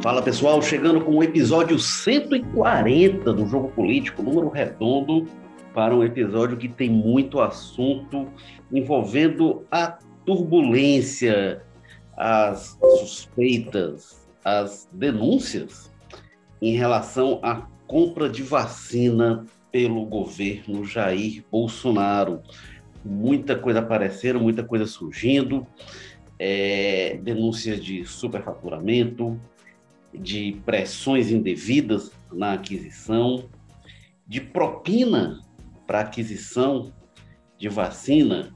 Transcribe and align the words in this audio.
Fala 0.00 0.22
pessoal, 0.22 0.62
chegando 0.62 1.00
com 1.00 1.16
o 1.16 1.24
episódio 1.24 1.76
140 1.76 3.32
do 3.32 3.44
Jogo 3.48 3.68
Político, 3.72 4.22
número 4.22 4.48
redondo, 4.48 5.26
para 5.74 5.92
um 5.94 6.04
episódio 6.04 6.56
que 6.56 6.68
tem 6.68 6.88
muito 6.88 7.40
assunto 7.40 8.28
envolvendo 8.72 9.66
a 9.68 9.98
turbulência, 10.24 11.64
as 12.16 12.78
suspeitas, 13.00 14.24
as 14.44 14.88
denúncias 14.92 15.92
em 16.62 16.76
relação 16.76 17.40
à 17.42 17.66
compra 17.88 18.28
de 18.28 18.44
vacina 18.44 19.46
pelo 19.72 20.06
governo 20.06 20.84
Jair 20.84 21.44
Bolsonaro. 21.50 22.40
Muita 23.04 23.56
coisa 23.56 23.80
aparecendo, 23.80 24.38
muita 24.38 24.62
coisa 24.62 24.86
surgindo, 24.86 25.66
é, 26.38 27.18
denúncias 27.20 27.84
de 27.84 28.04
superfaturamento, 28.04 29.40
de 30.12 30.60
pressões 30.64 31.30
indevidas 31.30 32.10
na 32.32 32.54
aquisição, 32.54 33.48
de 34.26 34.40
propina 34.40 35.40
para 35.86 36.00
aquisição 36.00 36.92
de 37.56 37.68
vacina 37.68 38.54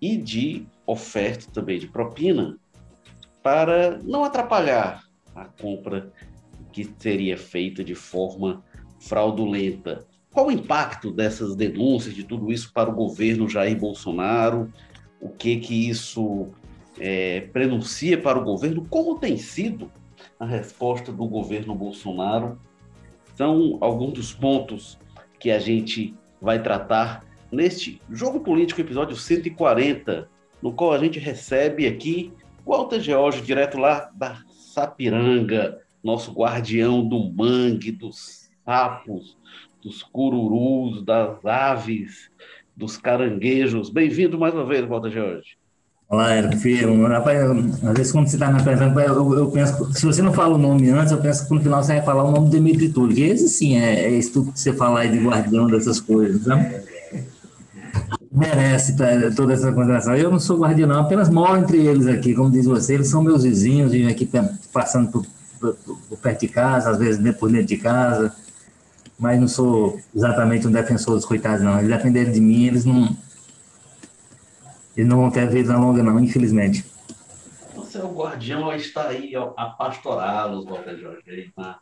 e 0.00 0.16
de 0.16 0.66
oferta 0.86 1.46
também 1.52 1.78
de 1.78 1.86
propina 1.86 2.58
para 3.42 3.98
não 4.02 4.24
atrapalhar 4.24 5.04
a 5.34 5.44
compra 5.44 6.12
que 6.72 6.90
seria 6.98 7.36
feita 7.36 7.84
de 7.84 7.94
forma 7.94 8.64
fraudulenta. 9.00 10.06
Qual 10.32 10.46
o 10.46 10.52
impacto 10.52 11.10
dessas 11.10 11.54
denúncias, 11.54 12.14
de 12.14 12.24
tudo 12.24 12.50
isso 12.50 12.72
para 12.72 12.90
o 12.90 12.94
governo 12.94 13.48
Jair 13.48 13.78
Bolsonaro? 13.78 14.72
O 15.20 15.28
que 15.28 15.56
que 15.56 15.88
isso 15.88 16.48
é, 16.98 17.42
prenuncia 17.52 18.16
para 18.20 18.38
o 18.38 18.44
governo? 18.44 18.86
Como 18.88 19.18
tem 19.18 19.36
sido 19.36 19.90
a 20.42 20.44
resposta 20.44 21.12
do 21.12 21.24
governo 21.24 21.72
Bolsonaro? 21.72 22.58
São 23.36 23.78
alguns 23.80 24.14
dos 24.14 24.34
pontos 24.34 24.98
que 25.38 25.52
a 25.52 25.60
gente 25.60 26.16
vai 26.40 26.60
tratar 26.60 27.24
neste 27.50 28.02
Jogo 28.10 28.40
Político, 28.40 28.80
episódio 28.80 29.14
140, 29.14 30.28
no 30.60 30.72
qual 30.72 30.92
a 30.92 30.98
gente 30.98 31.20
recebe 31.20 31.86
aqui 31.86 32.32
Walter 32.66 32.98
George, 32.98 33.40
direto 33.42 33.78
lá 33.78 34.10
da 34.16 34.42
Sapiranga, 34.48 35.80
nosso 36.02 36.32
guardião 36.32 37.06
do 37.06 37.32
mangue, 37.32 37.92
dos 37.92 38.50
sapos, 38.64 39.38
dos 39.80 40.02
cururus, 40.02 41.04
das 41.04 41.46
aves, 41.46 42.32
dos 42.76 42.96
caranguejos. 42.96 43.90
Bem-vindo 43.90 44.36
mais 44.36 44.52
uma 44.52 44.66
vez, 44.66 44.84
Walter 44.88 45.12
George. 45.12 45.61
Olá, 46.12 46.34
Érico 46.34 46.58
Filho. 46.58 47.06
Rapaz, 47.06 47.40
às 47.40 47.96
vezes 47.96 48.12
quando 48.12 48.28
você 48.28 48.36
está 48.36 48.52
me 48.52 48.60
apresentando, 48.60 49.00
eu, 49.00 49.32
eu, 49.32 49.50
penso, 49.50 49.94
se 49.94 50.04
você 50.04 50.20
não 50.20 50.30
fala 50.30 50.56
o 50.56 50.58
nome 50.58 50.90
antes, 50.90 51.10
eu 51.10 51.16
penso 51.16 51.48
que 51.48 51.54
no 51.54 51.62
final 51.62 51.82
você 51.82 51.94
vai 51.94 52.02
falar 52.02 52.24
o 52.24 52.30
nome 52.30 52.48
do 52.48 52.50
Demetri 52.50 52.90
Túlio, 52.90 53.16
que 53.16 53.22
esse 53.22 53.48
sim 53.48 53.78
é, 53.78 54.14
é 54.14 54.20
que 54.20 54.28
você 54.28 54.74
fala 54.74 55.00
aí 55.00 55.10
de 55.10 55.24
guardião 55.24 55.68
dessas 55.68 56.02
coisas, 56.02 56.44
né? 56.44 56.84
Merece 58.30 58.94
toda 59.34 59.54
essa 59.54 59.72
consideração. 59.72 60.14
Eu 60.14 60.30
não 60.30 60.38
sou 60.38 60.58
guardião, 60.58 60.86
não, 60.86 61.00
apenas 61.00 61.30
moro 61.30 61.56
entre 61.56 61.78
eles 61.78 62.06
aqui, 62.06 62.34
como 62.34 62.50
diz 62.50 62.66
você, 62.66 62.92
eles 62.92 63.08
são 63.08 63.22
meus 63.22 63.42
vizinhos, 63.42 63.92
vivem 63.92 64.10
aqui 64.10 64.28
passando 64.70 65.10
por, 65.10 65.24
por, 65.58 65.74
por 66.10 66.18
perto 66.18 66.40
de 66.40 66.48
casa, 66.48 66.90
às 66.90 66.98
vezes 66.98 67.36
por 67.36 67.50
dentro 67.50 67.68
de 67.68 67.78
casa 67.78 68.34
mas 69.18 69.38
não 69.38 69.46
sou 69.46 70.00
exatamente 70.14 70.66
um 70.66 70.72
defensor 70.72 71.14
dos 71.14 71.24
coitados, 71.24 71.64
não. 71.64 71.78
Eles 71.78 71.88
dependerem 71.88 72.32
de 72.32 72.40
mim, 72.40 72.66
eles 72.66 72.84
não. 72.84 73.16
Eles 74.96 75.08
não 75.08 75.18
vão 75.18 75.30
ter 75.30 75.48
vida 75.48 75.76
longa, 75.76 76.02
não, 76.02 76.18
infelizmente. 76.20 76.84
Você 77.74 77.98
é 77.98 78.04
o 78.04 78.12
guardião, 78.12 78.72
está 78.74 79.08
aí 79.08 79.34
ó, 79.36 79.52
a 79.56 79.66
pastorá-los, 79.66 80.64
Walter 80.64 80.96
Jorge, 80.98 81.30
aí 81.30 81.50
na, 81.56 81.78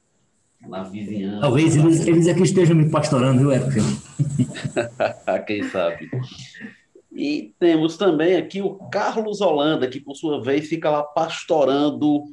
na 0.69 0.83
vizinhança. 0.85 1.41
Talvez 1.41 1.77
eles, 1.77 2.07
eles 2.07 2.29
aqui 2.29 2.43
estejam 2.43 2.77
me 2.77 2.91
pastorando, 2.91 3.39
viu, 3.39 3.53
Érico? 3.53 3.71
Quem 5.47 5.65
sabe. 5.65 6.11
E 7.13 7.55
temos 7.59 7.97
também 7.97 8.37
aqui 8.37 8.63
o 8.63 8.77
Carlos 8.89 9.41
Holanda, 9.41 9.89
que 9.89 10.01
por 10.01 10.15
sua 10.15 10.43
vez 10.43 10.69
fica 10.69 10.89
lá 10.91 11.03
pastorando 11.03 12.25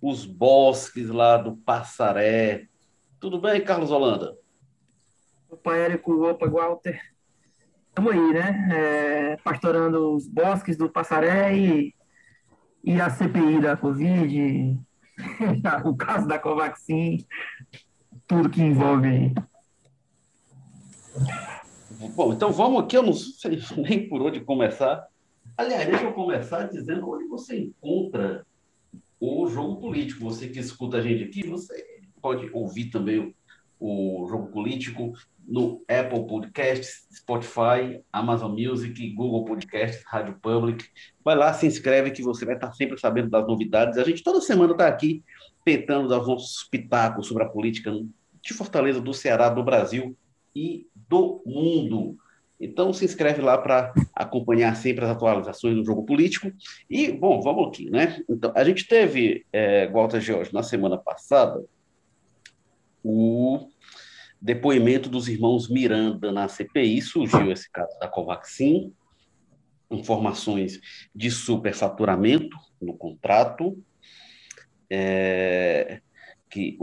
os 0.00 0.24
bosques 0.24 1.08
lá 1.08 1.36
do 1.36 1.56
Passaré. 1.56 2.66
Tudo 3.20 3.40
bem, 3.40 3.60
Carlos 3.60 3.90
Holanda? 3.90 4.36
Opa, 5.48 5.76
Érico, 5.76 6.26
opa, 6.26 6.48
Walter. 6.48 7.11
Estamos 7.92 8.12
aí, 8.12 8.32
né? 8.32 8.68
É, 8.72 9.36
pastorando 9.44 10.14
os 10.14 10.26
bosques 10.26 10.78
do 10.78 10.88
Passaré 10.88 11.54
e, 11.54 11.94
e 12.82 12.98
a 12.98 13.10
CPI 13.10 13.60
da 13.60 13.76
Covid, 13.76 14.80
o 15.84 15.94
caso 15.94 16.26
da 16.26 16.38
Covaxin, 16.38 17.18
tudo 18.26 18.48
que 18.48 18.62
envolve 18.62 19.06
aí. 19.06 19.34
Bom, 22.16 22.32
então 22.32 22.50
vamos 22.50 22.82
aqui, 22.82 22.96
eu 22.96 23.02
não 23.02 23.12
sei 23.12 23.60
nem 23.76 24.08
por 24.08 24.22
onde 24.22 24.40
começar. 24.40 25.06
Aliás, 25.54 25.86
deixa 25.86 26.04
eu 26.04 26.14
começar 26.14 26.68
dizendo 26.68 27.06
onde 27.10 27.26
você 27.28 27.58
encontra 27.58 28.46
o 29.20 29.46
jogo 29.48 29.76
político. 29.76 30.24
Você 30.24 30.48
que 30.48 30.58
escuta 30.58 30.96
a 30.96 31.02
gente 31.02 31.24
aqui, 31.24 31.46
você 31.46 32.00
pode 32.22 32.48
ouvir 32.54 32.86
também 32.86 33.34
o, 33.82 34.28
jogo 34.28 34.46
político 34.46 35.12
no 35.46 35.82
Apple 35.88 36.26
Podcasts, 36.26 37.08
Spotify, 37.12 38.00
Amazon 38.12 38.52
Music, 38.52 39.10
Google 39.10 39.44
Podcasts, 39.44 40.04
Rádio 40.06 40.38
Public. 40.40 40.84
Vai 41.24 41.34
lá, 41.34 41.52
se 41.52 41.66
inscreve 41.66 42.12
que 42.12 42.22
você 42.22 42.44
vai 42.44 42.54
estar 42.54 42.72
sempre 42.72 42.98
sabendo 42.98 43.28
das 43.28 43.46
novidades. 43.46 43.98
A 43.98 44.04
gente 44.04 44.22
toda 44.22 44.40
semana 44.40 44.72
está 44.72 44.86
aqui 44.86 45.24
tentando 45.64 46.08
dar 46.08 46.20
os 46.20 46.28
nossos 46.28 46.64
pitacos 46.64 47.26
sobre 47.26 47.42
a 47.42 47.48
política 47.48 47.90
de 47.90 48.54
Fortaleza, 48.54 49.00
do 49.00 49.12
Ceará, 49.12 49.48
do 49.48 49.64
Brasil 49.64 50.16
e 50.54 50.86
do 51.08 51.42
mundo. 51.44 52.16
Então 52.60 52.92
se 52.92 53.04
inscreve 53.04 53.42
lá 53.42 53.58
para 53.58 53.92
acompanhar 54.14 54.76
sempre 54.76 55.04
as 55.04 55.10
atualizações 55.10 55.74
do 55.74 55.84
jogo 55.84 56.04
político. 56.04 56.52
E, 56.88 57.10
bom, 57.10 57.40
vamos 57.40 57.66
aqui, 57.66 57.90
né? 57.90 58.22
Então, 58.28 58.52
a 58.54 58.62
gente 58.62 58.86
teve, 58.86 59.44
é, 59.52 59.88
Walter 59.88 60.20
George, 60.20 60.54
na 60.54 60.62
semana 60.62 60.96
passada, 60.96 61.60
o 63.02 63.68
depoimento 64.42 65.08
dos 65.08 65.28
irmãos 65.28 65.68
Miranda 65.68 66.32
na 66.32 66.48
CPI, 66.48 67.00
surgiu 67.00 67.52
esse 67.52 67.70
caso 67.70 67.96
da 68.00 68.08
Covaxin, 68.08 68.92
informações 69.88 70.80
de 71.14 71.30
superfaturamento 71.30 72.56
no 72.80 72.94
contrato, 72.94 73.80
é, 74.90 76.00
que 76.50 76.76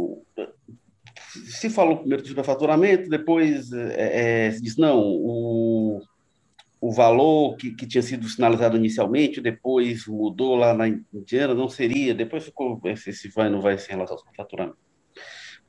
se 1.28 1.70
falou 1.70 1.98
primeiro 1.98 2.24
de 2.24 2.30
superfaturamento, 2.30 3.10
depois 3.10 3.74
é, 3.74 4.48
é, 4.48 4.50
disse, 4.52 4.80
não, 4.80 5.02
o, 5.02 6.02
o 6.80 6.92
valor 6.94 7.58
que, 7.58 7.76
que 7.76 7.86
tinha 7.86 8.02
sido 8.02 8.28
sinalizado 8.30 8.78
inicialmente, 8.78 9.42
depois 9.42 10.08
mudou 10.08 10.56
lá 10.56 10.74
na 10.74 10.88
Indiana, 10.88 11.54
não 11.54 11.68
seria, 11.68 12.16
depois 12.16 12.46
ficou, 12.46 12.82
se, 12.96 13.28
vai 13.30 13.50
não 13.50 13.60
vai 13.60 13.78
se 13.78 13.90
relacionar 13.90 14.24
com 14.24 14.34
faturamento. 14.34 14.89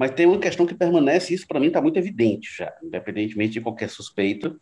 Mas 0.00 0.12
tem 0.12 0.24
uma 0.24 0.38
questão 0.38 0.64
que 0.64 0.72
permanece, 0.72 1.34
isso 1.34 1.46
para 1.46 1.60
mim 1.60 1.66
está 1.66 1.78
muito 1.78 1.98
evidente 1.98 2.56
já, 2.56 2.74
independentemente 2.82 3.52
de 3.52 3.60
qualquer 3.60 3.90
suspeita 3.90 4.56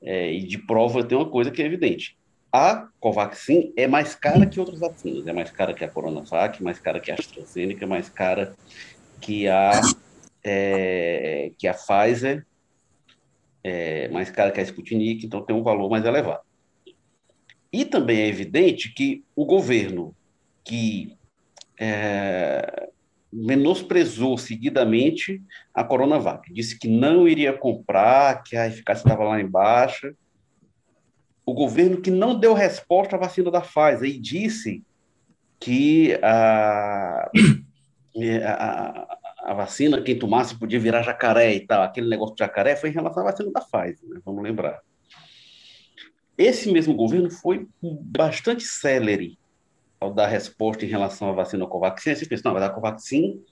é, 0.00 0.32
e 0.32 0.46
de 0.46 0.56
prova, 0.56 1.04
tem 1.04 1.18
uma 1.18 1.28
coisa 1.28 1.50
que 1.50 1.60
é 1.60 1.66
evidente. 1.66 2.16
A 2.50 2.88
Covaxin 2.98 3.74
é 3.76 3.86
mais 3.86 4.14
cara 4.14 4.46
que 4.46 4.58
outras 4.58 4.80
vacinas, 4.80 5.26
é 5.26 5.32
mais 5.34 5.50
cara 5.50 5.74
que 5.74 5.84
a 5.84 5.88
Coronavac, 5.88 6.62
mais 6.62 6.78
cara 6.78 6.98
que 6.98 7.10
a 7.10 7.16
AstraZeneca, 7.16 7.86
mais 7.86 8.08
cara 8.08 8.56
que 9.20 9.46
a, 9.46 9.72
é, 10.42 11.52
que 11.58 11.68
a 11.68 11.74
Pfizer, 11.74 12.46
é, 13.62 14.08
mais 14.08 14.30
cara 14.30 14.50
que 14.50 14.58
a 14.58 14.62
Sputnik, 14.62 15.26
então 15.26 15.42
tem 15.42 15.54
um 15.54 15.62
valor 15.62 15.90
mais 15.90 16.06
elevado. 16.06 16.40
E 17.70 17.84
também 17.84 18.20
é 18.20 18.26
evidente 18.26 18.88
que 18.88 19.22
o 19.36 19.44
governo 19.44 20.16
que 20.64 21.14
é, 21.78 22.88
menosprezou 23.36 24.38
seguidamente 24.38 25.42
a 25.74 25.84
Coronavac. 25.84 26.50
Disse 26.52 26.78
que 26.78 26.88
não 26.88 27.28
iria 27.28 27.52
comprar, 27.52 28.42
que 28.42 28.56
a 28.56 28.66
eficácia 28.66 29.02
estava 29.02 29.24
lá 29.24 29.38
embaixo. 29.38 30.14
O 31.44 31.52
governo 31.52 32.00
que 32.00 32.10
não 32.10 32.38
deu 32.38 32.54
resposta 32.54 33.14
à 33.14 33.18
vacina 33.18 33.50
da 33.50 33.60
Pfizer 33.60 34.04
e 34.04 34.18
disse 34.18 34.82
que 35.60 36.18
a, 36.24 37.28
a, 38.46 39.18
a 39.44 39.54
vacina, 39.54 40.00
quem 40.00 40.18
tomasse 40.18 40.58
podia 40.58 40.80
virar 40.80 41.02
jacaré 41.02 41.54
e 41.54 41.60
tal. 41.60 41.82
Aquele 41.82 42.08
negócio 42.08 42.34
de 42.34 42.40
jacaré 42.40 42.74
foi 42.74 42.88
em 42.88 42.94
relação 42.94 43.22
à 43.22 43.30
vacina 43.30 43.50
da 43.52 43.60
Pfizer, 43.60 44.08
né? 44.08 44.18
vamos 44.24 44.42
lembrar. 44.42 44.80
Esse 46.38 46.72
mesmo 46.72 46.94
governo 46.94 47.30
foi 47.30 47.68
bastante 47.82 48.64
célere 48.64 49.38
ao 50.00 50.12
dar 50.12 50.26
resposta 50.26 50.84
em 50.84 50.88
relação 50.88 51.28
à 51.30 51.32
vacina 51.32 51.66
Covaxin, 51.66 52.14
você 52.14 52.26
pensa, 52.26 52.42
não, 52.44 52.54
mas 52.54 52.62
a 52.62 52.70
Covaxin 52.70 53.42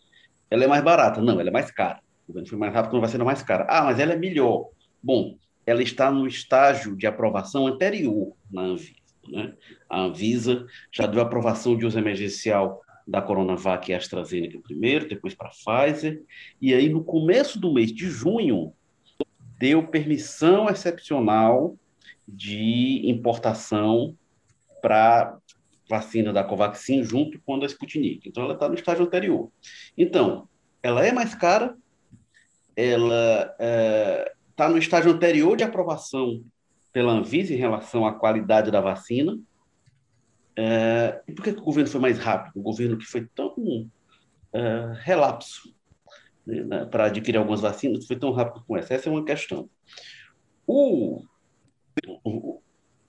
ela 0.50 0.64
é 0.64 0.67
mais 0.67 0.85
barata. 0.85 1.20
Não, 1.20 1.41
ela 1.41 1.49
é 1.49 1.52
mais 1.52 1.70
cara. 1.70 2.00
O 2.25 2.29
governo 2.29 2.49
foi 2.49 2.58
mais 2.58 2.73
rápido 2.73 2.93
com 2.93 2.96
a 2.99 3.00
vacina 3.00 3.25
mais 3.25 3.43
cara. 3.43 3.67
Ah, 3.69 3.82
mas 3.85 3.99
ela 3.99 4.12
é 4.12 4.17
melhor. 4.17 4.69
Bom, 5.02 5.37
ela 5.67 5.82
está 5.82 6.11
no 6.11 6.26
estágio 6.26 6.96
de 6.96 7.06
aprovação 7.06 7.67
anterior 7.67 8.35
na 8.50 8.62
Anvisa. 8.62 8.94
Né? 9.29 9.55
A 9.88 10.00
Anvisa 10.00 10.67
já 10.93 11.06
deu 11.06 11.20
aprovação 11.20 11.76
de 11.76 11.87
uso 11.87 11.99
emergencial 11.99 12.82
da 13.06 13.20
Coronavac 13.20 13.91
e 13.91 13.94
AstraZeneca 13.94 14.58
primeiro, 14.61 15.08
depois 15.08 15.35
para 15.35 15.49
a 15.49 15.50
Pfizer, 15.50 16.23
e 16.61 16.73
aí 16.73 16.88
no 16.88 17.05
começo 17.05 17.61
do 17.61 17.73
mês 17.73 17.93
de 17.93 18.08
junho 18.08 18.73
deu 19.58 19.87
permissão 19.87 20.69
excepcional 20.69 21.76
de 22.26 23.02
importação 23.05 24.17
para 24.81 25.38
vacina 25.99 26.32
da 26.32 26.44
Covaxin 26.44 27.02
junto 27.02 27.41
com 27.41 27.56
a 27.56 27.61
da 27.61 27.67
Sputnik. 27.67 28.29
Então 28.29 28.44
ela 28.44 28.55
está 28.55 28.69
no 28.69 28.75
estágio 28.75 29.05
anterior. 29.05 29.50
Então, 29.96 30.49
ela 30.82 31.05
é 31.05 31.12
mais 31.12 31.35
cara, 31.35 31.76
ela 32.76 33.43
está 33.43 33.56
é, 33.58 34.32
tá 34.56 34.69
no 34.69 34.79
estágio 34.79 35.12
anterior 35.12 35.56
de 35.56 35.64
aprovação 35.64 36.44
pela 36.93 37.12
Anvisa 37.12 37.52
em 37.52 37.56
relação 37.56 38.06
à 38.06 38.12
qualidade 38.12 38.70
da 38.70 38.81
vacina, 38.81 39.38
é, 40.56 41.20
e 41.26 41.32
por 41.32 41.43
que, 41.43 41.50
o 41.50 41.62
governo 41.62 41.91
foi 41.91 42.00
mais 42.00 42.19
rápido? 42.19 42.61
O 42.61 42.62
governo 42.62 42.96
que 42.96 43.05
foi 43.05 43.26
tão 43.35 43.91
é, 44.52 44.93
relapso 45.00 45.75
né, 46.46 46.85
para 46.87 47.06
adquirir 47.06 47.38
algumas 47.38 47.61
vacinas 47.61 48.06
foi 48.06 48.17
tão 48.17 48.31
rápido 48.31 48.64
com 48.67 48.76
essa? 48.76 48.94
Essa 48.94 49.08
é 49.08 49.12
uma 49.12 49.25
questão. 49.25 49.69
O, 50.67 51.25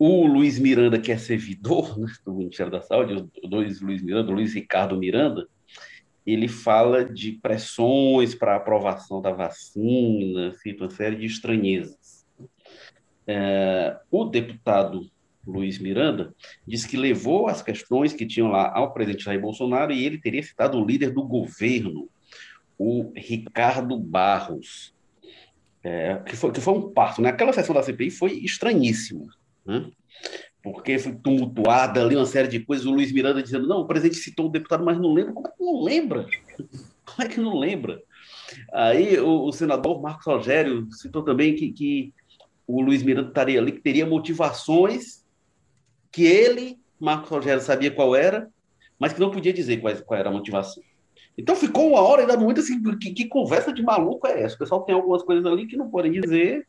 o, 0.06 0.28
Luiz 0.28 0.60
Miranda, 0.60 1.00
que 1.00 1.12
é 1.12 1.18
servidor 1.18 1.98
né, 2.00 2.08
do 2.26 2.34
Ministério 2.34 2.72
da 2.72 2.82
Saúde, 2.82 3.14
o 3.14 3.48
Luiz, 3.48 3.82
Luiz 3.82 4.02
Miranda, 4.02 4.32
o 4.32 4.36
Luiz 4.36 4.54
Ricardo 4.54 4.98
Miranda, 4.98 5.48
ele 6.26 6.48
fala 6.48 7.04
de 7.06 7.34
pressões 7.34 8.36
para 8.36 8.56
aprovação 8.56 9.22
da 9.22 9.32
vacina, 9.32 10.54
cita 10.54 10.84
uma 10.84 10.90
série 10.90 11.16
de 11.16 11.26
estranhezas. 11.26 12.26
É, 13.28 13.98
o 14.12 14.26
deputado 14.26 15.10
Luiz 15.46 15.78
Miranda, 15.78 16.34
disse 16.68 16.88
que 16.88 16.98
levou 16.98 17.48
as 17.48 17.62
questões 17.62 18.14
que 18.14 18.26
tinham 18.26 18.50
lá 18.50 18.72
ao 18.74 18.94
presidente 18.94 19.24
Jair 19.24 19.40
Bolsonaro 19.40 19.92
e 19.92 20.04
ele 20.04 20.18
teria 20.18 20.42
citado 20.42 20.78
o 20.78 20.86
líder 20.86 21.12
do 21.12 21.24
governo, 21.24 22.10
o 22.78 23.12
Ricardo 23.16 23.98
Barros, 23.98 24.94
é, 25.84 26.16
que, 26.26 26.36
foi, 26.36 26.52
que 26.52 26.60
foi 26.60 26.74
um 26.74 26.92
parto. 26.92 27.22
Naquela 27.22 27.52
né? 27.52 27.54
sessão 27.54 27.76
da 27.76 27.84
CPI 27.84 28.10
foi 28.10 28.34
estranhíssimo, 28.40 29.28
né? 29.66 29.90
porque 30.66 30.98
foi 30.98 31.14
tumultuada 31.14 32.02
ali 32.02 32.16
uma 32.16 32.26
série 32.26 32.48
de 32.48 32.60
coisas, 32.60 32.88
o 32.88 32.92
Luiz 32.92 33.12
Miranda 33.12 33.44
dizendo, 33.44 33.68
não, 33.68 33.82
o 33.82 33.86
presidente 33.86 34.16
citou 34.16 34.48
o 34.48 34.52
deputado, 34.52 34.84
mas 34.84 34.98
não 34.98 35.14
lembra. 35.14 35.32
Como 35.32 35.48
é 35.48 35.52
que 35.52 35.64
não 35.64 35.84
lembra? 35.84 36.26
Como 37.06 37.22
é 37.22 37.28
que 37.28 37.40
não 37.40 37.60
lembra? 37.60 38.02
Aí 38.74 39.20
o, 39.20 39.44
o 39.44 39.52
senador 39.52 40.02
Marcos 40.02 40.26
Rogério 40.26 40.88
citou 40.92 41.22
também 41.22 41.56
que, 41.56 41.72
que 41.72 42.14
o 42.66 42.82
Luiz 42.82 43.04
Miranda 43.04 43.28
estaria 43.28 43.60
ali, 43.60 43.74
que 43.74 43.82
teria 43.82 44.08
motivações 44.08 45.24
que 46.12 46.26
ele, 46.26 46.80
Marcos 47.00 47.30
Rogério, 47.30 47.62
sabia 47.62 47.92
qual 47.92 48.16
era, 48.16 48.50
mas 48.98 49.14
que 49.14 49.20
não 49.20 49.30
podia 49.30 49.54
dizer 49.54 49.78
qual, 49.78 49.96
qual 49.98 50.20
era 50.20 50.30
a 50.30 50.34
motivação. 50.34 50.82
Então 51.38 51.56
ficou 51.56 51.90
uma 51.90 52.02
hora 52.02 52.22
ainda 52.22 52.38
muito 52.38 52.62
assim, 52.62 52.82
que, 52.98 53.14
que, 53.14 53.28
conversa 53.28 53.72
de 53.72 53.84
maluco 53.84 54.26
é 54.26 54.42
essa? 54.42 54.56
O 54.56 54.60
pessoal 54.60 54.82
tem 54.82 54.96
algumas 54.96 55.22
coisas 55.22 55.46
ali 55.46 55.68
que 55.68 55.78
não 55.78 55.92
podem 55.92 56.12
dizer, 56.12 56.66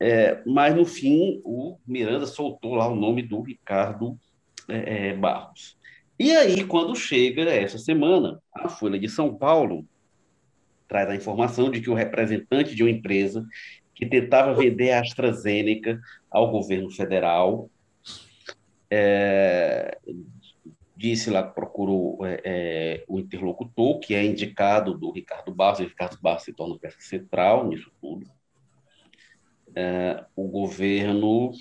é, 0.00 0.42
mas 0.46 0.74
no 0.74 0.84
fim 0.84 1.40
o 1.44 1.76
Miranda 1.86 2.26
soltou 2.26 2.74
lá 2.74 2.88
o 2.88 2.94
nome 2.94 3.22
do 3.22 3.40
Ricardo 3.40 4.18
é, 4.68 5.08
é 5.08 5.14
Barros. 5.14 5.76
E 6.18 6.32
aí, 6.32 6.64
quando 6.64 6.96
chega 6.96 7.42
essa 7.42 7.78
semana, 7.78 8.42
a 8.52 8.68
Folha 8.68 8.98
de 8.98 9.08
São 9.08 9.34
Paulo 9.34 9.86
traz 10.88 11.08
a 11.08 11.14
informação 11.14 11.70
de 11.70 11.80
que 11.80 11.90
o 11.90 11.94
representante 11.94 12.74
de 12.74 12.82
uma 12.82 12.90
empresa 12.90 13.46
que 13.94 14.06
tentava 14.06 14.54
vender 14.54 14.92
a 14.92 15.00
AstraZeneca 15.00 16.00
ao 16.30 16.50
governo 16.50 16.90
federal 16.90 17.70
é, 18.90 19.98
disse 20.96 21.30
lá 21.30 21.42
que 21.42 21.54
procurou 21.54 22.24
é, 22.26 22.40
é, 22.44 23.04
o 23.06 23.20
interlocutor, 23.20 24.00
que 24.00 24.14
é 24.14 24.24
indicado 24.24 24.96
do 24.96 25.12
Ricardo 25.12 25.54
Barros, 25.54 25.80
e 25.80 25.84
o 25.84 25.88
Ricardo 25.88 26.18
Barros 26.20 26.42
se 26.42 26.52
torna 26.52 26.78
peça 26.78 27.00
central 27.00 27.68
nisso 27.68 27.92
tudo. 28.00 28.26
É, 29.80 30.24
o 30.34 30.48
governo, 30.48 31.52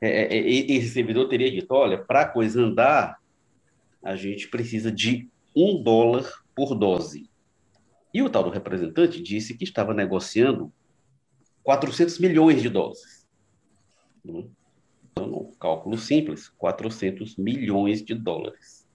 é, 0.00 0.34
é, 0.34 0.38
esse 0.38 0.88
servidor 0.88 1.28
teria 1.28 1.50
dito, 1.50 1.74
olha, 1.74 1.98
para 2.02 2.22
a 2.22 2.28
coisa 2.28 2.62
andar, 2.62 3.20
a 4.02 4.16
gente 4.16 4.48
precisa 4.48 4.90
de 4.90 5.28
um 5.54 5.82
dólar 5.82 6.42
por 6.56 6.74
dose. 6.74 7.28
E 8.14 8.22
o 8.22 8.30
tal 8.30 8.44
do 8.44 8.50
representante 8.50 9.20
disse 9.20 9.58
que 9.58 9.64
estava 9.64 9.92
negociando 9.92 10.72
400 11.62 12.18
milhões 12.18 12.62
de 12.62 12.70
doses. 12.70 13.28
Né? 14.24 14.46
Então, 15.12 15.26
no 15.26 15.52
cálculo 15.56 15.98
simples, 15.98 16.48
400 16.48 17.36
milhões 17.36 18.02
de 18.02 18.14
dólares. 18.14 18.88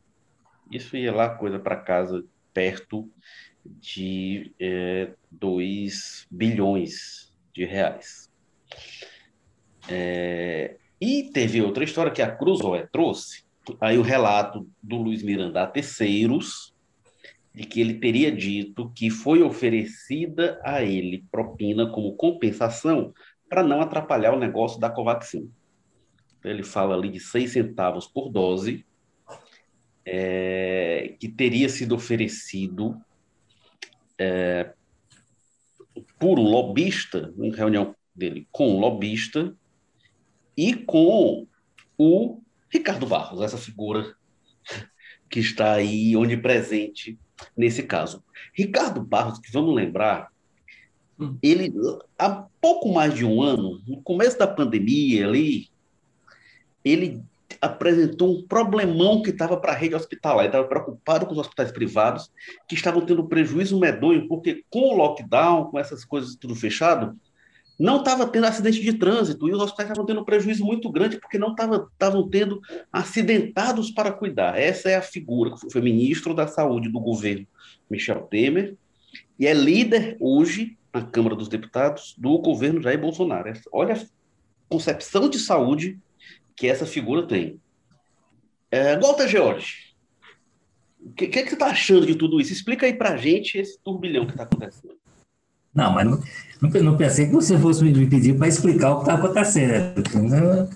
Isso 0.72 0.98
ia 0.98 1.14
lá, 1.14 1.30
coisa 1.36 1.60
para 1.60 1.76
casa, 1.76 2.26
perto 2.52 3.08
de 3.64 4.56
é, 4.60 5.14
2 5.30 6.26
bilhões 6.32 7.32
de 7.54 7.64
reais. 7.66 8.29
É, 9.90 10.76
e 11.02 11.24
teve 11.34 11.62
outra 11.62 11.84
história 11.84 12.12
que 12.12 12.22
a 12.22 12.30
Cruzoé 12.30 12.88
trouxe, 12.92 13.44
aí 13.80 13.98
o 13.98 14.04
relato 14.04 14.70
do 14.82 14.98
Luiz 14.98 15.24
Miranda 15.24 15.64
a 15.64 15.68
terceiros, 15.68 16.74
de 17.54 17.64
que 17.64 17.82
ele 17.82 17.96
teria 17.96 18.32
dito 18.32 18.92
que 18.96 19.10
foi 19.10 19.42
oferecida 19.42 20.60
a 20.64 20.84
ele 20.84 21.26
propina 21.32 21.90
como 21.90 22.16
compensação 22.16 23.14
para 23.50 23.64
não 23.64 23.82
atrapalhar 23.82 24.34
o 24.34 24.40
negócio 24.40 24.80
da 24.80 24.90
Covaxin. 24.90 25.52
Ele 26.44 26.64
fala 26.64 26.96
ali 26.96 27.10
de 27.10 27.20
seis 27.20 27.52
centavos 27.52 28.08
por 28.08 28.30
dose, 28.30 28.86
é, 30.06 31.16
que 31.20 31.28
teria 31.28 31.68
sido 31.68 31.96
oferecido 31.96 33.00
é, 34.18 34.72
por 36.20 36.40
um 36.40 36.44
lobista, 36.44 37.34
em 37.38 37.52
reunião 37.52 37.96
dele 38.16 38.48
com 38.52 38.76
um 38.76 38.80
lobista, 38.80 39.56
e 40.60 40.74
com 40.74 41.48
o 41.98 42.42
Ricardo 42.70 43.08
Barros, 43.08 43.42
essa 43.42 43.58
figura 43.58 44.14
que 45.30 45.40
está 45.40 45.76
aí 45.76 46.18
onipresente 46.18 47.18
nesse 47.56 47.84
caso. 47.84 48.22
Ricardo 48.54 49.02
Barros, 49.02 49.40
que 49.40 49.50
vamos 49.54 49.74
lembrar, 49.74 50.34
hum. 51.18 51.38
ele 51.42 51.74
há 52.18 52.46
pouco 52.60 52.92
mais 52.92 53.14
de 53.14 53.24
um 53.24 53.42
ano, 53.42 53.82
no 53.88 54.02
começo 54.02 54.38
da 54.38 54.48
pandemia 54.48 55.30
ali, 55.30 55.70
ele 56.84 57.24
apresentou 57.62 58.40
um 58.40 58.42
problemão 58.46 59.22
que 59.22 59.30
estava 59.30 59.56
para 59.56 59.72
a 59.72 59.76
rede 59.76 59.96
hospitalar. 59.96 60.40
Ele 60.40 60.50
estava 60.50 60.68
preocupado 60.68 61.26
com 61.26 61.32
os 61.32 61.38
hospitais 61.38 61.72
privados, 61.72 62.30
que 62.68 62.76
estavam 62.76 63.06
tendo 63.06 63.28
prejuízo 63.30 63.80
medonho, 63.80 64.28
porque 64.28 64.66
com 64.70 64.94
o 64.94 64.98
lockdown, 64.98 65.72
com 65.72 65.80
essas 65.80 66.04
coisas 66.04 66.36
tudo 66.36 66.54
fechado, 66.54 67.18
não 67.80 68.00
estava 68.00 68.28
tendo 68.28 68.46
acidente 68.46 68.82
de 68.82 68.94
trânsito 68.94 69.48
e 69.48 69.54
os 69.54 69.62
hospitais 69.62 69.88
estavam 69.88 70.06
tendo 70.06 70.26
prejuízo 70.26 70.66
muito 70.66 70.92
grande 70.92 71.18
porque 71.18 71.38
não 71.38 71.56
estavam 71.56 72.28
tendo 72.30 72.60
acidentados 72.92 73.90
para 73.90 74.12
cuidar. 74.12 74.60
Essa 74.60 74.90
é 74.90 74.98
a 74.98 75.02
figura, 75.02 75.56
foi 75.72 75.82
ministro 75.82 76.34
da 76.34 76.46
Saúde 76.46 76.90
do 76.90 77.00
governo 77.00 77.48
Michel 77.90 78.24
Temer 78.24 78.76
e 79.40 79.48
é 79.48 79.54
líder 79.54 80.18
hoje 80.20 80.78
na 80.94 81.02
Câmara 81.02 81.36
dos 81.36 81.48
Deputados 81.48 82.14
do 82.18 82.38
governo 82.40 82.82
Jair 82.82 83.00
Bolsonaro. 83.00 83.54
Olha 83.72 83.96
a 83.96 84.06
concepção 84.68 85.30
de 85.30 85.40
saúde 85.40 85.98
que 86.56 86.68
essa 86.68 86.86
figura 86.86 87.26
tem. 87.26 87.62
É, 88.70 89.00
Walter 89.00 89.28
George, 89.28 89.96
o 91.00 91.14
que, 91.14 91.28
que, 91.28 91.40
é 91.40 91.44
que, 91.44 91.50
você 91.50 91.56
está 91.56 91.68
achando 91.68 92.06
de 92.06 92.16
tudo 92.16 92.42
isso? 92.42 92.52
Explica 92.52 92.86
aí 92.86 92.94
para 92.94 93.16
gente 93.16 93.58
esse 93.58 93.80
turbilhão 93.80 94.26
que 94.26 94.32
está 94.32 94.44
acontecendo. 94.44 94.99
Não, 95.74 95.94
mas 95.94 96.06
não, 96.06 96.20
não, 96.62 96.84
não, 96.84 96.98
pensei 96.98 97.28
que 97.28 97.34
você 97.34 97.58
fosse 97.58 97.84
me 97.84 98.08
pedir 98.08 98.38
para 98.38 98.48
explicar 98.48 98.92
o 98.92 98.96
que 98.98 99.02
está 99.04 99.14
acontecendo. 99.16 100.68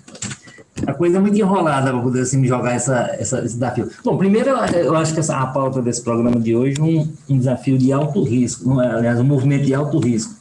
A 0.86 0.92
coisa 0.92 1.18
é 1.18 1.20
muito 1.20 1.38
enrolada 1.38 1.90
para 1.90 2.00
poder 2.00 2.22
assim, 2.22 2.44
jogar 2.44 2.74
essa, 2.74 3.14
essa, 3.18 3.38
esse 3.38 3.54
desafio. 3.54 3.88
Bom, 4.04 4.16
primeiro, 4.16 4.50
eu 4.50 4.96
acho 4.96 5.14
que 5.14 5.20
essa, 5.20 5.36
a 5.36 5.46
pauta 5.46 5.80
desse 5.80 6.02
programa 6.02 6.38
de 6.40 6.54
hoje 6.54 6.80
é 6.80 6.82
um, 6.82 7.12
um 7.30 7.38
desafio 7.38 7.78
de 7.78 7.92
alto 7.92 8.22
risco, 8.24 8.80
é, 8.80 8.90
aliás, 8.90 9.20
um 9.20 9.24
movimento 9.24 9.64
de 9.64 9.74
alto 9.74 9.98
risco. 9.98 10.34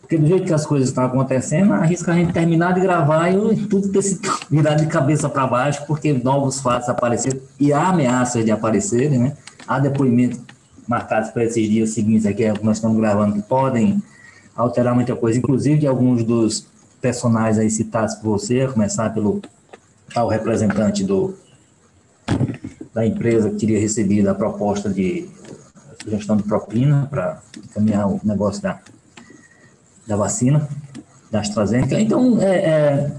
Porque 0.00 0.18
do 0.18 0.26
jeito 0.26 0.44
que 0.44 0.52
as 0.52 0.66
coisas 0.66 0.90
estão 0.90 1.04
acontecendo, 1.04 1.72
arrisca 1.72 2.12
a 2.12 2.14
gente 2.14 2.32
terminar 2.32 2.74
de 2.74 2.80
gravar 2.80 3.30
e 3.30 3.56
tudo 3.66 3.88
ter 3.88 4.02
se 4.02 4.20
virado 4.50 4.82
de 4.82 4.86
cabeça 4.86 5.30
para 5.30 5.46
baixo, 5.46 5.82
porque 5.86 6.12
novos 6.12 6.60
fatos 6.60 6.90
apareceram 6.90 7.40
e 7.58 7.72
há 7.72 7.88
ameaças 7.88 8.44
de 8.44 8.50
aparecerem, 8.50 9.18
né? 9.18 9.32
Há 9.66 9.78
depoimentos 9.78 10.38
marcados 10.86 11.30
para 11.30 11.44
esses 11.44 11.68
dias 11.68 11.90
seguintes 11.90 12.26
aqui, 12.26 12.50
que 12.52 12.64
nós 12.64 12.78
estamos 12.78 12.96
gravando, 12.98 13.34
que 13.34 13.42
podem 13.42 14.02
alterar 14.54 14.94
muita 14.94 15.16
coisa, 15.16 15.38
inclusive 15.38 15.78
de 15.78 15.86
alguns 15.86 16.22
dos 16.22 16.66
personagens 17.00 17.58
aí 17.58 17.70
citados 17.70 18.14
por 18.16 18.38
você, 18.38 18.66
começar 18.68 19.12
pelo 19.12 19.42
tal 20.12 20.28
representante 20.28 21.04
do, 21.04 21.34
da 22.92 23.06
empresa 23.06 23.50
que 23.50 23.56
teria 23.56 23.80
recebido 23.80 24.28
a 24.28 24.34
proposta 24.34 24.88
de 24.88 25.28
sugestão 26.02 26.36
de 26.36 26.42
propina 26.42 27.06
para 27.10 27.40
encaminhar 27.56 28.08
o 28.08 28.20
negócio 28.24 28.62
da 28.62 28.80
da 30.06 30.16
vacina, 30.16 30.68
da 31.30 31.40
AstraZeneca. 31.40 32.00
Então, 32.00 32.40
é, 32.40 32.56
é, 32.56 33.10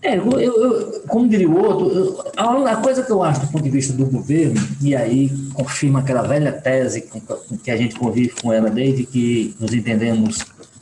É, 0.00 0.16
eu, 0.16 0.30
eu, 0.40 1.02
como 1.08 1.28
diria 1.28 1.48
o 1.48 1.58
outro, 1.58 1.88
eu, 1.88 2.24
a, 2.36 2.72
a, 2.72 2.76
coisa 2.76 3.02
que 3.02 3.10
eu 3.10 3.22
acho 3.22 3.40
do 3.40 3.48
ponto 3.48 3.64
de 3.64 3.70
vista 3.70 3.92
do 3.92 4.06
governo, 4.06 4.60
e 4.80 4.94
aí 4.94 5.28
confirma 5.54 5.98
aquela 5.98 6.22
velha 6.22 6.52
tese 6.52 7.02
com, 7.02 7.20
com 7.20 7.58
que 7.58 7.70
a 7.70 7.76
gente 7.76 7.96
convive 7.96 8.30
com 8.40 8.52
ela 8.52 8.70
desde 8.70 9.04
que 9.04 9.56
nos 9.58 9.72
entendemos 9.72 10.38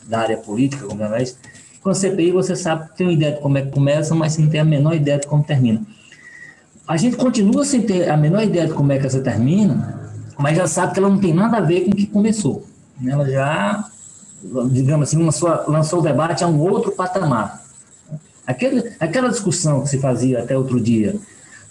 da 0.06 0.20
área 0.20 0.36
política, 0.36 0.86
como 0.86 1.02
é 1.02 1.08
mais, 1.08 1.36
com 1.82 1.90
a 1.90 1.94
CPI 1.94 2.32
você 2.32 2.56
sabe, 2.56 2.90
tem 2.96 3.06
uma 3.06 3.12
ideia 3.12 3.32
de 3.32 3.40
como 3.40 3.56
é 3.56 3.62
que 3.62 3.70
começa, 3.70 4.14
mas 4.14 4.32
você 4.32 4.42
não 4.42 4.48
tem 4.50 4.60
a 4.60 4.64
menor 4.64 4.94
ideia 4.94 5.18
de 5.18 5.26
como 5.26 5.44
termina. 5.44 5.80
A 6.86 6.96
gente 6.96 7.16
continua 7.16 7.64
sem 7.64 7.82
ter 7.82 8.10
a 8.10 8.16
menor 8.16 8.42
ideia 8.42 8.66
de 8.66 8.74
como 8.74 8.92
é 8.92 8.98
que 8.98 9.06
essa 9.06 9.20
termina, 9.20 10.10
mas 10.36 10.56
já 10.56 10.66
sabe 10.66 10.92
que 10.92 10.98
ela 10.98 11.08
não 11.08 11.18
tem 11.18 11.32
nada 11.32 11.56
a 11.56 11.60
ver 11.60 11.84
com 11.84 11.92
o 11.92 11.94
que 11.94 12.06
começou. 12.06 12.66
Ela 13.04 13.30
já, 13.30 13.88
digamos 14.70 15.08
assim, 15.08 15.50
lançou 15.68 16.00
o 16.00 16.02
debate 16.02 16.44
a 16.44 16.46
um 16.46 16.60
outro 16.60 16.92
patamar. 16.92 17.65
Aquele, 18.46 18.92
aquela 19.00 19.28
discussão 19.28 19.82
que 19.82 19.88
se 19.88 19.98
fazia 19.98 20.40
até 20.40 20.56
outro 20.56 20.80
dia 20.80 21.16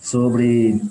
sobre 0.02 0.82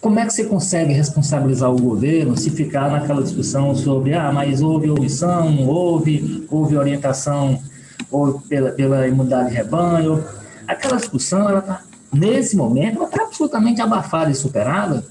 como 0.00 0.18
é 0.18 0.26
que 0.26 0.32
você 0.32 0.44
consegue 0.44 0.92
responsabilizar 0.92 1.70
o 1.70 1.80
governo 1.80 2.36
se 2.36 2.50
ficar 2.50 2.90
naquela 2.90 3.22
discussão 3.22 3.72
sobre, 3.74 4.14
ah, 4.14 4.32
mas 4.32 4.60
houve 4.60 4.90
omissão, 4.90 5.68
houve, 5.68 6.44
houve 6.50 6.76
orientação 6.76 7.62
ou 8.10 8.40
pela, 8.40 8.72
pela 8.72 9.06
imunidade 9.06 9.50
de 9.50 9.56
rebanho. 9.56 10.24
Aquela 10.66 10.96
discussão, 10.96 11.48
ela 11.48 11.60
está, 11.60 11.82
nesse 12.12 12.56
momento, 12.56 13.04
está 13.04 13.22
absolutamente 13.22 13.80
abafada 13.80 14.30
e 14.30 14.34
superada 14.34 15.04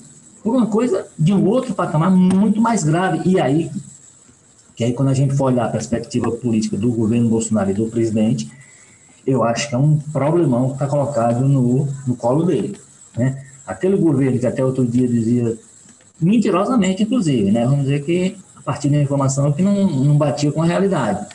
por 0.44 0.56
uma 0.56 0.68
coisa 0.68 1.08
de 1.18 1.32
um 1.32 1.46
outro 1.48 1.74
patamar 1.74 2.12
muito 2.12 2.60
mais 2.60 2.84
grave. 2.84 3.22
E 3.30 3.40
aí, 3.40 3.72
que 4.76 4.84
aí 4.84 4.94
quando 4.94 5.10
a 5.10 5.14
gente 5.14 5.36
for 5.36 5.46
olhar 5.46 5.66
a 5.66 5.70
perspectiva 5.70 6.32
política 6.32 6.76
do 6.76 6.92
governo 6.92 7.30
Bolsonaro 7.30 7.70
e 7.70 7.74
do 7.74 7.86
presidente, 7.86 8.52
eu 9.26 9.44
acho 9.44 9.70
que 9.70 9.76
é 9.76 9.78
um 9.78 9.98
problemão 10.12 10.68
que 10.68 10.74
está 10.74 10.88
colocado 10.88 11.48
no, 11.48 11.88
no 12.08 12.16
colo 12.16 12.44
dele. 12.44 12.78
Né? 13.16 13.44
Aquele 13.66 13.98
governo 13.98 14.40
que 14.40 14.48
até 14.48 14.64
outro 14.64 14.86
dia 14.86 15.08
dizia, 15.08 15.58
mentirosamente 16.20 17.04
inclusive, 17.04 17.52
né? 17.52 17.66
vamos 17.66 17.86
dizer 17.86 18.04
que 18.04 18.38
a 18.56 18.62
partir 18.62 18.90
da 18.90 18.98
informação 18.98 19.52
que 19.52 19.62
não, 19.62 19.88
não 19.88 20.18
batia 20.18 20.52
com 20.52 20.62
a 20.62 20.66
realidade. 20.66 21.26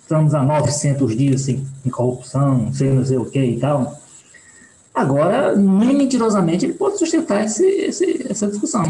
Estamos 0.00 0.34
há 0.34 0.42
900 0.42 1.16
dias 1.16 1.42
sem 1.42 1.64
corrupção, 1.90 2.72
sem 2.72 2.90
não 2.90 3.04
sei 3.04 3.16
o 3.16 3.24
que 3.24 3.42
e 3.42 3.58
tal. 3.58 3.98
Agora, 4.94 5.56
nem 5.56 5.96
mentirosamente, 5.96 6.66
ele 6.66 6.74
pode 6.74 6.98
sustentar 6.98 7.44
esse, 7.44 7.64
esse, 7.64 8.26
essa 8.28 8.46
discussão. 8.46 8.84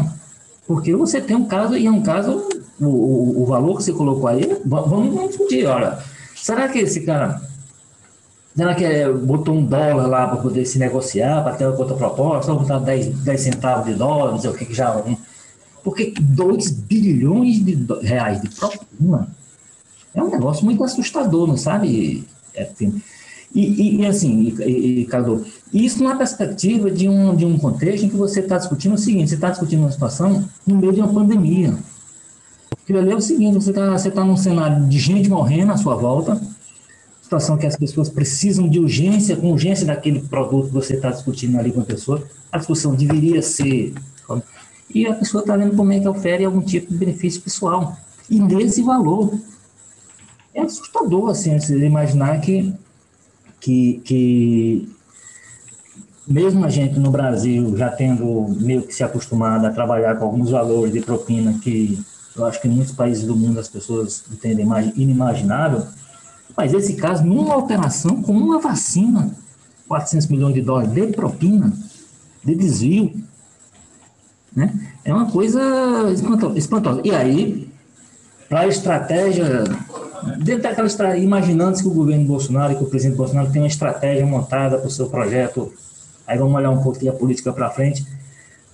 Porque 0.67 0.95
você 0.95 1.21
tem 1.21 1.35
um 1.35 1.45
caso, 1.45 1.75
e 1.75 1.85
é 1.85 1.91
um 1.91 2.01
caso, 2.01 2.47
o, 2.79 2.85
o, 2.85 3.43
o 3.43 3.45
valor 3.45 3.77
que 3.77 3.83
você 3.83 3.93
colocou 3.93 4.27
aí, 4.27 4.57
vamos, 4.65 4.89
vamos 4.89 5.29
discutir. 5.29 5.65
Olha, 5.65 5.97
será 6.35 6.67
que 6.67 6.79
esse 6.79 7.01
cara 7.01 7.41
Será 8.55 8.73
que 8.73 8.85
é, 8.85 9.11
botou 9.11 9.53
um 9.53 9.65
dólar 9.65 10.07
lá 10.07 10.27
para 10.27 10.37
poder 10.37 10.65
se 10.65 10.79
negociar, 10.79 11.43
para 11.43 11.55
ter 11.55 11.65
outra 11.65 11.95
proposta, 11.95 12.53
ou 12.53 12.59
botar 12.59 12.79
10, 12.79 13.07
10 13.19 13.41
centavos 13.41 13.85
de 13.85 13.93
dólar, 13.93 14.31
não 14.31 14.39
sei 14.39 14.49
o 14.49 14.53
que, 14.53 14.65
que 14.65 14.73
já. 14.73 15.03
Porque 15.83 16.13
2 16.17 16.71
bilhões 16.71 17.59
de 17.59 17.85
reais 18.01 18.41
de 18.41 18.49
propina 18.49 19.27
é 20.13 20.23
um 20.23 20.29
negócio 20.29 20.63
muito 20.63 20.81
assustador, 20.85 21.47
não 21.47 21.57
sabe? 21.57 22.25
É, 22.53 22.69
e, 23.53 24.01
e, 24.01 24.05
assim, 24.05 24.55
e, 24.65 25.01
e, 25.01 25.05
Cadu, 25.05 25.45
isso 25.73 26.01
na 26.01 26.15
perspectiva 26.15 26.89
de 26.89 27.09
um, 27.09 27.35
de 27.35 27.45
um 27.45 27.57
contexto 27.57 28.05
em 28.05 28.09
que 28.09 28.15
você 28.15 28.39
está 28.39 28.57
discutindo 28.57 28.95
o 28.95 28.97
seguinte: 28.97 29.29
você 29.29 29.35
está 29.35 29.49
discutindo 29.49 29.81
uma 29.81 29.91
situação 29.91 30.45
no 30.65 30.77
meio 30.77 30.93
de 30.93 31.01
uma 31.01 31.13
pandemia. 31.13 31.73
Aquilo 32.71 32.99
ali 32.99 33.11
é 33.11 33.15
o 33.15 33.21
seguinte: 33.21 33.55
você 33.55 33.71
está 33.71 33.91
você 33.91 34.11
tá 34.11 34.23
num 34.23 34.37
cenário 34.37 34.85
de 34.87 34.97
gente 34.97 35.29
morrendo 35.29 35.73
à 35.73 35.77
sua 35.77 35.95
volta 35.95 36.39
situação 37.25 37.57
que 37.57 37.65
as 37.65 37.75
pessoas 37.75 38.07
precisam 38.07 38.69
de 38.69 38.79
urgência, 38.79 39.35
com 39.35 39.51
urgência 39.51 39.85
daquele 39.85 40.21
produto 40.21 40.67
que 40.67 40.73
você 40.73 40.93
está 40.93 41.09
discutindo 41.09 41.57
ali 41.57 41.71
com 41.71 41.81
a 41.81 41.85
pessoa, 41.85 42.23
a 42.51 42.59
discussão 42.59 42.93
deveria 42.93 43.41
ser. 43.41 43.93
E 44.93 45.07
a 45.07 45.13
pessoa 45.15 45.41
está 45.41 45.57
vendo 45.57 45.75
como 45.75 45.91
é 45.91 45.99
que 45.99 46.07
ofere 46.07 46.45
algum 46.45 46.61
tipo 46.61 46.91
de 46.91 46.97
benefício 46.97 47.41
pessoal. 47.41 47.97
E 48.29 48.39
nesse 48.39 48.83
valor. 48.83 49.33
É 50.53 50.61
assustador, 50.61 51.31
assim, 51.31 51.59
você 51.59 51.77
imaginar 51.85 52.39
que, 52.39 52.73
que, 53.59 54.01
que 54.05 54.89
mesmo 56.25 56.63
a 56.63 56.69
gente 56.69 56.97
no 56.97 57.11
Brasil 57.11 57.75
já 57.75 57.89
tendo 57.89 58.55
meio 58.61 58.83
que 58.83 58.93
se 58.93 59.03
acostumado 59.03 59.65
a 59.65 59.71
trabalhar 59.71 60.15
com 60.15 60.25
alguns 60.25 60.51
valores 60.51 60.93
de 60.93 61.01
propina 61.01 61.59
que 61.61 61.99
eu 62.37 62.45
acho 62.45 62.61
que 62.61 62.69
em 62.69 62.71
muitos 62.71 62.93
países 62.93 63.25
do 63.25 63.35
mundo 63.35 63.59
as 63.59 63.67
pessoas 63.67 64.23
entendem 64.31 64.65
mais 64.65 64.95
inimaginável, 64.95 65.85
mas 66.55 66.73
esse 66.73 66.93
caso, 66.93 67.23
numa 67.23 67.57
operação 67.57 68.21
com 68.21 68.31
uma 68.31 68.59
vacina, 68.59 69.31
400 69.87 70.27
milhões 70.27 70.53
de 70.53 70.61
dólares 70.61 70.93
de 70.93 71.07
propina, 71.07 71.73
de 72.43 72.55
desvio, 72.55 73.13
né? 74.55 74.73
É 75.03 75.13
uma 75.13 75.29
coisa 75.29 75.61
espantosa. 76.55 77.01
E 77.03 77.11
aí, 77.11 77.69
para 78.47 78.61
a 78.61 78.67
estratégia, 78.67 79.63
dentro 80.37 80.63
daquela 80.63 80.87
estratégia, 80.87 81.23
imaginando-se 81.23 81.83
que 81.83 81.89
o 81.89 81.93
governo 81.93 82.25
Bolsonaro 82.25 82.73
e 82.73 82.75
que 82.77 82.83
o 82.83 82.87
presidente 82.87 83.17
Bolsonaro 83.17 83.51
tem 83.51 83.61
uma 83.61 83.67
estratégia 83.67 84.25
montada 84.25 84.77
para 84.77 84.87
o 84.87 84.91
seu 84.91 85.07
projeto, 85.07 85.73
aí 86.25 86.37
vamos 86.37 86.55
olhar 86.55 86.69
um 86.69 86.81
pouquinho 86.81 87.11
a 87.11 87.15
política 87.15 87.51
para 87.51 87.69
frente, 87.69 88.05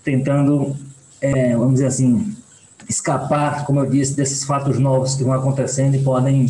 tentando, 0.04 0.76
é, 1.20 1.56
vamos 1.56 1.74
dizer 1.74 1.88
assim, 1.88 2.36
escapar, 2.88 3.66
como 3.66 3.80
eu 3.80 3.90
disse, 3.90 4.16
desses 4.16 4.44
fatos 4.44 4.78
novos 4.78 5.16
que 5.16 5.24
vão 5.24 5.34
acontecendo 5.34 5.96
e 5.96 6.04
podem 6.04 6.48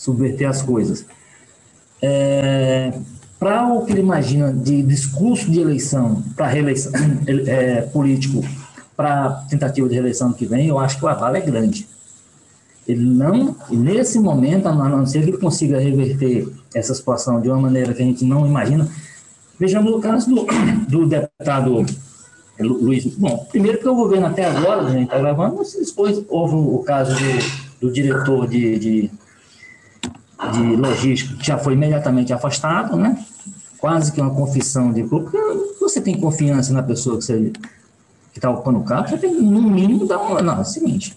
subverter 0.00 0.48
as 0.48 0.62
coisas. 0.62 1.04
É, 2.00 2.90
para 3.38 3.70
o 3.70 3.84
que 3.84 3.92
ele 3.92 4.00
imagina 4.00 4.50
de 4.50 4.82
discurso 4.82 5.50
de 5.50 5.60
eleição 5.60 6.22
para 6.34 6.46
reeleição 6.46 6.90
é, 7.46 7.82
político 7.82 8.42
para 8.96 9.44
tentativa 9.50 9.86
de 9.86 9.94
reeleição 9.94 10.32
que 10.32 10.46
vem, 10.46 10.68
eu 10.68 10.78
acho 10.78 10.98
que 10.98 11.04
o 11.04 11.08
aval 11.08 11.36
é 11.36 11.40
grande. 11.42 11.86
Ele 12.88 13.04
não, 13.04 13.54
nesse 13.70 14.18
momento, 14.18 14.68
a 14.68 14.72
não 14.74 15.04
ser 15.04 15.22
que 15.22 15.30
ele 15.30 15.38
consiga 15.38 15.78
reverter 15.78 16.48
essa 16.74 16.94
situação 16.94 17.40
de 17.40 17.48
uma 17.50 17.60
maneira 17.60 17.92
que 17.92 18.02
a 18.02 18.04
gente 18.04 18.24
não 18.24 18.46
imagina. 18.46 18.88
Vejamos 19.58 19.92
o 19.92 20.00
caso 20.00 20.30
do, 20.30 20.46
do 20.88 21.06
deputado 21.06 21.84
Luiz. 22.58 23.04
Bom, 23.16 23.46
primeiro 23.50 23.78
que 23.78 23.88
o 23.88 23.94
governo 23.94 24.26
até 24.26 24.46
agora, 24.46 24.82
a 24.82 24.90
gente 24.90 25.04
está 25.04 25.18
gravando, 25.18 25.62
depois 25.86 26.22
houve 26.28 26.54
o 26.54 26.78
caso 26.78 27.14
do, 27.14 27.86
do 27.86 27.92
diretor 27.92 28.48
de, 28.48 28.78
de 28.78 29.10
de 30.52 30.76
logística 30.76 31.36
que 31.36 31.46
já 31.46 31.58
foi 31.58 31.74
imediatamente 31.74 32.32
afastado, 32.32 32.96
né? 32.96 33.22
Quase 33.78 34.12
que 34.12 34.20
uma 34.20 34.34
confissão 34.34 34.92
de 34.92 35.02
culpa. 35.04 35.30
Você 35.80 36.00
tem 36.00 36.20
confiança 36.20 36.72
na 36.72 36.82
pessoa 36.82 37.18
que 37.18 37.24
você 37.24 37.52
que 38.32 38.38
está 38.38 38.48
ocupando 38.48 38.78
o 38.78 38.84
carro, 38.84 39.08
você 39.08 39.18
tem 39.18 39.34
no 39.34 39.62
mínimo 39.62 40.06
dar 40.06 40.18
uma. 40.18 40.40
Não, 40.40 40.58
é 40.58 40.60
o 40.60 40.64
seguinte. 40.64 41.16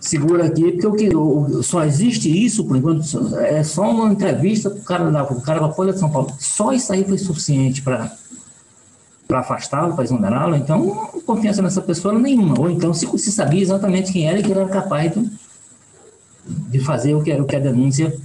Segura 0.00 0.46
aqui, 0.46 0.72
porque 0.72 0.86
o 0.86 0.92
que 0.92 1.16
o, 1.16 1.62
só 1.62 1.82
existe 1.82 2.28
isso, 2.28 2.64
por 2.64 2.76
enquanto, 2.76 3.02
é 3.38 3.62
só 3.62 3.90
uma 3.90 4.12
entrevista 4.12 4.68
com 4.68 4.78
o 4.80 4.84
cara 4.84 5.10
da, 5.10 5.24
o 5.24 5.40
cara 5.40 5.60
da 5.60 5.72
Folha 5.72 5.94
de 5.94 5.98
São 5.98 6.10
Paulo. 6.10 6.30
Só 6.38 6.72
isso 6.72 6.92
aí 6.92 7.04
foi 7.04 7.18
suficiente 7.18 7.80
para 7.80 8.12
para 9.26 9.40
afastá-lo, 9.40 9.94
para 9.94 10.04
exonerá-lo, 10.04 10.54
então 10.54 11.10
confiança 11.24 11.62
nessa 11.62 11.80
pessoa 11.80 12.12
nenhuma. 12.18 12.60
Ou 12.60 12.68
então 12.68 12.92
se, 12.92 13.06
se 13.18 13.32
sabia 13.32 13.62
exatamente 13.62 14.12
quem 14.12 14.28
era 14.28 14.38
e 14.38 14.42
que 14.42 14.52
era 14.52 14.68
capaz 14.68 15.12
de, 15.12 15.30
de 16.46 16.80
fazer 16.80 17.14
o 17.14 17.22
que, 17.22 17.32
o 17.32 17.44
que 17.44 17.56
a 17.56 17.60
denúncia, 17.60 18.16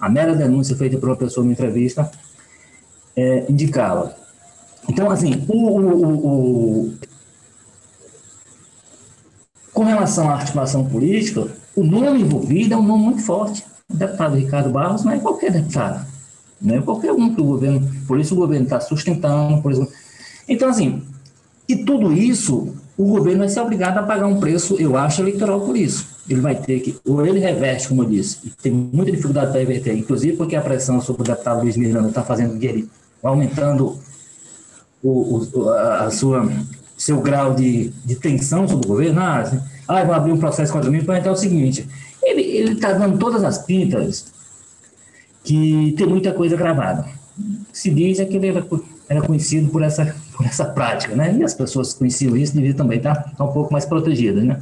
a 0.00 0.08
mera 0.08 0.34
denúncia 0.34 0.76
feita 0.76 0.98
por 0.98 1.08
uma 1.08 1.16
pessoa 1.16 1.44
numa 1.44 1.52
entrevista, 1.52 2.10
é, 3.16 3.46
indicava. 3.48 4.14
Então, 4.88 5.10
assim, 5.10 5.44
o, 5.48 5.78
o, 5.78 6.86
o, 6.86 6.94
com 9.72 9.84
relação 9.84 10.28
à 10.28 10.34
articulação 10.34 10.84
política, 10.84 11.46
o 11.76 11.84
nome 11.84 12.22
envolvido 12.22 12.74
é 12.74 12.76
um 12.76 12.82
nome 12.82 13.04
muito 13.04 13.22
forte. 13.22 13.64
O 13.88 13.94
deputado 13.96 14.36
Ricardo 14.36 14.70
Barros 14.70 15.04
não 15.04 15.12
é 15.12 15.18
qualquer 15.18 15.52
deputado, 15.52 16.06
não 16.60 16.76
é 16.76 16.82
qualquer 16.82 17.12
um 17.12 17.34
que 17.34 17.40
o 17.40 17.44
governo, 17.44 17.88
por 18.06 18.18
isso 18.18 18.34
o 18.34 18.36
governo 18.38 18.64
está 18.64 18.80
sustentando, 18.80 19.62
por 19.62 19.72
exemplo. 19.72 19.92
Então, 20.48 20.68
assim, 20.68 21.02
e 21.68 21.76
tudo 21.76 22.12
isso, 22.12 22.74
o 22.96 23.04
governo 23.04 23.40
vai 23.40 23.48
ser 23.48 23.60
obrigado 23.60 23.98
a 23.98 24.02
pagar 24.02 24.26
um 24.26 24.40
preço, 24.40 24.76
eu 24.80 24.96
acho, 24.96 25.20
eleitoral 25.20 25.60
por 25.60 25.76
isso 25.76 26.18
ele 26.28 26.40
vai 26.40 26.54
ter 26.54 26.80
que, 26.80 26.96
ou 27.06 27.24
ele 27.24 27.40
reverte, 27.40 27.88
como 27.88 28.02
eu 28.02 28.08
disse, 28.08 28.38
e 28.44 28.50
tem 28.50 28.70
muita 28.70 29.10
dificuldade 29.10 29.50
para 29.50 29.60
reverter, 29.60 29.96
inclusive 29.96 30.36
porque 30.36 30.54
a 30.54 30.60
pressão 30.60 31.00
sobre 31.00 31.22
o 31.22 31.24
deputado 31.24 31.62
Luiz 31.62 31.76
Miranda 31.76 32.08
está 32.08 32.22
fazendo 32.22 32.58
que 32.58 32.66
ele, 32.66 32.90
aumentando 33.22 33.98
o, 35.02 35.38
o, 35.38 35.70
a 35.70 36.10
sua, 36.10 36.50
seu 36.96 37.20
grau 37.20 37.54
de, 37.54 37.88
de 38.04 38.14
tensão 38.16 38.68
sobre 38.68 38.86
o 38.86 38.88
governo, 38.88 39.20
ah, 39.20 39.38
assim, 39.38 39.60
ah 39.86 40.04
vou 40.04 40.14
abrir 40.14 40.32
um 40.32 40.38
processo 40.38 40.72
contra 40.72 40.90
mim, 40.90 41.02
para 41.02 41.18
então 41.18 41.32
é 41.32 41.34
o 41.34 41.38
seguinte, 41.38 41.88
ele 42.22 42.72
está 42.72 42.92
dando 42.92 43.18
todas 43.18 43.42
as 43.42 43.58
pintas 43.58 44.26
que 45.42 45.94
tem 45.96 46.06
muita 46.06 46.32
coisa 46.32 46.56
gravada. 46.56 47.06
Se 47.72 47.90
diz 47.90 48.18
é 48.18 48.26
que 48.26 48.36
ele 48.36 48.62
era, 49.08 49.22
conhecido 49.22 49.70
por 49.70 49.82
essa, 49.82 50.14
por 50.36 50.44
essa 50.46 50.64
prática, 50.64 51.14
né? 51.14 51.36
E 51.36 51.44
as 51.44 51.54
pessoas 51.54 51.92
que 51.92 52.00
conheciam 52.00 52.36
isso 52.36 52.54
deviam 52.54 52.74
também 52.74 52.98
estar 52.98 53.14
tá 53.14 53.44
um 53.44 53.52
pouco 53.52 53.72
mais 53.72 53.84
protegidas, 53.84 54.44
né? 54.44 54.60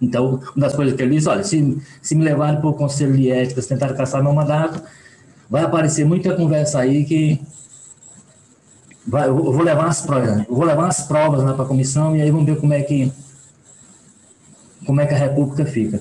Então, 0.00 0.40
uma 0.56 0.66
das 0.66 0.74
coisas 0.74 0.96
que 0.96 1.02
ele 1.02 1.14
diz, 1.14 1.26
olha, 1.26 1.44
se, 1.44 1.80
se 2.02 2.14
me 2.16 2.24
levarem 2.24 2.60
para 2.60 2.68
o 2.68 2.74
Conselho 2.74 3.16
de 3.16 3.30
Ética, 3.30 3.62
se 3.62 3.68
tentarem 3.68 3.96
caçar 3.96 4.20
meu 4.20 4.32
mandato, 4.32 4.82
vai 5.48 5.62
aparecer 5.62 6.04
muita 6.04 6.34
conversa 6.34 6.80
aí 6.80 7.04
que 7.04 7.40
vai, 9.06 9.28
eu 9.28 9.36
vou 9.36 9.62
levar 9.62 9.86
as 9.86 10.00
provas, 10.00 10.46
vou 10.48 10.64
levar 10.64 10.88
as 10.88 11.06
provas 11.06 11.44
lá 11.44 11.54
para 11.54 11.64
a 11.64 11.68
comissão 11.68 12.16
e 12.16 12.22
aí 12.22 12.30
vamos 12.30 12.46
ver 12.46 12.56
como 12.56 12.72
é 12.72 12.82
que 12.82 13.12
como 14.84 15.00
é 15.00 15.06
que 15.06 15.14
a 15.14 15.18
República 15.18 15.64
fica. 15.64 16.00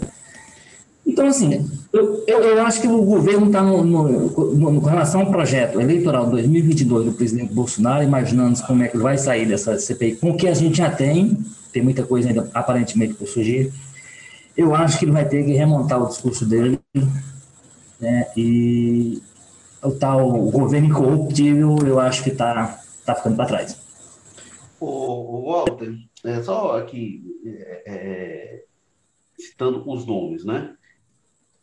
Então, 1.05 1.27
assim, 1.27 1.67
eu, 1.91 2.23
eu, 2.27 2.39
eu 2.41 2.61
acho 2.61 2.81
que 2.81 2.87
o 2.87 3.01
governo 3.03 3.47
está 3.47 3.61
no, 3.61 3.83
no, 3.83 4.53
no, 4.55 4.81
com 4.81 4.87
relação 4.87 5.21
ao 5.21 5.31
projeto 5.31 5.81
eleitoral 5.81 6.29
2022 6.29 7.05
do 7.05 7.11
presidente 7.13 7.53
Bolsonaro, 7.53 8.03
imaginando 8.03 8.61
como 8.63 8.83
é 8.83 8.87
que 8.87 8.97
vai 8.97 9.17
sair 9.17 9.47
dessa 9.47 9.77
CPI, 9.77 10.15
com 10.17 10.31
o 10.31 10.37
que 10.37 10.47
a 10.47 10.53
gente 10.53 10.77
já 10.77 10.91
tem, 10.91 11.37
tem 11.73 11.81
muita 11.81 12.03
coisa 12.03 12.29
ainda 12.29 12.49
aparentemente 12.53 13.15
por 13.15 13.27
surgir, 13.27 13.73
eu 14.55 14.75
acho 14.75 14.99
que 14.99 15.05
ele 15.05 15.11
vai 15.11 15.27
ter 15.27 15.43
que 15.43 15.53
remontar 15.53 16.01
o 16.01 16.07
discurso 16.07 16.45
dele, 16.45 16.79
né, 17.99 18.27
e 18.37 19.21
o 19.83 19.91
tal 19.91 20.31
governo 20.51 20.87
incorruptível, 20.87 21.77
eu 21.85 21.99
acho 21.99 22.23
que 22.23 22.29
está 22.29 22.79
tá 23.05 23.15
ficando 23.15 23.35
para 23.35 23.45
trás. 23.45 23.81
O, 24.79 25.51
Walter, 25.51 25.95
é 26.23 26.41
só 26.41 26.77
aqui 26.77 27.23
é, 27.45 27.83
é, 27.85 28.63
citando 29.37 29.83
os 29.89 30.05
nomes, 30.05 30.43
né? 30.45 30.75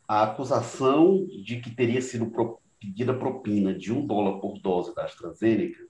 A 0.08 0.22
acusação 0.22 1.26
de 1.44 1.60
que 1.60 1.68
teria 1.68 2.00
sido 2.00 2.32
pedida 2.80 3.12
propina 3.12 3.74
de 3.74 3.92
um 3.92 4.06
dólar 4.06 4.40
por 4.40 4.58
dose 4.58 4.94
da 4.94 5.04
AstraZeneca 5.04 5.86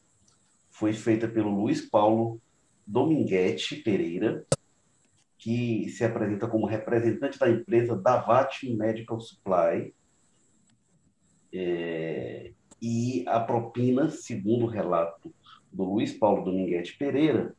foi 0.71 0.93
feita 0.93 1.29
pelo 1.29 1.55
Luiz 1.55 1.89
Paulo 1.89 2.43
Dominguete 2.85 3.77
Pereira, 3.77 4.45
que 5.39 5.89
se 5.91 6.03
apresenta 6.05 6.49
como 6.49 6.67
representante 6.67 7.39
da 7.39 7.49
empresa 7.49 7.95
Davat 7.95 8.65
Medical 8.65 9.21
Supply. 9.21 9.95
É, 11.53 12.51
e 12.83 13.25
a 13.29 13.39
propina, 13.39 14.09
segundo 14.09 14.65
o 14.65 14.69
relato 14.69 15.33
do 15.73 15.85
Luiz 15.85 16.13
Paulo 16.13 16.45
Dominguete 16.45 16.99
Pereira, 16.99 17.55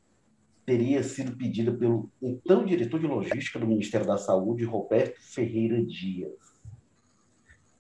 teria 0.66 1.02
sido 1.04 1.38
pedida 1.38 1.72
pelo 1.72 2.12
então 2.22 2.66
diretor 2.66 3.00
de 3.00 3.08
logística 3.08 3.58
do 3.58 3.66
Ministério 3.66 4.06
da 4.06 4.18
Saúde, 4.18 4.66
Roberto 4.66 5.20
Ferreira 5.22 5.82
Dias. 5.84 6.49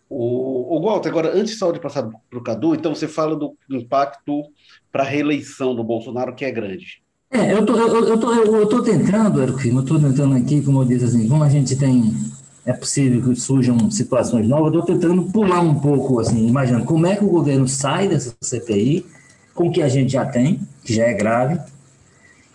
O, 0.10 0.78
o 0.78 0.82
Walter, 0.82 1.10
agora, 1.10 1.38
antes 1.38 1.58
só 1.60 1.72
de 1.72 1.80
passar 1.80 2.04
para 2.04 2.40
o 2.40 2.42
Cadu, 2.42 2.74
então 2.74 2.96
você 2.96 3.08
fala 3.08 3.36
do 3.36 3.56
impacto 3.70 4.44
para 4.92 5.04
a 5.04 5.06
reeleição 5.06 5.76
do 5.76 5.84
Bolsonaro, 5.84 6.34
que 6.34 6.44
é 6.44 6.52
grande. 6.52 7.02
É, 7.32 7.54
eu 7.54 7.64
tô, 7.64 7.78
eu, 7.78 8.06
eu 8.08 8.68
tô, 8.68 8.82
tentando, 8.82 9.40
eu 9.40 9.80
estou 9.80 10.00
tentando 10.00 10.36
aqui, 10.36 10.64
como 10.64 10.82
eu 10.82 10.86
disse 10.86 11.06
assim, 11.06 11.28
como 11.28 11.44
a 11.44 11.50
gente 11.50 11.76
tem, 11.76 12.12
é 12.66 12.74
possível 12.74 13.22
que 13.22 13.40
surjam 13.40 13.92
situações 13.92 14.48
novas, 14.48 14.74
estou 14.74 14.84
tentando 14.84 15.32
pular 15.32 15.60
um 15.60 15.76
pouco, 15.76 16.20
assim, 16.20 16.48
imaginando 16.48 16.86
como 16.86 17.06
é 17.06 17.16
que 17.16 17.24
o 17.24 17.30
governo 17.30 17.68
sai 17.68 18.08
dessa 18.08 18.36
CPI, 18.42 19.06
com 19.54 19.68
o 19.68 19.72
que 19.72 19.84
a 19.84 19.88
gente 19.88 20.14
já 20.14 20.26
tem, 20.26 20.60
que 20.84 20.92
já 20.92 21.04
é 21.04 21.14
grave, 21.14 21.60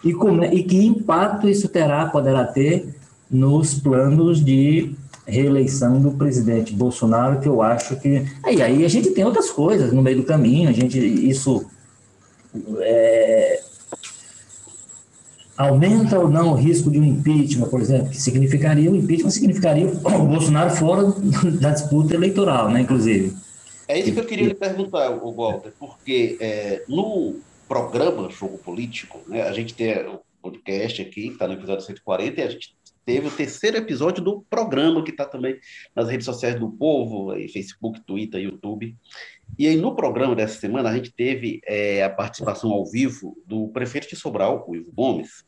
e, 0.02 0.12
como, 0.12 0.42
é, 0.42 0.52
e 0.52 0.64
que 0.64 0.84
impacto 0.84 1.48
isso 1.48 1.68
terá, 1.68 2.06
poderá 2.06 2.44
ter 2.44 2.96
nos 3.30 3.74
planos 3.74 4.44
de 4.44 4.92
reeleição 5.26 6.00
do 6.00 6.12
presidente 6.12 6.72
Bolsonaro, 6.72 7.40
que 7.40 7.48
eu 7.48 7.62
acho 7.62 7.98
que. 8.00 8.24
Aí, 8.42 8.62
aí 8.62 8.84
a 8.84 8.88
gente 8.88 9.10
tem 9.10 9.24
outras 9.24 9.50
coisas 9.50 9.92
no 9.92 10.02
meio 10.02 10.18
do 10.18 10.24
caminho, 10.24 10.68
a 10.68 10.72
gente. 10.72 10.98
Isso. 10.98 11.66
É, 12.80 13.60
aumenta 15.56 16.18
ou 16.18 16.28
não 16.28 16.52
o 16.52 16.54
risco 16.54 16.90
de 16.90 16.98
um 16.98 17.04
impeachment, 17.04 17.68
por 17.68 17.80
exemplo, 17.80 18.10
que 18.10 18.20
significaria 18.20 18.90
o 18.90 18.96
impeachment 18.96 19.30
significaria 19.30 19.86
o 19.86 20.26
Bolsonaro 20.26 20.70
fora 20.70 21.02
da 21.60 21.70
disputa 21.70 22.14
eleitoral, 22.14 22.70
né, 22.70 22.80
inclusive. 22.80 23.34
É 23.86 23.98
isso 23.98 24.12
que 24.12 24.20
eu 24.20 24.24
queria 24.24 24.48
lhe 24.48 24.54
perguntar, 24.54 25.10
Walter, 25.10 25.72
porque 25.78 26.36
é, 26.40 26.82
no 26.88 27.36
programa 27.68 28.30
Jogo 28.30 28.58
Político, 28.58 29.20
né, 29.26 29.42
a 29.42 29.52
gente 29.52 29.74
tem 29.74 29.94
o 30.06 30.20
podcast 30.42 31.02
aqui, 31.02 31.28
que 31.28 31.28
está 31.28 31.46
no 31.46 31.54
episódio 31.54 31.84
140, 31.84 32.40
e 32.40 32.44
a 32.44 32.50
gente 32.50 32.74
teve 33.04 33.28
o 33.28 33.30
terceiro 33.30 33.76
episódio 33.76 34.22
do 34.22 34.44
programa, 34.48 35.02
que 35.04 35.10
está 35.10 35.24
também 35.24 35.58
nas 35.94 36.08
redes 36.08 36.24
sociais 36.24 36.58
do 36.58 36.70
Povo, 36.70 37.30
aí, 37.30 37.48
Facebook, 37.48 38.00
Twitter, 38.00 38.40
YouTube. 38.40 38.96
E 39.58 39.66
aí, 39.66 39.76
no 39.76 39.94
programa 39.94 40.34
dessa 40.34 40.58
semana, 40.58 40.90
a 40.90 40.94
gente 40.94 41.12
teve 41.12 41.60
é, 41.66 42.02
a 42.02 42.10
participação 42.10 42.70
ao 42.70 42.86
vivo 42.86 43.36
do 43.46 43.68
prefeito 43.68 44.08
de 44.08 44.16
Sobral, 44.16 44.64
o 44.66 44.74
Ivo 44.74 44.92
Gomes. 44.92 45.44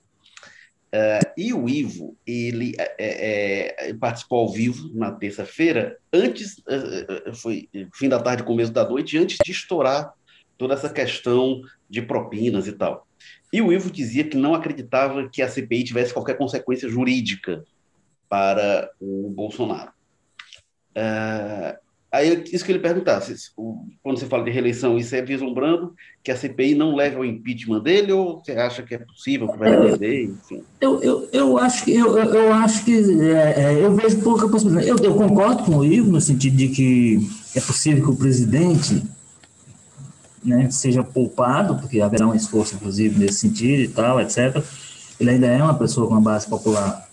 Uh, 0.86 1.32
e 1.36 1.52
o 1.52 1.68
Ivo, 1.68 2.16
ele 2.26 2.74
é, 2.78 3.88
é, 3.88 3.94
participou 3.94 4.38
ao 4.38 4.52
vivo 4.52 4.88
na 4.94 5.10
terça-feira, 5.10 5.98
antes, 6.12 6.58
uh, 6.58 7.34
foi 7.34 7.68
fim 7.92 8.08
da 8.08 8.22
tarde, 8.22 8.44
começo 8.44 8.72
da 8.72 8.88
noite, 8.88 9.18
antes 9.18 9.36
de 9.44 9.50
estourar 9.50 10.14
toda 10.56 10.74
essa 10.74 10.88
questão 10.88 11.60
de 11.90 12.00
propinas 12.00 12.66
e 12.66 12.72
tal. 12.72 13.06
E 13.52 13.62
o 13.62 13.72
Ivo 13.72 13.90
dizia 13.90 14.24
que 14.24 14.37
não 14.37 14.54
acreditava 14.54 15.28
que 15.28 15.40
a 15.40 15.48
CPI 15.48 15.85
tivesse 15.85 16.12
qualquer 16.12 16.37
consequência 16.37 16.88
jurídica 16.88 17.64
para 18.28 18.90
o 19.00 19.30
Bolsonaro. 19.30 19.90
Uh, 20.96 21.76
aí 22.11 22.44
isso 22.50 22.64
que 22.64 22.72
ele 22.72 22.78
perguntasse, 22.78 23.35
quando 24.02 24.18
você 24.18 24.26
fala 24.26 24.44
de 24.44 24.50
reeleição, 24.50 24.96
isso 24.96 25.14
é 25.14 25.22
vislumbrando 25.22 25.94
que 26.24 26.30
a 26.30 26.37
CPI 26.37 26.74
não 26.74 26.96
leve 26.96 27.16
ao 27.16 27.24
impeachment 27.24 27.82
dele 27.82 28.12
ou 28.12 28.42
você 28.42 28.52
acha 28.52 28.82
que 28.82 28.94
é 28.94 28.98
possível 28.98 29.48
que 29.48 29.59
vai 29.59 29.92
enfim? 30.24 30.64
Eu, 30.80 31.02
eu, 31.02 31.28
eu 31.32 31.59
acho 31.59 31.85
que 31.85 31.94
eu, 31.94 32.16
eu 32.16 32.52
acho 32.52 32.85
que 32.85 32.94
é, 33.22 33.62
é, 33.62 33.85
eu 33.85 33.94
vejo 33.94 34.20
pouca 34.22 34.48
possibilidade. 34.48 34.88
Eu, 34.88 34.96
eu 34.96 35.14
concordo 35.14 35.64
com 35.64 35.76
o 35.76 35.85
Ivo 35.85 36.11
no 36.11 36.20
sentido 36.20 36.56
de 36.56 36.68
que 36.68 37.20
é 37.54 37.61
possível 37.61 38.02
que 38.02 38.11
o 38.11 38.16
presidente 38.16 39.02
né, 40.46 40.70
seja 40.70 41.02
poupado, 41.02 41.76
porque 41.76 42.00
haverá 42.00 42.26
um 42.26 42.35
esforço, 42.35 42.76
inclusive, 42.76 43.18
nesse 43.18 43.40
sentido 43.40 43.82
e 43.82 43.88
tal, 43.88 44.20
etc. 44.20 44.62
Ele 45.18 45.30
ainda 45.30 45.46
é 45.46 45.62
uma 45.62 45.74
pessoa 45.74 46.06
com 46.06 46.14
uma 46.14 46.20
base 46.20 46.46
popular 46.46 47.06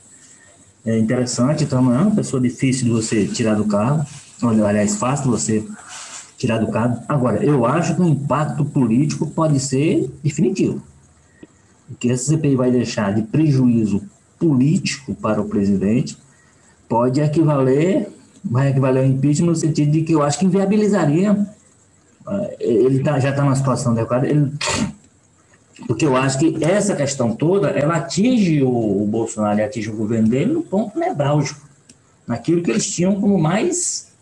é, 0.86 0.98
interessante, 1.00 1.64
então 1.64 1.82
não 1.82 1.94
é 1.94 2.02
uma 2.02 2.16
pessoa 2.16 2.42
difícil 2.42 2.86
de 2.86 2.92
você 2.92 3.26
tirar 3.26 3.56
do 3.56 3.66
cargo, 3.66 4.06
aliás, 4.42 4.96
fácil 4.96 5.26
de 5.26 5.32
você 5.32 5.66
tirar 6.38 6.58
do 6.58 6.68
cargo. 6.68 7.02
Agora, 7.08 7.44
eu 7.44 7.66
acho 7.66 7.96
que 7.96 8.02
o 8.02 8.08
impacto 8.08 8.66
político 8.66 9.28
pode 9.28 9.60
ser 9.60 10.12
definitivo. 10.22 10.82
O 11.90 11.96
que 11.96 12.12
essa 12.12 12.26
CPI 12.26 12.56
vai 12.56 12.72
deixar 12.72 13.14
de 13.14 13.22
prejuízo 13.24 14.02
político 14.38 15.16
para 15.16 15.42
o 15.42 15.46
presidente 15.46 16.18
pode 16.90 17.22
equivaler, 17.22 18.10
vai 18.44 18.70
equivaler 18.70 19.04
ao 19.04 19.10
impeachment 19.10 19.48
no 19.48 19.56
sentido 19.56 19.92
de 19.92 20.02
que 20.02 20.12
eu 20.12 20.22
acho 20.22 20.38
que 20.38 20.46
inviabilizaria 20.46 21.48
ele 22.60 23.04
tá, 23.04 23.20
já 23.20 23.30
está 23.30 23.44
numa 23.44 23.56
situação 23.56 23.92
adequada, 23.92 24.28
ele, 24.28 24.52
porque 25.88 26.06
eu 26.06 26.16
acho 26.16 26.40
que 26.40 26.64
essa 26.64 26.96
questão 26.96 27.36
toda, 27.36 27.70
ela 27.70 27.98
atinge 27.98 28.62
o, 28.62 29.04
o 29.04 29.06
Bolsonaro 29.08 29.60
e 29.60 29.64
atinge 29.64 29.90
o 29.90 29.96
governo 29.96 30.30
dele 30.30 30.54
no 30.54 30.62
ponto 30.62 30.98
nevrálgico, 30.98 31.62
naquilo 32.28 32.62
que 32.62 32.72
eles 32.72 32.88
tinham 32.88 33.20
como 33.20 33.38
mais 33.38 34.14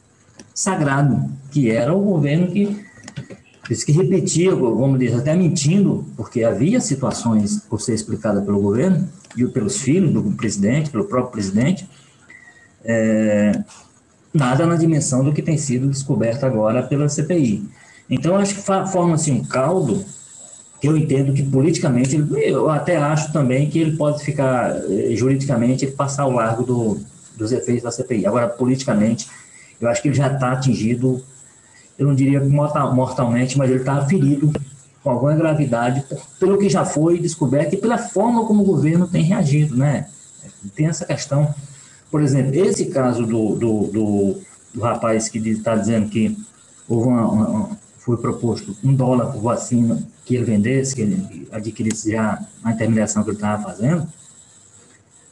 sagrado, 0.54 1.30
que 1.52 1.70
era 1.70 1.94
o 1.94 2.02
governo 2.02 2.48
que, 2.48 2.84
que 3.68 3.92
repetia, 3.92 4.54
vamos 4.56 5.00
dizer, 5.00 5.18
até 5.18 5.36
mentindo, 5.36 6.06
porque 6.16 6.44
havia 6.44 6.80
situações 6.80 7.60
por 7.70 7.80
ser 7.82 7.94
explicada 7.94 8.42
pelo 8.42 8.60
governo 8.60 9.08
e 9.36 9.46
pelos 9.48 9.78
filhos 9.78 10.12
do 10.12 10.24
presidente, 10.32 10.90
pelo 10.90 11.06
próprio 11.06 11.32
presidente, 11.32 11.88
é, 12.84 13.64
nada 14.34 14.66
na 14.66 14.76
dimensão 14.76 15.24
do 15.24 15.34
que 15.34 15.42
tem 15.42 15.58
sido 15.58 15.88
descoberto 15.88 16.46
agora 16.46 16.82
pela 16.84 17.08
CPI. 17.08 17.70
Então, 18.12 18.36
acho 18.36 18.56
que 18.56 18.62
forma-se 18.62 19.32
um 19.32 19.41
caldo 19.41 20.04
que 20.82 20.88
eu 20.88 20.97
entendo 20.97 21.32
que 21.32 21.43
politicamente, 21.43 22.21
eu 22.36 22.69
até 22.69 22.97
acho 22.97 23.32
também 23.32 23.69
que 23.69 23.80
ele 23.80 23.95
pode 23.95 24.21
ficar, 24.21 24.76
eh, 24.89 25.15
juridicamente, 25.15 25.86
ele 25.86 25.93
passar 25.93 26.24
ao 26.24 26.32
largo 26.32 26.63
do, 26.63 27.00
dos 27.38 27.54
efeitos 27.54 27.84
da 27.84 27.91
CPI. 27.91 28.26
Agora, 28.26 28.50
politicamente, 28.50 29.30
eu 29.80 29.88
acho 29.88 30.02
que 30.02 30.10
ele 30.10 30.15
já 30.15 30.28
está 30.28 30.52
atingido, 30.52 31.24
eu 31.97 32.06
não 32.06 32.13
diria 32.13 32.41
mortalmente, 32.41 33.58
mas 33.58 33.69
ele 33.69 33.80
está 33.80 34.06
ferido 34.06 34.52
com 35.02 35.10
alguma 35.10 35.34
gravidade 35.34 36.04
pelo 36.38 36.58
que 36.58 36.67
já 36.67 36.84
foi 36.84 37.17
descoberto 37.17 37.74
e 37.74 37.78
pela 37.78 37.97
forma 37.97 38.45
como 38.45 38.62
o 38.62 38.65
governo 38.65 39.08
tem 39.08 39.24
reagido, 39.24 39.78
né? 39.78 40.08
Tem 40.76 40.88
essa 40.88 41.06
questão, 41.06 41.54
por 42.10 42.21
exemplo, 42.21 42.54
esse 42.56 42.88
caso 42.88 43.26
do, 43.26 43.56
do, 43.56 43.88
do, 43.88 44.41
do 44.74 44.82
rapaz 44.82 45.30
que 45.30 45.38
está 45.38 45.76
dizendo 45.76 46.10
que 46.10 46.38
houve 46.89 47.08
uma, 47.08 47.28
uma 47.28 47.81
foi 48.04 48.18
proposto 48.18 48.76
um 48.84 48.94
dólar 48.94 49.28
por 49.28 49.42
vacina 49.42 50.02
que 50.26 50.36
ele 50.36 50.44
vendesse, 50.44 50.96
que 50.96 51.02
ele 51.02 51.48
adquirisse 51.52 52.12
já 52.12 52.44
a 52.64 52.72
intermediação 52.72 53.24
que 53.24 53.30
ele 53.30 53.38
estava 53.38 53.64
fazendo, 53.64 54.08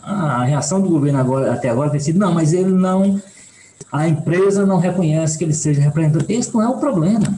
a 0.01 0.43
reação 0.43 0.79
do 0.79 0.89
governo 0.89 1.19
agora, 1.19 1.51
até 1.53 1.69
agora 1.69 1.89
tem 1.89 1.99
sido, 1.99 2.19
não, 2.19 2.33
mas 2.33 2.53
ele 2.53 2.71
não, 2.71 3.21
a 3.91 4.07
empresa 4.07 4.65
não 4.65 4.77
reconhece 4.77 5.37
que 5.37 5.43
ele 5.43 5.53
seja 5.53 5.81
representante. 5.81 6.31
Esse 6.31 6.53
não 6.53 6.61
é 6.61 6.69
o 6.69 6.77
problema. 6.77 7.37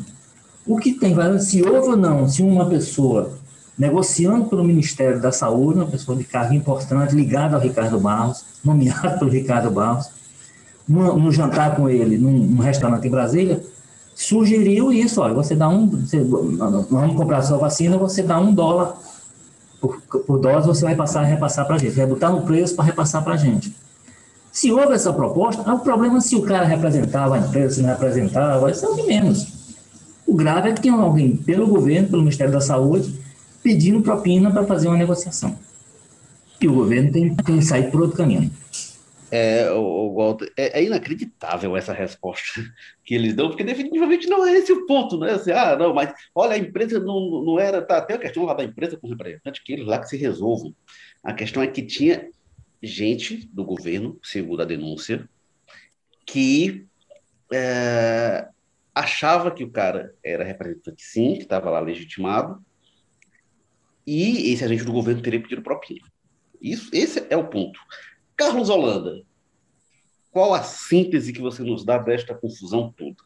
O 0.65 0.77
que 0.77 0.93
tem 0.93 1.15
se 1.39 1.63
houve 1.63 1.89
ou 1.89 1.97
não, 1.97 2.27
se 2.29 2.43
uma 2.43 2.69
pessoa 2.69 3.33
negociando 3.77 4.45
pelo 4.45 4.63
Ministério 4.63 5.19
da 5.19 5.31
Saúde, 5.31 5.79
uma 5.79 5.87
pessoa 5.87 6.15
de 6.17 6.23
cargo 6.23 6.53
importante, 6.53 7.15
ligada 7.15 7.55
ao 7.55 7.61
Ricardo 7.61 7.99
Barros, 7.99 8.43
nomeado 8.63 9.17
pelo 9.17 9.31
Ricardo 9.31 9.71
Barros, 9.71 10.09
no, 10.87 11.17
no 11.17 11.31
jantar 11.31 11.75
com 11.75 11.89
ele 11.89 12.17
num, 12.17 12.31
num 12.31 12.61
restaurante 12.61 13.07
em 13.07 13.11
Brasília, 13.11 13.63
sugeriu 14.15 14.91
isso, 14.91 15.21
olha, 15.21 15.33
você 15.33 15.55
dá 15.55 15.67
um, 15.67 15.87
você, 15.87 16.19
vamos 16.21 17.15
comprar 17.15 17.41
sua 17.41 17.57
vacina, 17.57 17.97
você 17.97 18.21
dá 18.21 18.39
um 18.39 18.53
dólar 18.53 18.97
por, 19.79 19.99
por 20.01 20.39
dose, 20.39 20.67
você 20.67 20.83
vai 20.83 20.95
passar 20.95 21.23
repassar 21.23 21.65
para 21.65 21.75
a 21.75 21.79
gente, 21.79 21.95
vai 21.95 22.05
botar 22.05 22.29
no 22.29 22.41
preço 22.41 22.75
para 22.75 22.85
repassar 22.85 23.23
para 23.23 23.33
a 23.33 23.37
gente. 23.37 23.75
Se 24.51 24.71
houve 24.71 24.93
essa 24.93 25.13
proposta, 25.13 25.69
é 25.69 25.73
o 25.73 25.79
problema 25.79 26.19
se 26.19 26.35
o 26.35 26.41
cara 26.41 26.65
representava 26.65 27.35
a 27.35 27.39
empresa, 27.39 27.75
se 27.75 27.81
não 27.81 27.89
representava, 27.89 28.69
isso 28.69 28.85
é 28.85 28.89
o 28.89 28.95
de 28.95 29.03
menos. 29.03 29.47
O 30.27 30.35
grave 30.35 30.69
é 30.69 30.73
que 30.73 30.81
tem 30.81 30.91
alguém 30.91 31.35
pelo 31.35 31.65
governo, 31.67 32.09
pelo 32.09 32.21
Ministério 32.21 32.53
da 32.53 32.61
Saúde, 32.61 33.17
pedindo 33.63 34.01
propina 34.01 34.51
para 34.51 34.65
fazer 34.65 34.87
uma 34.87 34.97
negociação. 34.97 35.55
E 36.59 36.67
o 36.67 36.73
governo 36.73 37.11
tem, 37.11 37.33
tem 37.35 37.57
que 37.57 37.65
sair 37.65 37.89
por 37.89 38.01
outro 38.01 38.17
caminho. 38.17 38.51
É, 39.31 39.71
o, 39.71 40.13
Walter, 40.13 40.51
é, 40.57 40.79
é, 40.79 40.83
inacreditável 40.83 41.77
essa 41.77 41.93
resposta 41.93 42.61
que 43.05 43.15
eles 43.15 43.33
dão, 43.33 43.47
porque 43.47 43.63
definitivamente 43.63 44.27
não 44.27 44.45
é 44.45 44.57
esse 44.57 44.73
o 44.73 44.85
ponto, 44.85 45.17
né? 45.17 45.31
Assim, 45.31 45.51
ah, 45.51 45.75
não, 45.77 45.93
mas 45.93 46.13
olha, 46.35 46.53
a 46.55 46.57
empresa 46.57 46.99
não, 46.99 47.41
não 47.41 47.57
era. 47.57 47.81
Tá, 47.81 48.01
tem 48.01 48.17
a 48.17 48.19
questão 48.19 48.43
lá 48.43 48.53
da 48.53 48.63
empresa 48.63 48.97
com 48.97 49.07
o 49.07 49.09
representante, 49.09 49.63
que 49.63 49.71
eles 49.71 49.85
lá 49.85 49.99
que 49.99 50.09
se 50.09 50.17
resolvam. 50.17 50.75
A 51.23 51.33
questão 51.33 51.63
é 51.63 51.67
que 51.67 51.81
tinha 51.81 52.29
gente 52.83 53.47
do 53.53 53.63
governo, 53.63 54.19
segundo 54.21 54.63
a 54.63 54.65
denúncia, 54.65 55.29
que 56.25 56.85
é, 57.53 58.47
achava 58.93 59.49
que 59.51 59.63
o 59.63 59.71
cara 59.71 60.13
era 60.23 60.43
representante 60.43 61.03
sim, 61.03 61.35
que 61.35 61.43
estava 61.43 61.69
lá 61.69 61.79
legitimado, 61.79 62.61
e 64.05 64.51
esse 64.51 64.63
agente 64.63 64.83
do 64.83 64.91
governo 64.91 65.21
teria 65.21 65.41
pedido 65.41 65.61
propina. 65.61 66.05
Isso, 66.61 66.89
esse 66.93 67.25
é 67.29 67.37
o 67.37 67.47
ponto. 67.47 67.79
Carlos 68.41 68.69
Holanda, 68.69 69.21
qual 70.31 70.53
a 70.53 70.63
síntese 70.63 71.31
que 71.31 71.41
você 71.41 71.61
nos 71.61 71.85
dá 71.85 71.97
desta 71.97 72.33
confusão 72.33 72.91
toda? 72.97 73.17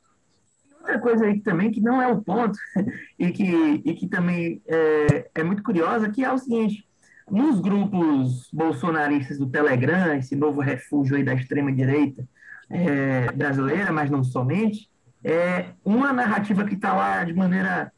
Outra 0.80 1.00
coisa 1.00 1.26
aí 1.26 1.40
também 1.40 1.72
que 1.72 1.80
não 1.80 2.02
é 2.02 2.08
o 2.08 2.22
ponto 2.22 2.58
e 3.18 3.32
que, 3.32 3.82
e 3.86 3.94
que 3.94 4.08
também 4.08 4.62
é, 4.68 5.30
é 5.36 5.44
muito 5.44 5.64
curiosa, 5.64 6.10
que 6.10 6.24
é 6.24 6.32
o 6.32 6.38
seguinte, 6.38 6.86
nos 7.32 7.60
grupos 7.62 8.50
bolsonaristas 8.52 9.38
do 9.38 9.50
Telegram, 9.50 10.14
esse 10.16 10.36
novo 10.36 10.60
refúgio 10.60 11.16
aí 11.16 11.24
da 11.24 11.34
extrema-direita 11.34 12.28
é, 12.70 13.32
brasileira, 13.32 13.92
mas 13.92 14.10
não 14.10 14.24
somente, 14.24 14.90
é, 15.24 15.70
uma 15.84 16.12
narrativa 16.12 16.66
que 16.66 16.76
está 16.76 16.94
lá 16.94 17.24
de 17.24 17.34
maneira 17.34 17.92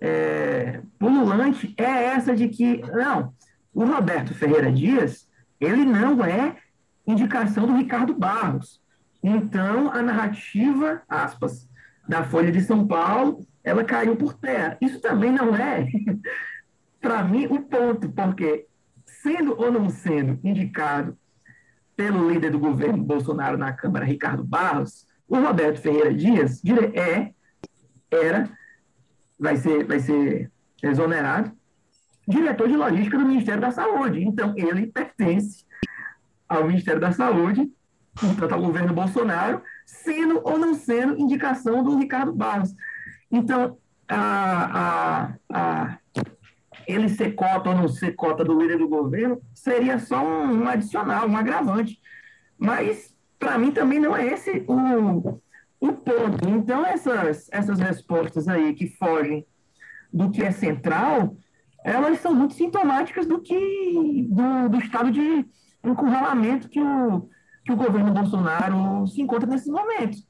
é, 0.00 0.80
pululante 0.98 1.72
é 1.78 1.82
essa 1.82 2.34
de 2.34 2.48
que, 2.48 2.78
não, 2.92 3.32
o 3.72 3.84
Roberto 3.84 4.34
Ferreira 4.34 4.70
Dias, 4.70 5.26
ele 5.60 5.84
não 5.84 6.22
é 6.24 6.56
indicação 7.06 7.66
do 7.66 7.76
Ricardo 7.76 8.14
Barros. 8.14 8.80
Então, 9.22 9.90
a 9.90 10.02
narrativa, 10.02 11.02
aspas, 11.08 11.68
da 12.06 12.22
Folha 12.24 12.52
de 12.52 12.60
São 12.60 12.86
Paulo, 12.86 13.46
ela 13.62 13.84
caiu 13.84 14.16
por 14.16 14.34
terra. 14.34 14.76
Isso 14.80 15.00
também 15.00 15.32
não 15.32 15.54
é, 15.56 15.86
para 17.00 17.24
mim, 17.24 17.46
o 17.46 17.54
um 17.54 17.62
ponto, 17.62 18.10
porque 18.10 18.66
sendo 19.06 19.58
ou 19.58 19.72
não 19.72 19.88
sendo 19.88 20.38
indicado 20.44 21.16
pelo 21.96 22.30
líder 22.30 22.50
do 22.50 22.58
governo 22.58 23.02
Bolsonaro 23.02 23.56
na 23.56 23.72
Câmara, 23.72 24.04
Ricardo 24.04 24.44
Barros, 24.44 25.06
o 25.28 25.38
Roberto 25.38 25.80
Ferreira 25.80 26.12
Dias 26.12 26.60
é, 26.94 27.32
era, 28.10 28.50
vai 29.38 29.56
ser, 29.56 29.84
vai 29.84 30.00
ser 30.00 30.50
exonerado, 30.82 31.52
diretor 32.26 32.68
de 32.68 32.76
logística 32.76 33.18
do 33.18 33.26
Ministério 33.26 33.60
da 33.60 33.70
Saúde. 33.70 34.22
Então, 34.22 34.54
ele 34.56 34.86
pertence 34.86 35.64
ao 36.54 36.66
Ministério 36.66 37.00
da 37.00 37.12
Saúde, 37.12 37.70
portanto, 38.14 38.52
ao 38.52 38.60
governo 38.60 38.94
Bolsonaro, 38.94 39.62
sendo 39.84 40.40
ou 40.44 40.58
não 40.58 40.74
sendo 40.74 41.18
indicação 41.18 41.82
do 41.82 41.98
Ricardo 41.98 42.32
Barros. 42.32 42.74
Então, 43.30 43.76
a, 44.08 44.80
a, 44.80 45.34
a 45.52 45.98
ele 46.86 47.08
ser 47.08 47.34
cota 47.34 47.70
ou 47.70 47.76
não 47.76 47.88
ser 47.88 48.12
cota 48.14 48.44
do 48.44 48.58
líder 48.58 48.78
do 48.78 48.88
governo 48.88 49.40
seria 49.54 49.98
só 49.98 50.22
um, 50.24 50.62
um 50.62 50.68
adicional, 50.68 51.28
um 51.28 51.36
agravante. 51.36 51.98
Mas, 52.58 53.14
para 53.38 53.58
mim, 53.58 53.72
também 53.72 53.98
não 53.98 54.16
é 54.16 54.26
esse 54.26 54.64
o, 54.68 55.40
o 55.80 55.92
ponto. 55.92 56.48
Então, 56.48 56.84
essas, 56.84 57.48
essas 57.50 57.78
respostas 57.78 58.48
aí 58.48 58.74
que 58.74 58.86
fogem 58.86 59.46
do 60.12 60.30
que 60.30 60.42
é 60.42 60.50
central, 60.50 61.36
elas 61.84 62.20
são 62.20 62.34
muito 62.34 62.54
sintomáticas 62.54 63.26
do 63.26 63.40
que 63.40 64.26
do, 64.30 64.68
do 64.68 64.78
estado 64.78 65.10
de 65.10 65.44
encurralamento 65.84 66.68
que 66.68 66.80
o, 66.80 67.28
que 67.64 67.72
o 67.72 67.76
governo 67.76 68.12
Bolsonaro 68.12 69.06
se 69.06 69.20
encontra 69.20 69.48
nesses 69.48 69.68
momentos. 69.68 70.24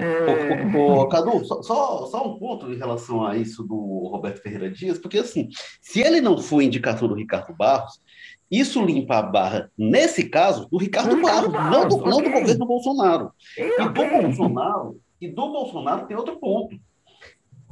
É... 0.00 0.76
Ô, 0.76 1.00
ô, 1.00 1.08
Cadu, 1.08 1.44
só, 1.44 1.60
só, 1.60 2.06
só, 2.06 2.28
um 2.28 2.38
ponto 2.38 2.70
em 2.72 2.78
relação 2.78 3.26
a 3.26 3.36
isso 3.36 3.64
do 3.64 4.08
Roberto 4.12 4.40
Ferreira 4.40 4.70
Dias, 4.70 4.96
porque 4.96 5.18
assim, 5.18 5.48
se 5.80 6.00
ele 6.00 6.20
não 6.20 6.38
for 6.38 6.62
indicação 6.62 7.08
do 7.08 7.14
Ricardo 7.14 7.52
Barros, 7.52 8.00
isso 8.48 8.84
limpa 8.84 9.18
a 9.18 9.22
barra, 9.22 9.70
nesse 9.76 10.28
caso, 10.28 10.68
do 10.70 10.78
Ricardo, 10.78 11.16
Ricardo 11.16 11.50
Barros, 11.50 11.52
Barros, 11.52 11.70
não, 11.70 11.88
do, 11.88 11.96
okay. 11.96 12.10
não 12.10 12.22
do 12.22 12.30
governo 12.30 12.66
Bolsonaro. 12.66 13.32
E, 13.58 13.62
e 13.62 13.88
do 13.88 13.92
Bolsonaro, 13.92 15.00
e 15.20 15.28
do 15.28 15.52
Bolsonaro 15.52 16.06
tem 16.06 16.16
outro 16.16 16.38
ponto. 16.38 16.78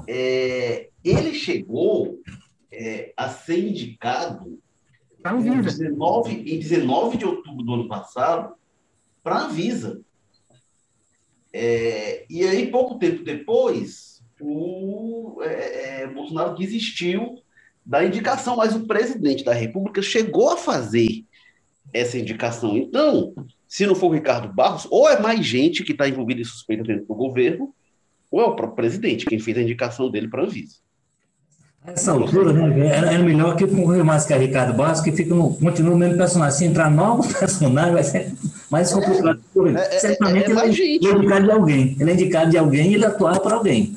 É, 0.07 0.89
ele 1.03 1.33
chegou 1.33 2.19
é, 2.71 3.13
a 3.17 3.29
ser 3.29 3.69
indicado 3.69 4.59
em 5.35 5.61
19, 5.63 6.33
em 6.33 6.59
19 6.59 7.17
de 7.17 7.25
outubro 7.25 7.65
do 7.65 7.75
ano 7.75 7.89
passado 7.89 8.55
para 9.23 9.37
a 9.37 9.45
Anvisa. 9.47 10.01
É, 11.53 12.27
e 12.29 12.45
aí, 12.45 12.71
pouco 12.71 12.99
tempo 12.99 13.25
depois, 13.25 14.23
o 14.41 15.39
é, 15.43 16.03
é, 16.03 16.07
Bolsonaro 16.07 16.57
desistiu 16.57 17.43
da 17.85 18.05
indicação, 18.05 18.57
mas 18.57 18.75
o 18.75 18.87
presidente 18.87 19.45
da 19.45 19.55
República 19.55 20.03
chegou 20.03 20.51
a 20.51 20.57
fazer 20.57 21.25
essa 21.93 22.19
indicação. 22.19 22.77
Então, 22.77 23.33
se 23.67 23.87
não 23.87 23.95
for 23.95 24.09
o 24.09 24.15
Ricardo 24.15 24.53
Barros, 24.53 24.87
ou 24.91 25.09
é 25.09 25.21
mais 25.21 25.45
gente 25.47 25.83
que 25.83 25.93
está 25.93 26.09
envolvida 26.09 26.41
em 26.41 26.45
suspeita 26.45 26.83
dentro 26.83 27.07
do 27.07 27.15
governo, 27.15 27.75
ou 28.31 28.41
é 28.41 28.45
o 28.45 28.57
próprio 28.57 28.77
presidente 28.77 29.27
quem 29.27 29.39
fez 29.39 29.57
a 29.57 29.63
indicação 29.63 30.11
dele 30.11 30.29
para 30.29 30.43
a 30.43 30.45
Anvisa. 30.45 30.86
Essa 31.87 32.13
altura, 32.13 32.53
né? 32.53 32.89
Era, 32.89 33.13
era 33.13 33.23
melhor 33.23 33.55
que 33.55 33.67
concorrer 33.67 34.05
mais 34.05 34.25
que 34.25 34.35
a 34.35 34.37
Ricardo 34.37 34.75
Barros, 34.75 35.01
que 35.01 35.13
fica 35.13 35.33
no, 35.33 35.55
continua 35.55 35.95
o 35.95 35.99
mesmo 35.99 36.17
personagem. 36.17 36.59
Se 36.59 36.65
entrar 36.65 36.91
novos 36.91 37.33
personagens, 37.39 37.93
vai 37.93 38.03
ser 38.03 38.33
mais 38.71 38.93
complicado. 38.93 39.41
É, 39.69 39.97
é, 39.97 39.99
Certamente 40.01 40.51
é, 40.51 40.55
é, 40.55 40.69
ele, 40.69 41.07
é 41.07 41.13
indicado 41.13 41.45
de 41.45 41.53
alguém. 41.53 41.97
Ele 42.01 42.11
é 42.11 42.15
indicado 42.15 42.51
de 42.51 42.59
alguém 42.59 42.91
e 42.91 42.95
ele 42.95 43.07
atuava 43.07 43.41
para 43.41 43.55
alguém. 43.55 43.97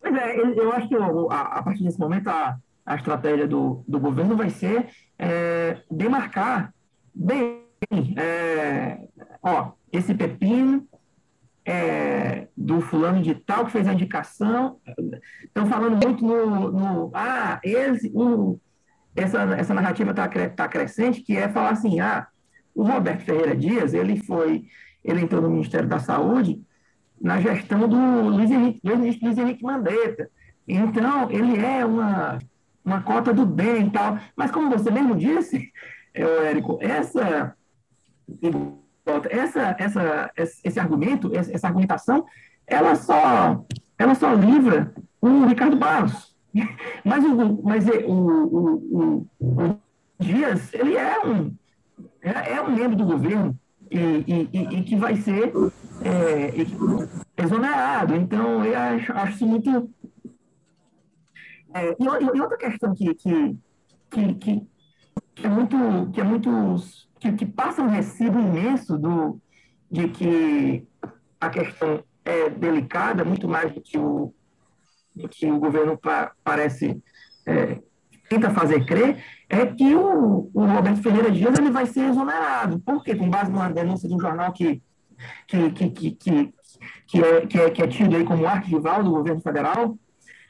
Pois 0.00 0.14
é, 0.14 0.36
eu 0.38 0.72
acho 0.72 0.88
que 0.88 0.94
a, 0.94 1.40
a 1.40 1.62
partir 1.62 1.84
desse 1.84 2.00
momento 2.00 2.28
a, 2.28 2.56
a 2.86 2.96
estratégia 2.96 3.46
do, 3.46 3.84
do 3.86 4.00
governo 4.00 4.36
vai 4.36 4.48
ser 4.48 4.86
é, 5.18 5.76
demarcar 5.90 6.72
bem, 7.14 7.62
é, 8.16 8.98
ó, 9.42 9.72
esse 9.92 10.14
pepino 10.14 10.86
é, 11.64 12.48
do 12.56 12.80
fulano 12.80 13.22
de 13.22 13.34
tal 13.34 13.64
que 13.64 13.72
fez 13.72 13.86
a 13.86 13.92
indicação. 13.92 14.78
Estão 15.42 15.66
falando 15.66 16.04
muito 16.04 16.24
no, 16.24 16.70
no 16.70 17.10
ah, 17.14 17.60
esse, 17.62 18.12
essa, 19.16 19.42
essa 19.54 19.74
narrativa 19.74 20.10
está 20.10 20.28
tá 20.28 20.68
crescente, 20.68 21.22
que 21.22 21.36
é 21.36 21.48
falar 21.48 21.70
assim, 21.70 22.00
ah, 22.00 22.26
o 22.74 22.82
Roberto 22.82 23.22
Ferreira 23.22 23.56
Dias, 23.56 23.94
ele 23.94 24.16
foi, 24.16 24.66
ele 25.02 25.22
entrou 25.22 25.40
no 25.40 25.50
Ministério 25.50 25.88
da 25.88 25.98
Saúde 25.98 26.60
na 27.20 27.40
gestão 27.40 27.88
do 27.88 28.28
Luiz 28.28 28.50
Henrique, 28.50 28.80
ministro 28.84 29.26
Luiz 29.26 29.38
Henrique 29.38 29.62
Mandetta. 29.62 30.28
Então, 30.66 31.30
ele 31.30 31.58
é 31.64 31.84
uma, 31.84 32.38
uma 32.84 33.02
cota 33.02 33.32
do 33.32 33.46
bem 33.46 33.86
e 33.86 33.90
tal. 33.90 34.18
Mas 34.36 34.50
como 34.50 34.70
você 34.70 34.90
mesmo 34.90 35.16
disse, 35.16 35.72
Érico, 36.12 36.78
essa 36.80 37.56
essa, 39.30 39.76
essa, 39.78 40.30
esse 40.36 40.80
argumento, 40.80 41.30
essa 41.34 41.66
argumentação, 41.66 42.24
ela 42.66 42.94
só, 42.94 43.64
ela 43.98 44.14
só 44.14 44.32
livra 44.32 44.92
o 45.20 45.46
Ricardo 45.46 45.76
Barros. 45.76 46.34
Mas 47.04 47.24
o, 47.24 47.62
mas 47.64 47.84
o, 47.88 48.12
o, 48.12 49.26
o, 49.28 49.28
o 49.40 49.78
Dias, 50.20 50.72
ele 50.72 50.96
é 50.96 51.18
um, 51.26 51.52
é, 52.22 52.52
é 52.54 52.62
um 52.62 52.70
membro 52.70 52.96
do 52.96 53.04
governo 53.04 53.58
e, 53.90 53.98
e, 53.98 54.48
e, 54.52 54.78
e 54.78 54.82
que 54.84 54.96
vai 54.96 55.16
ser 55.16 55.52
é, 56.02 57.42
exonerado. 57.42 58.14
Então, 58.14 58.64
eu 58.64 58.78
acho, 58.78 59.12
acho 59.12 59.32
isso 59.32 59.46
muito. 59.46 59.90
É, 61.74 61.90
e, 61.90 62.04
e, 62.04 62.40
outra 62.40 62.56
questão 62.56 62.94
que, 62.94 63.14
que, 63.14 63.56
que, 64.10 64.34
que, 64.34 64.66
é 65.42 65.48
muito, 65.48 65.76
que 66.12 66.20
é 66.20 66.24
muito 66.24 66.50
que, 67.18 67.32
que 67.32 67.46
passa 67.46 67.82
um 67.82 67.88
recibo 67.88 68.38
imenso 68.38 68.98
do, 68.98 69.40
de 69.90 70.08
que 70.08 70.86
a 71.40 71.48
questão 71.48 72.02
é 72.24 72.48
delicada, 72.48 73.24
muito 73.24 73.48
mais 73.48 73.72
do 73.72 73.80
que 73.80 73.98
o, 73.98 74.34
do 75.14 75.28
que 75.28 75.46
o 75.46 75.58
governo 75.58 75.96
pa, 75.98 76.32
parece 76.42 77.02
é, 77.46 77.78
tenta 78.28 78.50
fazer 78.50 78.84
crer, 78.86 79.22
é 79.48 79.66
que 79.66 79.94
o, 79.94 80.50
o, 80.52 80.64
Roberto 80.64 81.02
Ferreira 81.02 81.30
Dias 81.30 81.58
ele 81.58 81.70
vai 81.70 81.86
ser 81.86 82.08
exonerado. 82.08 82.80
Por 82.80 83.02
quê? 83.02 83.14
Com 83.14 83.28
base 83.28 83.50
numa 83.50 83.70
denúncia 83.70 84.08
de 84.08 84.14
um 84.14 84.20
jornal 84.20 84.52
que, 84.52 84.82
que, 85.46 85.70
que, 85.70 85.90
que, 85.90 86.10
que, 86.12 86.54
que 87.06 87.22
é, 87.22 87.46
que 87.46 87.58
é, 87.58 87.70
que 87.70 87.82
é 87.82 87.86
tido 87.86 88.16
aí 88.16 88.24
como 88.24 88.46
arquival 88.46 89.04
do 89.04 89.10
governo 89.10 89.40
federal. 89.40 89.96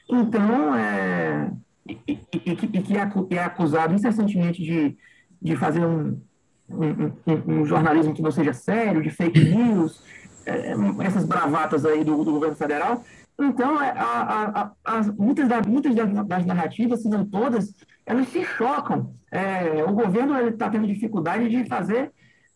Então, 0.09 0.75
é, 0.75 1.51
e, 1.87 2.19
e, 2.33 2.55
que, 2.55 2.77
e 2.77 2.81
que 2.81 3.37
é 3.37 3.43
acusado 3.43 3.93
incessantemente 3.93 4.61
de, 4.63 4.97
de 5.41 5.55
fazer 5.55 5.85
um, 5.85 6.19
um, 6.69 7.11
um, 7.27 7.59
um 7.59 7.65
jornalismo 7.65 8.13
que 8.13 8.21
não 8.21 8.31
seja 8.31 8.53
sério, 8.53 9.01
de 9.01 9.09
fake 9.09 9.39
news, 9.39 10.01
é, 10.45 10.73
essas 11.03 11.25
bravatas 11.25 11.85
aí 11.85 12.03
do, 12.03 12.23
do 12.23 12.31
governo 12.31 12.55
federal. 12.55 13.03
Então, 13.39 13.81
é, 13.81 13.91
a, 13.91 14.01
a, 14.03 14.71
a, 14.85 15.03
muitas, 15.17 15.47
da, 15.47 15.61
muitas 15.61 15.93
das 15.93 16.45
narrativas, 16.45 17.01
se 17.01 17.09
não 17.09 17.25
todas, 17.25 17.73
elas 18.05 18.27
se 18.29 18.43
chocam. 18.43 19.13
É, 19.31 19.83
o 19.83 19.93
governo 19.93 20.39
está 20.47 20.69
tendo 20.69 20.87
dificuldade 20.87 21.49
de 21.49 21.65
fazer 21.65 22.11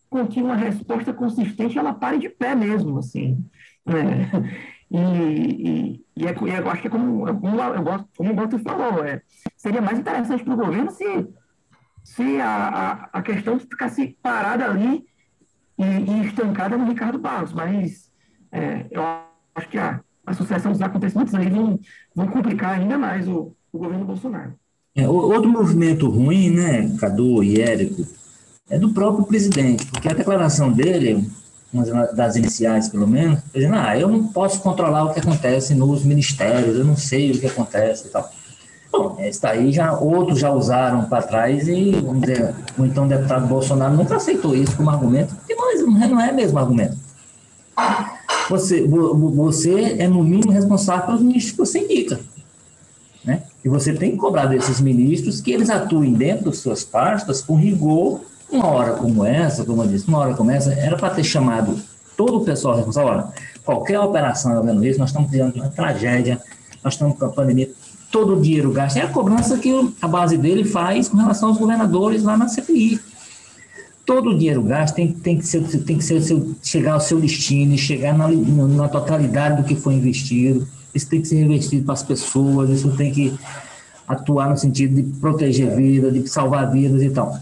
com 0.10 0.26
que 0.26 0.42
uma 0.42 0.56
resposta 0.56 1.14
consistente 1.14 1.78
ela 1.78 1.94
pare 1.94 2.18
de 2.18 2.30
pé 2.30 2.56
mesmo, 2.56 2.98
assim. 2.98 3.44
Né? 3.86 4.30
E, 4.92 6.04
e, 6.20 6.28
é, 6.28 6.32
e 6.32 6.50
eu 6.50 6.70
acho 6.70 6.82
que 6.82 6.88
é 6.88 6.92
como, 6.92 7.26
como, 7.40 7.62
eu 7.62 7.82
gosto, 7.82 8.08
como 8.18 8.32
o 8.32 8.36
Gosto 8.36 8.60
falou, 8.60 9.06
é, 9.06 9.22
seria 9.56 9.82
mais 9.82 9.98
interessante 9.98 10.44
para 10.44 10.54
o 10.54 10.58
governo 10.58 10.92
se, 10.92 11.28
se 12.04 12.42
a, 12.42 12.68
a, 12.68 13.20
a 13.20 13.22
questão 13.22 13.58
ficasse 13.58 14.18
parada 14.22 14.66
ali 14.66 15.06
e, 15.78 15.84
e 15.84 16.26
estancada 16.26 16.78
no 16.78 16.90
Ricardo 16.90 17.18
Barros, 17.18 17.54
mas 17.54 18.12
é, 18.52 18.86
eu 18.92 19.02
acho 19.56 19.70
que 19.70 19.78
a, 19.78 20.02
a 20.26 20.34
sucessão 20.34 20.74
dos 20.74 20.82
acontecimentos 20.82 21.34
aí 21.34 21.50
vão, 21.50 21.80
vão 22.14 22.28
complicar 22.28 22.78
ainda 22.78 22.98
mais 22.98 23.26
o, 23.26 23.56
o 23.72 23.80
governo 23.80 24.04
Bolsonaro. 24.04 24.54
É, 24.94 25.08
outro 25.08 25.50
movimento 25.50 26.10
ruim, 26.10 26.50
né, 26.50 26.98
Cadu 27.00 27.42
e 27.42 27.62
Érico, 27.62 28.06
é 28.70 28.78
do 28.78 28.94
próprio 28.94 29.26
presidente, 29.26 29.86
porque 29.86 30.10
a 30.10 30.14
declaração 30.14 30.70
dele, 30.70 31.26
uma 31.72 32.08
das 32.08 32.36
iniciais 32.36 32.90
pelo 32.90 33.08
menos, 33.08 33.40
dizendo, 33.54 33.76
ah, 33.76 33.98
eu 33.98 34.08
não 34.08 34.24
posso 34.28 34.60
controlar 34.62 35.06
o 35.06 35.14
que 35.14 35.20
acontece 35.20 35.76
nos 35.76 36.04
ministérios, 36.04 36.78
eu 36.78 36.86
não 36.86 36.98
sei 36.98 37.32
o 37.32 37.40
que 37.40 37.46
acontece 37.46 38.08
e 38.08 38.10
tal. 38.10 38.32
Bom, 38.92 39.18
está 39.20 39.52
aí 39.52 39.72
já 39.72 39.94
outros 39.94 40.40
já 40.40 40.52
usaram 40.52 41.06
para 41.06 41.22
trás 41.22 41.68
e 41.68 41.92
vamos 41.92 42.22
dizer, 42.22 42.56
o 42.76 42.86
então 42.86 43.08
deputado 43.08 43.46
Bolsonaro 43.48 43.96
nunca 43.96 44.16
aceitou 44.16 44.56
isso 44.56 44.76
como 44.76 44.90
argumento, 44.90 45.36
porque 45.36 45.54
não 45.54 45.72
é, 45.72 46.08
não 46.08 46.20
é 46.20 46.32
mesmo 46.32 46.58
argumento. 46.58 46.98
Você, 48.50 48.88
você 48.88 49.96
é 50.00 50.08
no 50.08 50.24
mínimo 50.24 50.52
responsável 50.52 51.06
pelos 51.06 51.22
ministros 51.22 51.52
que 51.52 51.58
você 51.58 51.80
indica. 51.80 52.20
Né? 53.24 53.44
E 53.64 53.70
você 53.70 53.94
tem 53.94 54.12
que 54.12 54.18
cobrar 54.18 54.48
desses 54.48 54.82
ministros 54.82 55.40
que 55.40 55.52
eles 55.52 55.70
atuem 55.70 56.14
dentro 56.14 56.46
das 56.46 56.58
suas 56.58 56.84
pastas 56.84 57.42
com 57.42 57.56
rigor. 57.56 58.22
Uma 58.52 58.68
hora 58.68 58.94
como 58.94 59.26
essa, 59.26 59.64
como 59.64 59.84
eu 59.84 59.88
disse, 59.88 60.08
uma 60.08 60.20
hora 60.20 60.34
como 60.34 60.52
essa, 60.52 60.74
era 60.74 60.98
para 60.98 61.12
ter 61.12 61.24
chamado 61.24 61.80
todo 62.18 62.38
o 62.38 62.46
pessoal 62.46 62.76
responsável. 62.76 63.10
Olha, 63.12 63.28
qualquer 63.64 64.00
operação 64.00 64.62
vendo 64.64 64.84
isso, 64.86 65.00
nós 65.00 65.10
estamos 65.10 65.30
de 65.30 65.42
uma 65.42 65.70
tragédia, 65.70 66.42
nós 66.84 66.94
estamos 66.94 67.18
com 67.18 67.26
a 67.26 67.30
pandemia, 67.30 67.70
todo 68.12 68.38
o 68.38 68.42
dinheiro 68.42 68.72
gasto. 68.72 68.98
É 68.98 69.02
a 69.02 69.08
cobrança 69.08 69.58
que 69.58 69.94
a 70.02 70.08
base 70.08 70.38
dele 70.38 70.64
faz 70.64 71.08
com 71.08 71.18
relação 71.18 71.50
aos 71.50 71.58
governadores 71.58 72.24
lá 72.24 72.36
na 72.36 72.48
CPI. 72.48 73.00
Todo 74.06 74.32
o 74.32 74.38
dinheiro 74.38 74.64
gasto 74.64 74.96
tem, 74.96 75.12
tem 75.12 75.38
que, 75.38 75.46
ser, 75.46 75.62
tem 75.84 75.98
que 75.98 76.04
ser 76.04 76.22
chegar 76.64 76.94
ao 76.94 77.00
seu 77.00 77.20
destino, 77.20 77.78
chegar 77.78 78.18
na, 78.18 78.28
na 78.28 78.88
totalidade 78.88 79.62
do 79.62 79.64
que 79.64 79.76
foi 79.76 79.94
investido 79.94 80.68
isso 80.94 81.08
tem 81.10 81.22
que 81.22 81.28
ser 81.28 81.36
revestido 81.36 81.86
para 81.86 81.94
as 81.94 82.04
pessoas, 82.04 82.70
isso 82.70 82.96
tem 82.96 83.12
que 83.12 83.34
atuar 84.08 84.50
no 84.50 84.58
sentido 84.58 84.96
de 84.96 85.04
proteger 85.20 85.76
vidas, 85.76 86.14
de 86.14 86.28
salvar 86.28 86.72
vidas 86.72 87.02
e 87.02 87.10
tal. 87.10 87.38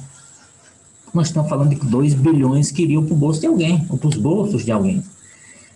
Nós 1.14 1.28
estamos 1.28 1.50
falando 1.50 1.70
de 1.70 1.76
2 1.76 2.14
bilhões 2.14 2.72
que 2.72 2.84
iriam 2.84 3.04
para 3.04 3.14
o 3.14 3.18
bolso 3.18 3.40
de 3.40 3.48
alguém, 3.48 3.86
ou 3.90 3.98
para 3.98 4.10
os 4.10 4.16
bolsos 4.16 4.64
de 4.64 4.72
alguém. 4.72 5.04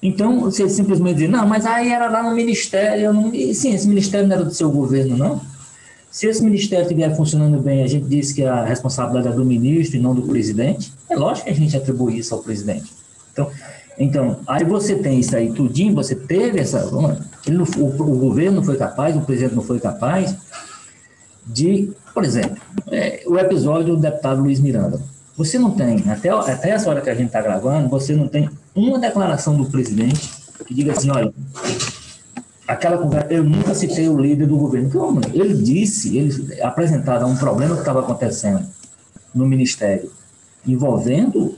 Então, 0.02 0.42
você 0.42 0.68
simplesmente 0.68 1.18
diz, 1.18 1.30
não, 1.30 1.48
mas 1.48 1.66
aí 1.66 1.90
era 1.90 2.10
lá 2.10 2.24
no 2.24 2.36
ministério. 2.36 3.14
Não... 3.14 3.32
sim, 3.32 3.74
esse 3.74 3.88
ministério 3.88 4.28
não 4.28 4.36
era 4.36 4.46
do 4.46 4.54
seu 4.54 4.72
governo, 4.72 5.16
não. 5.16 5.42
Se 6.10 6.28
esse 6.28 6.44
ministério 6.44 6.84
estiver 6.84 7.16
funcionando 7.16 7.62
bem, 7.62 7.84
a 7.84 7.88
gente 7.88 8.06
diz 8.06 8.34
que 8.34 8.44
a 8.44 8.66
responsabilidade 8.66 9.30
é 9.30 9.32
do 9.32 9.46
ministro 9.46 9.98
e 9.98 10.02
não 10.02 10.14
do 10.14 10.24
presidente, 10.24 10.92
é 11.10 11.16
lógico 11.16 11.46
que 11.46 11.52
a 11.52 11.56
gente 11.56 11.78
atribui 11.78 12.18
isso 12.18 12.34
ao 12.34 12.42
presidente. 12.42 12.92
Então, 13.32 13.50
então, 13.98 14.40
aí 14.48 14.64
você 14.66 14.96
tem 14.96 15.20
isso 15.20 15.36
aí 15.36 15.54
tudinho, 15.54 15.94
você 15.94 16.16
teve 16.16 16.60
essa. 16.60 16.80
Ele 17.46 17.58
não, 17.58 17.66
o, 17.78 17.88
o, 17.88 18.18
governo 18.18 18.58
não 18.58 18.64
foi 18.64 18.76
capaz, 18.76 19.16
o 19.16 19.22
presidente 19.22 19.56
não 19.56 19.64
foi 19.64 19.80
capaz 19.80 20.36
de, 21.46 21.92
por 22.14 22.24
exemplo, 22.24 22.58
é, 22.88 23.24
o 23.28 23.38
episódio 23.38 23.96
do 23.96 24.02
deputado 24.02 24.42
Luiz 24.42 24.60
Miranda. 24.60 25.00
Você 25.42 25.58
não 25.58 25.72
tem, 25.72 26.04
até, 26.08 26.30
até 26.30 26.70
essa 26.70 26.88
hora 26.88 27.02
que 27.02 27.10
a 27.10 27.16
gente 27.16 27.28
está 27.28 27.42
gravando, 27.42 27.90
você 27.90 28.16
não 28.16 28.28
tem 28.28 28.48
uma 28.76 29.00
declaração 29.00 29.58
do 29.58 29.66
presidente 29.66 30.30
que 30.68 30.72
diga 30.72 30.92
assim: 30.92 31.10
olha, 31.10 31.34
aquela 32.68 33.00
conversa, 33.00 33.34
eu 33.34 33.44
nunca 33.44 33.74
citei 33.74 34.08
o 34.08 34.20
líder 34.20 34.46
do 34.46 34.56
governo. 34.56 34.92
Como? 34.92 35.20
Ele 35.34 35.56
disse, 35.56 36.16
ele 36.16 36.62
apresentaram 36.62 37.28
um 37.28 37.36
problema 37.36 37.74
que 37.74 37.82
estava 37.82 38.02
acontecendo 38.02 38.64
no 39.34 39.48
ministério 39.48 40.12
envolvendo 40.68 41.56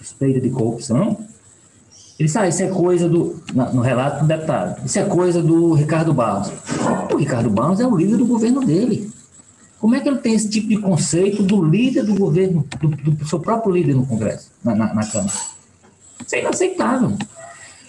suspeita 0.00 0.40
de 0.40 0.50
corrupção 0.50 1.16
ele 2.18 2.26
disse, 2.26 2.38
ah, 2.38 2.46
isso 2.46 2.62
é 2.62 2.66
coisa 2.66 3.08
do. 3.08 3.40
No 3.72 3.80
relato 3.80 4.20
do 4.20 4.26
deputado, 4.26 4.84
isso 4.84 4.98
é 4.98 5.04
coisa 5.04 5.42
do 5.42 5.72
Ricardo 5.72 6.12
Barros. 6.12 6.52
O 7.10 7.16
Ricardo 7.16 7.48
Barros 7.48 7.80
é 7.80 7.86
o 7.86 7.96
líder 7.96 8.18
do 8.18 8.26
governo 8.26 8.60
dele. 8.60 9.10
Como 9.80 9.94
é 9.94 10.00
que 10.00 10.08
ele 10.08 10.18
tem 10.18 10.34
esse 10.34 10.48
tipo 10.48 10.68
de 10.68 10.76
conceito 10.78 11.42
do 11.42 11.64
líder 11.64 12.04
do 12.04 12.14
governo, 12.14 12.66
do, 12.78 12.88
do 12.88 13.26
seu 13.26 13.40
próprio 13.40 13.72
líder 13.72 13.94
no 13.94 14.06
Congresso, 14.06 14.50
na, 14.62 14.74
na, 14.74 14.94
na, 14.94 15.06
Câmara? 15.06 15.32
Isso 16.24 16.34
é 16.36 16.40
inaceitável. 16.40 17.16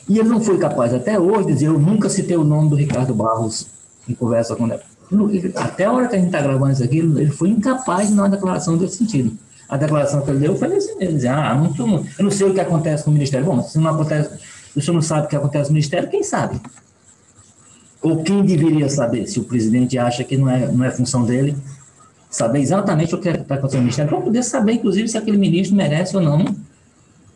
E 0.08 0.18
ele 0.18 0.30
não 0.30 0.42
foi 0.42 0.58
capaz 0.58 0.94
até 0.94 1.20
hoje 1.20 1.48
de 1.48 1.54
dizer, 1.54 1.68
eu 1.68 1.78
nunca 1.78 2.10
citei 2.10 2.38
o 2.38 2.44
nome 2.44 2.70
do 2.70 2.76
Ricardo 2.76 3.14
Barros 3.14 3.68
em 4.08 4.14
conversa 4.14 4.56
com 4.56 4.68
ele. 4.68 4.80
Até 5.56 5.86
a 5.86 5.92
hora 5.92 6.08
que 6.08 6.16
a 6.16 6.18
gente 6.18 6.28
está 6.28 6.42
gravando 6.42 6.72
isso 6.72 6.84
aqui, 6.84 7.00
ele 7.00 7.32
foi 7.32 7.50
incapaz 7.50 8.08
de 8.08 8.16
dar 8.16 8.24
uma 8.24 8.30
declaração 8.30 8.78
desse 8.78 8.98
sentido 8.98 9.38
a 9.72 9.78
declaração 9.78 10.22
que 10.22 10.30
ele 10.30 10.40
deu 10.40 10.56
foi 10.58 10.68
nesse 10.68 10.94
mesmo, 10.98 11.16
dizer, 11.16 11.30
ah, 11.30 11.56
não, 11.56 12.06
eu 12.20 12.26
não 12.26 12.30
sei 12.30 12.46
o 12.46 12.54
que 12.54 12.60
acontece 12.60 13.06
com 13.06 13.10
o 13.10 13.14
Ministério. 13.14 13.46
Bom, 13.46 13.64
se 13.64 13.80
não 13.80 13.90
acontece, 13.90 14.38
o 14.76 14.82
senhor 14.82 14.96
não 14.96 15.02
sabe 15.02 15.28
o 15.28 15.30
que 15.30 15.36
acontece 15.36 15.70
no 15.70 15.76
Ministério, 15.76 16.10
quem 16.10 16.24
sabe? 16.24 16.60
Ou 18.02 18.22
quem 18.22 18.44
deveria 18.44 18.90
saber, 18.90 19.28
se 19.28 19.40
o 19.40 19.46
presidente 19.46 19.98
acha 19.98 20.26
que 20.26 20.36
não 20.36 20.50
é, 20.50 20.70
não 20.70 20.84
é 20.84 20.92
função 20.92 21.24
dele, 21.24 21.56
saber 22.32 22.60
exatamente 22.60 23.13
o 23.13 23.20
que 23.20 23.30
está 23.30 23.56
acontecendo 23.56 23.82
no 23.82 23.84
Ministério, 23.84 24.10
para 24.10 24.22
poder 24.22 24.44
saber, 24.44 24.74
inclusive, 24.74 25.08
se 25.08 25.17
aquele 25.17 25.38
ministro 25.38 25.76
merece 25.76 26.17
ou 26.17 26.24
não 26.24 26.44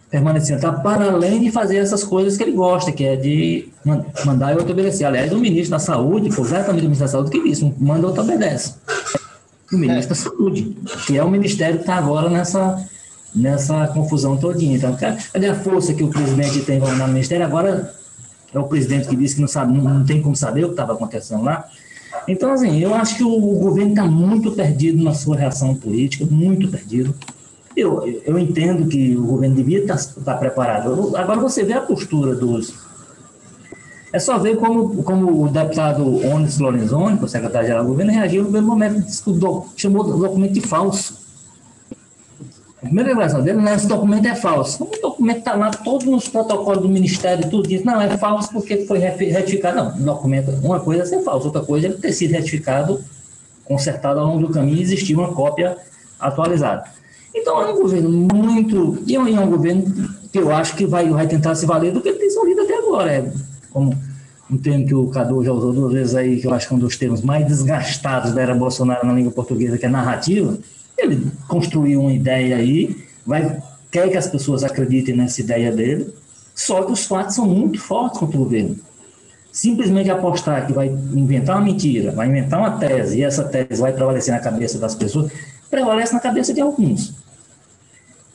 permanecer, 0.10 0.60
tá? 0.60 0.72
para 0.72 1.12
além 1.12 1.42
de 1.42 1.52
fazer 1.52 1.78
essas 1.78 2.04
coisas 2.04 2.38
que 2.38 2.44
ele 2.44 2.54
gosta, 2.54 2.92
que 2.92 3.04
é 3.04 3.16
de 3.16 3.68
mandar 4.26 4.54
e 4.54 4.56
outro 4.56 4.72
obedecer. 4.72 5.04
Aliás, 5.04 5.32
o 5.34 5.38
ministro 5.38 5.72
da 5.72 5.80
Saúde, 5.80 6.32
foi 6.32 6.46
exatamente 6.46 6.82
o 6.82 6.86
ministro 6.86 7.06
da 7.06 7.12
Saúde 7.12 7.32
que 7.32 7.44
disse, 7.44 7.74
manda 7.78 8.08
outro 8.08 8.24
obedece 8.24 8.76
o 9.72 9.78
ministro 9.78 10.06
é. 10.06 10.10
da 10.10 10.16
Saúde, 10.16 10.78
que 11.06 11.18
é 11.18 11.24
o 11.24 11.30
ministério 11.30 11.78
que 11.78 11.82
está 11.82 11.96
agora 11.96 12.30
nessa, 12.30 12.86
nessa 13.34 13.88
confusão 13.88 14.38
todinha. 14.38 14.78
Então, 14.78 14.96
cadê 14.96 15.48
a 15.48 15.56
força 15.56 15.94
que 15.94 16.04
o 16.04 16.10
presidente 16.10 16.62
tem 16.62 16.80
no 16.80 17.08
ministério? 17.08 17.46
Agora 17.46 17.94
é 18.54 18.60
o 18.60 18.64
presidente 18.64 19.08
que 19.08 19.16
disse 19.16 19.36
que 19.36 19.42
não 19.42 19.48
sabe, 19.48 19.74
não, 19.74 19.84
não 19.84 20.06
tem 20.06 20.22
como 20.22 20.36
saber 20.36 20.64
o 20.64 20.68
que 20.68 20.74
estava 20.74 20.94
acontecendo 20.94 21.44
lá. 21.44 21.68
Então, 22.28 22.52
assim, 22.52 22.80
eu 22.80 22.94
acho 22.94 23.18
que 23.18 23.24
o, 23.24 23.40
governo 23.40 23.92
está 23.92 24.06
muito 24.06 24.52
perdido 24.52 25.04
na 25.04 25.14
sua 25.14 25.36
reação 25.36 25.76
política, 25.76 26.26
muito 26.30 26.68
perdido. 26.68 27.14
Eu, 27.76 28.22
eu 28.26 28.40
entendo 28.40 28.88
que 28.88 29.16
o 29.16 29.24
governo 29.24 29.56
devia 29.56 29.80
estar 29.80 29.98
tá, 29.98 30.22
tá 30.24 30.34
preparado. 30.36 31.16
Agora 31.16 31.40
você 31.40 31.64
vê 31.64 31.74
a 31.74 31.82
postura 31.82 32.34
dos, 32.34 32.74
é 34.16 34.20
só 34.20 34.38
ver 34.38 34.56
como, 34.56 35.04
como 35.04 35.44
o 35.44 35.50
deputado 35.50 36.26
Onis 36.26 36.58
Lorenzoni, 36.58 37.20
o 37.22 37.28
secretário-geral 37.28 37.84
do 37.84 37.90
governo, 37.90 38.14
reagiu 38.14 38.44
no 38.44 38.50
primeiro 38.50 38.66
momento, 38.66 39.06
chamou 39.76 40.06
o 40.06 40.18
documento 40.18 40.54
de 40.54 40.62
falso. 40.62 41.25
A 42.86 42.88
primeira 42.88 43.10
declaração 43.10 43.42
dele, 43.42 43.62
né, 43.62 43.74
esse 43.74 43.88
documento 43.88 44.28
é 44.28 44.36
falso. 44.36 44.84
O 44.84 45.02
documento 45.02 45.40
está 45.40 45.56
lá, 45.56 45.72
todos 45.72 46.06
os 46.06 46.28
protocolos 46.28 46.84
do 46.84 46.88
Ministério, 46.88 47.50
tudo 47.50 47.68
diz, 47.68 47.84
não, 47.84 48.00
é 48.00 48.16
falso 48.16 48.52
porque 48.54 48.86
foi 48.86 49.00
retificado. 49.00 49.76
Não, 49.76 50.14
documento, 50.14 50.52
uma 50.64 50.80
coisa 50.80 51.02
é 51.02 51.06
ser 51.06 51.24
falso, 51.24 51.48
outra 51.48 51.62
coisa 51.62 51.88
é 51.88 51.90
ele 51.90 51.98
ter 51.98 52.14
sido 52.14 52.32
retificado, 52.32 53.04
consertado 53.64 54.20
ao 54.20 54.28
longo 54.28 54.48
do 54.48 54.54
caminho 54.54 54.78
e 54.78 54.84
existir 54.84 55.16
uma 55.16 55.34
cópia 55.34 55.76
atualizada. 56.20 56.84
Então 57.34 57.60
é 57.60 57.74
um 57.74 57.76
governo 57.76 58.10
muito. 58.10 59.04
E 59.08 59.16
é 59.16 59.20
um 59.20 59.50
governo 59.50 59.84
que 60.32 60.38
eu 60.38 60.54
acho 60.54 60.76
que 60.76 60.86
vai, 60.86 61.10
vai 61.10 61.28
tentar 61.28 61.56
se 61.56 61.66
valer 61.66 61.92
do 61.92 62.02
que 62.02 62.10
ele 62.10 62.20
tem 62.20 62.30
solido 62.30 62.62
até 62.62 62.78
agora. 62.78 63.12
É 63.12 63.34
como 63.72 63.98
um 64.50 64.58
termo 64.58 64.86
que 64.86 64.94
o 64.94 65.08
Cadu 65.08 65.44
já 65.44 65.52
usou 65.52 65.74
duas 65.74 65.92
vezes 65.92 66.14
aí, 66.14 66.40
que 66.40 66.46
eu 66.46 66.54
acho 66.54 66.68
que 66.68 66.74
é 66.74 66.78
um 66.78 66.80
dos 66.80 66.96
termos 66.98 67.24
mais 67.24 67.48
desgastados 67.48 68.32
da 68.32 68.44
era 68.44 68.54
Bolsonaro 68.54 69.08
na 69.08 69.14
língua 69.14 69.32
portuguesa, 69.32 69.76
que 69.76 69.88
é 69.88 69.90
narrativa, 69.90 70.56
ele 70.98 71.32
construiu 71.48 72.02
uma 72.02 72.14
ideia 72.14 72.58
aí, 72.58 72.96
vai, 73.26 73.62
quer 73.92 74.10
que 74.10 74.18
as 74.18 74.28
pessoas 74.28 74.64
acreditem 74.64 75.16
nessa 75.16 75.42
ideia 75.42 75.72
dele, 75.72 76.14
só 76.54 76.84
que 76.84 76.92
os 76.92 77.06
fatos 77.06 77.36
são 77.36 77.46
muito 77.46 77.80
fortes 77.80 78.20
contra 78.20 78.38
o 78.38 78.44
governo. 78.44 78.78
Simplesmente 79.52 80.10
apostar 80.10 80.68
que 80.68 80.74
vai 80.74 80.88
inventar 80.88 81.58
uma 81.58 81.66
mentira, 81.66 82.12
vai 82.12 82.28
inventar 82.28 82.60
uma 82.60 82.78
tese, 82.78 83.20
e 83.20 83.24
essa 83.24 83.44
tese 83.44 83.82
vai 83.82 83.94
prevalecer 83.94 84.34
na 84.34 84.40
cabeça 84.40 84.78
das 84.78 84.96
pessoas, 84.96 85.32
prevalece 85.70 86.14
na 86.14 86.20
cabeça 86.20 86.54
de 86.54 86.62
alguns. 86.62 87.14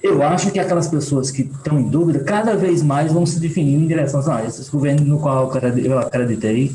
Eu 0.03 0.23
acho 0.23 0.51
que 0.51 0.59
aquelas 0.59 0.89
pessoas 0.89 1.31
que 1.31 1.43
estão 1.43 1.79
em 1.79 1.89
dúvida, 1.89 2.21
cada 2.21 2.57
vez 2.57 2.83
mais 2.83 3.13
vão 3.13 3.27
se 3.27 3.39
definir 3.39 3.75
em 3.75 3.87
direção 3.87 4.21
a 4.21 4.39
ah, 4.39 4.47
esse 4.47 4.71
governo 4.71 5.05
no 5.05 5.19
qual 5.19 5.53
eu 5.77 5.99
acreditei, 5.99 6.75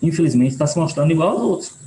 infelizmente, 0.00 0.52
está 0.52 0.66
se 0.66 0.78
mostrando 0.78 1.10
igual 1.10 1.30
aos 1.30 1.42
outros. 1.42 1.81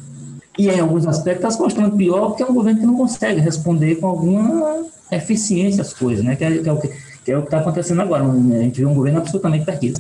E 0.57 0.69
em 0.69 0.79
alguns 0.79 1.05
aspectos 1.05 1.43
está 1.43 1.51
se 1.51 1.59
mostrando 1.59 1.97
pior, 1.97 2.27
porque 2.27 2.43
é 2.43 2.45
um 2.45 2.53
governo 2.53 2.79
que 2.79 2.85
não 2.85 2.97
consegue 2.97 3.41
responder 3.41 3.95
com 3.95 4.07
alguma 4.07 4.85
eficiência 5.11 5.81
as 5.81 5.93
coisas, 5.93 6.23
né? 6.23 6.35
Que 6.35 6.43
é, 6.43 6.57
que 6.59 6.69
é 6.69 6.71
o 6.71 6.79
que 6.79 6.89
que 7.25 7.31
é 7.31 7.39
está 7.39 7.59
acontecendo 7.59 8.01
agora. 8.01 8.23
A 8.23 8.61
gente 8.61 8.79
vê 8.79 8.85
um 8.85 8.93
governo 8.93 9.19
absolutamente 9.19 9.65
perdido. 9.65 9.99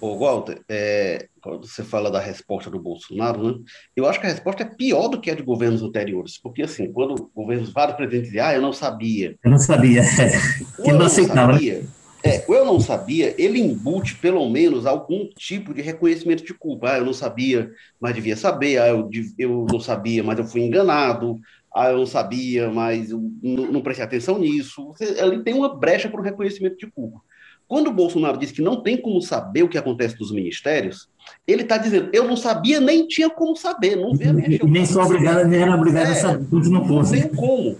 Ô, 0.00 0.16
Walter, 0.16 0.60
é, 0.68 1.26
quando 1.40 1.66
você 1.66 1.82
fala 1.82 2.10
da 2.10 2.20
resposta 2.20 2.70
do 2.70 2.78
Bolsonaro, 2.78 3.42
né, 3.42 3.58
eu 3.96 4.06
acho 4.06 4.20
que 4.20 4.26
a 4.26 4.30
resposta 4.30 4.62
é 4.62 4.66
pior 4.66 5.08
do 5.08 5.20
que 5.20 5.30
a 5.30 5.34
de 5.34 5.42
governos 5.42 5.82
anteriores, 5.82 6.38
porque 6.38 6.62
assim, 6.62 6.92
quando 6.92 7.30
governos 7.34 7.72
vários 7.72 7.96
presidentes 7.96 8.28
dizem, 8.28 8.40
ah, 8.40 8.54
eu 8.54 8.62
não 8.62 8.72
sabia. 8.72 9.36
Eu 9.42 9.50
não 9.50 9.58
sabia, 9.58 10.02
é. 10.02 10.88
eu 10.88 10.96
não 10.96 11.06
aceitava. 11.06 11.54
Sabia, 11.54 11.84
é, 12.22 12.44
eu 12.48 12.64
não 12.64 12.80
sabia, 12.80 13.34
ele 13.38 13.60
embute 13.60 14.16
pelo 14.16 14.48
menos 14.48 14.86
algum 14.86 15.28
tipo 15.36 15.72
de 15.72 15.82
reconhecimento 15.82 16.44
de 16.44 16.52
culpa. 16.52 16.92
Ah, 16.92 16.98
eu 16.98 17.04
não 17.04 17.12
sabia, 17.12 17.70
mas 18.00 18.14
devia 18.14 18.36
saber. 18.36 18.78
Ah, 18.78 18.88
eu, 18.88 19.08
eu 19.38 19.66
não 19.70 19.78
sabia, 19.78 20.22
mas 20.22 20.38
eu 20.38 20.44
fui 20.44 20.62
enganado. 20.62 21.38
Ah, 21.74 21.90
eu 21.90 21.98
não 21.98 22.06
sabia, 22.06 22.70
mas 22.70 23.10
eu 23.10 23.22
não, 23.42 23.72
não 23.72 23.80
prestei 23.80 24.04
atenção 24.04 24.38
nisso. 24.38 24.92
Ele 25.00 25.42
tem 25.42 25.54
uma 25.54 25.76
brecha 25.76 26.08
para 26.08 26.20
o 26.20 26.24
reconhecimento 26.24 26.76
de 26.76 26.90
culpa. 26.90 27.20
Quando 27.68 27.88
o 27.88 27.92
Bolsonaro 27.92 28.38
diz 28.38 28.50
que 28.50 28.62
não 28.62 28.82
tem 28.82 28.96
como 28.96 29.20
saber 29.20 29.62
o 29.62 29.68
que 29.68 29.76
acontece 29.76 30.18
nos 30.18 30.32
ministérios, 30.32 31.06
ele 31.46 31.62
está 31.62 31.76
dizendo, 31.76 32.08
eu 32.14 32.24
não 32.24 32.34
sabia, 32.34 32.80
nem 32.80 33.06
tinha 33.06 33.28
como 33.28 33.54
saber, 33.54 33.94
não 33.94 34.14
vê 34.14 34.32
nem, 34.32 34.58
nem 34.58 34.86
sou 34.86 35.02
obrigado, 35.02 35.46
nem 35.46 35.60
era 35.60 35.74
obrigado 35.74 36.08
é, 36.08 36.12
a 36.12 36.14
saber, 36.14 36.48
não 36.50 36.88
fosse. 36.88 37.16
Não 37.16 37.22
tem 37.22 37.36
como. 37.36 37.76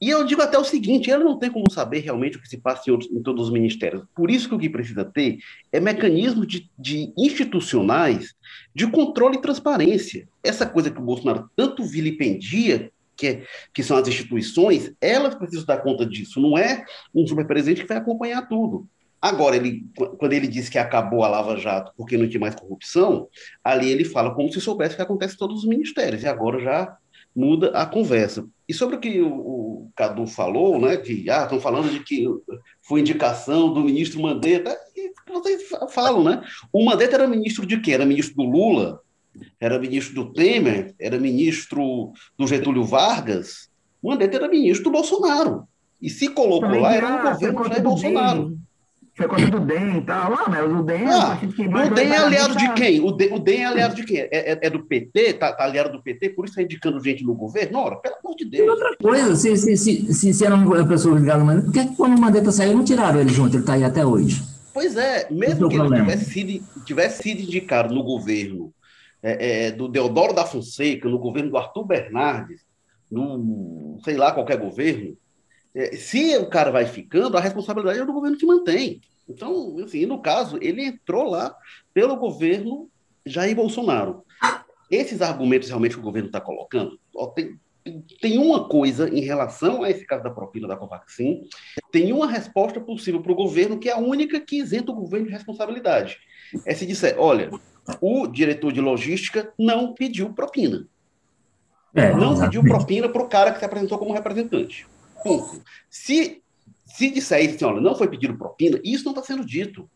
E 0.00 0.08
eu 0.08 0.24
digo 0.24 0.40
até 0.40 0.58
o 0.58 0.64
seguinte: 0.64 1.10
ele 1.10 1.24
não 1.24 1.38
tem 1.38 1.50
como 1.50 1.70
saber 1.70 2.00
realmente 2.00 2.38
o 2.38 2.40
que 2.40 2.48
se 2.48 2.56
passa 2.56 2.88
em, 2.88 2.92
outros, 2.92 3.10
em 3.10 3.22
todos 3.22 3.46
os 3.46 3.52
ministérios. 3.52 4.04
Por 4.14 4.30
isso 4.30 4.48
que 4.48 4.54
o 4.54 4.58
que 4.58 4.70
precisa 4.70 5.04
ter 5.04 5.38
é 5.70 5.78
mecanismos 5.78 6.46
de, 6.46 6.70
de, 6.78 7.12
institucionais 7.18 8.34
de 8.74 8.86
controle 8.90 9.36
e 9.36 9.42
transparência. 9.42 10.26
Essa 10.42 10.64
coisa 10.64 10.90
que 10.90 10.98
o 10.98 11.04
Bolsonaro 11.04 11.50
tanto 11.54 11.84
vilipendia, 11.84 12.90
que, 13.14 13.26
é, 13.26 13.46
que 13.74 13.82
são 13.82 13.98
as 13.98 14.08
instituições, 14.08 14.92
elas 15.00 15.34
precisam 15.34 15.66
dar 15.66 15.82
conta 15.82 16.06
disso. 16.06 16.40
Não 16.40 16.56
é 16.56 16.84
um 17.14 17.26
superpresidente 17.26 17.82
que 17.82 17.88
vai 17.88 17.98
acompanhar 17.98 18.48
tudo. 18.48 18.88
Agora, 19.20 19.54
ele, 19.54 19.84
quando 20.18 20.32
ele 20.32 20.48
diz 20.48 20.70
que 20.70 20.78
acabou 20.78 21.22
a 21.22 21.28
Lava 21.28 21.54
Jato 21.58 21.92
porque 21.94 22.16
não 22.16 22.26
tinha 22.26 22.40
mais 22.40 22.54
corrupção, 22.54 23.28
ali 23.62 23.90
ele 23.90 24.02
fala 24.02 24.34
como 24.34 24.50
se 24.50 24.62
soubesse 24.62 24.94
o 24.94 24.96
que 24.96 25.02
acontece 25.02 25.34
em 25.34 25.38
todos 25.38 25.58
os 25.58 25.68
ministérios. 25.68 26.22
E 26.22 26.26
agora 26.26 26.58
já 26.58 26.96
muda 27.34 27.68
a 27.70 27.86
conversa. 27.86 28.46
E 28.68 28.74
sobre 28.74 28.96
o 28.96 29.00
que 29.00 29.20
o, 29.20 29.28
o 29.28 29.90
Cadu 29.96 30.26
falou, 30.26 30.80
né, 30.80 30.96
que 30.96 31.28
ah, 31.30 31.42
estão 31.42 31.60
falando 31.60 31.90
de 31.90 32.00
que 32.00 32.26
foi 32.82 33.00
indicação 33.00 33.72
do 33.72 33.82
ministro 33.82 34.20
Mandetta, 34.20 34.76
e 34.96 35.12
vocês 35.28 35.62
falam, 35.90 36.24
né? 36.24 36.42
O 36.72 36.84
Mandetta 36.84 37.16
era 37.16 37.26
ministro 37.26 37.66
de 37.66 37.80
quê? 37.80 37.92
Era 37.92 38.06
ministro 38.06 38.36
do 38.36 38.44
Lula? 38.44 39.00
Era 39.60 39.78
ministro 39.78 40.14
do 40.14 40.32
Temer? 40.32 40.94
Era 40.98 41.18
ministro 41.18 42.12
do 42.36 42.46
Getúlio 42.46 42.84
Vargas? 42.84 43.68
O 44.02 44.10
Mandetta 44.10 44.36
era 44.36 44.48
ministro 44.48 44.84
do 44.84 44.92
Bolsonaro. 44.92 45.68
E 46.00 46.08
se 46.08 46.28
colocou 46.28 46.80
lá, 46.80 46.94
era 46.94 47.10
no 47.10 47.30
governo 47.30 47.64
Jair 47.64 47.82
Bolsonaro. 47.82 48.48
Bem 48.48 48.69
foi 49.14 49.28
contra 49.28 49.50
do 49.50 49.60
DEM 49.60 49.98
e 49.98 50.00
tal. 50.02 50.32
Ah, 50.32 50.46
mas 50.48 50.72
o 50.72 50.82
DEM 50.82 51.06
ah, 51.08 51.38
é 51.42 51.86
o 51.86 51.94
DEM 51.94 52.10
é 52.10 52.16
aliado 52.16 52.56
de 52.56 52.72
quem? 52.74 53.00
O 53.00 53.12
DEM, 53.12 53.34
o 53.34 53.38
DEM 53.38 53.62
é 53.62 53.66
aliado 53.66 53.94
de 53.94 54.04
quem? 54.04 54.18
É, 54.18 54.28
é, 54.30 54.58
é 54.62 54.70
do 54.70 54.84
PT? 54.84 55.34
Tá, 55.34 55.52
tá, 55.52 55.64
aliado 55.64 55.92
do 55.92 56.02
PT? 56.02 56.30
Por 56.30 56.44
isso 56.44 56.52
está 56.52 56.62
indicando 56.62 57.02
gente 57.02 57.24
no 57.24 57.34
governo? 57.34 57.78
Ora, 57.78 57.96
pelo 57.96 58.16
amor 58.24 58.36
de 58.36 58.44
Deus. 58.44 58.66
E 58.66 58.70
outra 58.70 58.96
coisa, 58.96 59.36
se, 59.36 59.56
se, 59.56 59.76
se, 59.76 60.14
se, 60.14 60.34
se 60.34 60.46
era 60.46 60.54
uma 60.54 60.86
pessoa 60.86 61.18
ligada, 61.18 61.44
mas 61.44 61.64
por 61.64 61.72
que 61.72 61.86
quando 61.96 62.16
o 62.16 62.20
Mandetta 62.20 62.50
saiu 62.50 62.74
não 62.74 62.84
tiraram 62.84 63.20
ele 63.20 63.30
junto? 63.30 63.56
Ele 63.56 63.62
está 63.62 63.74
aí 63.74 63.84
até 63.84 64.04
hoje. 64.06 64.42
Pois 64.72 64.96
é, 64.96 65.26
mesmo 65.30 65.68
que 65.68 65.76
ele 65.76 65.96
tivesse 65.96 66.24
sido, 66.30 66.84
tivesse 66.84 67.22
sido 67.22 67.42
indicado 67.42 67.94
no 67.94 68.02
governo 68.02 68.72
é, 69.22 69.66
é, 69.66 69.70
do 69.72 69.88
Deodoro 69.88 70.32
da 70.32 70.46
Fonseca, 70.46 71.08
no 71.08 71.18
governo 71.18 71.50
do 71.50 71.58
Arthur 71.58 71.84
Bernardes, 71.84 72.62
no 73.10 73.98
sei 74.04 74.16
lá, 74.16 74.32
qualquer 74.32 74.56
governo, 74.56 75.16
é, 75.74 75.96
se 75.96 76.36
o 76.36 76.48
cara 76.48 76.70
vai 76.70 76.86
ficando, 76.86 77.36
a 77.36 77.40
responsabilidade 77.40 78.00
é 78.00 78.04
do 78.04 78.12
governo 78.12 78.36
que 78.36 78.46
mantém. 78.46 79.00
Então, 79.28 79.76
assim, 79.84 80.04
no 80.06 80.20
caso, 80.20 80.58
ele 80.60 80.84
entrou 80.84 81.30
lá 81.30 81.54
pelo 81.94 82.16
governo 82.16 82.90
Jair 83.24 83.54
Bolsonaro. 83.54 84.24
Esses 84.90 85.22
argumentos 85.22 85.68
realmente 85.68 85.94
que 85.94 86.00
o 86.00 86.04
governo 86.04 86.26
está 86.26 86.40
colocando, 86.40 86.98
ó, 87.14 87.28
tem, 87.28 87.56
tem 88.20 88.38
uma 88.38 88.68
coisa 88.68 89.08
em 89.08 89.20
relação 89.20 89.84
a 89.84 89.90
esse 89.90 90.04
caso 90.04 90.24
da 90.24 90.30
propina 90.30 90.66
da 90.66 90.76
Covaxin, 90.76 91.42
tem 91.92 92.12
uma 92.12 92.26
resposta 92.26 92.80
possível 92.80 93.22
para 93.22 93.30
o 93.30 93.36
governo 93.36 93.78
que 93.78 93.88
é 93.88 93.92
a 93.92 93.98
única 93.98 94.40
que 94.40 94.58
isenta 94.58 94.90
o 94.90 94.96
governo 94.96 95.26
de 95.26 95.32
responsabilidade. 95.32 96.18
É 96.66 96.74
se 96.74 96.84
disser, 96.84 97.14
olha, 97.18 97.50
o 98.00 98.26
diretor 98.26 98.72
de 98.72 98.80
logística 98.80 99.52
não 99.56 99.94
pediu 99.94 100.32
propina. 100.32 100.86
É, 101.94 102.12
não 102.12 102.32
exatamente. 102.32 102.40
pediu 102.40 102.62
propina 102.64 103.08
para 103.08 103.22
o 103.22 103.28
cara 103.28 103.52
que 103.52 103.60
se 103.60 103.64
apresentou 103.64 103.98
como 103.98 104.12
representante. 104.12 104.88
Ponto. 105.22 105.62
Se 105.88 106.42
se 106.86 107.10
disser 107.10 107.48
assim, 107.48 107.64
olha, 107.64 107.80
não 107.80 107.94
foi 107.94 108.08
pedido 108.08 108.36
propina, 108.36 108.80
isso 108.84 109.04
não 109.04 109.12
está 109.12 109.22
sendo 109.22 109.44
dito. 109.44 109.88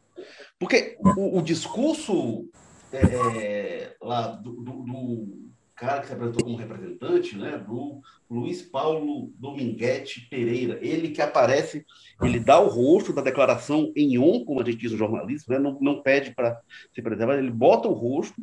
Porque 0.59 0.97
o, 1.01 1.39
o 1.39 1.43
discurso 1.43 2.49
é, 2.93 2.99
é, 2.99 3.97
lá 4.01 4.29
do, 4.29 4.53
do, 4.53 4.73
do, 4.85 5.45
cara 5.75 6.01
que 6.01 6.07
se 6.07 6.13
apresentou 6.13 6.45
como 6.45 6.57
representante, 6.57 7.37
né, 7.37 7.59
do 7.59 8.01
Luiz 8.31 8.63
Paulo 8.63 9.33
Dominguete 9.37 10.29
Pereira, 10.31 10.79
ele 10.81 11.09
que 11.09 11.21
aparece, 11.21 11.85
ele 12.23 12.39
dá 12.39 12.61
o 12.61 12.69
rosto 12.69 13.13
da 13.13 13.21
declaração 13.21 13.93
em 13.97 14.17
on, 14.17 14.45
como 14.45 14.61
a 14.61 14.65
gente 14.65 14.79
diz 14.79 14.93
no 14.93 14.99
jornalismo, 14.99 15.53
né, 15.53 15.59
não, 15.59 15.77
não 15.81 16.01
pede 16.01 16.33
para 16.33 16.61
se 16.95 17.03
preservar, 17.03 17.37
ele 17.37 17.51
bota 17.51 17.89
o 17.89 17.93
rosto 17.93 18.41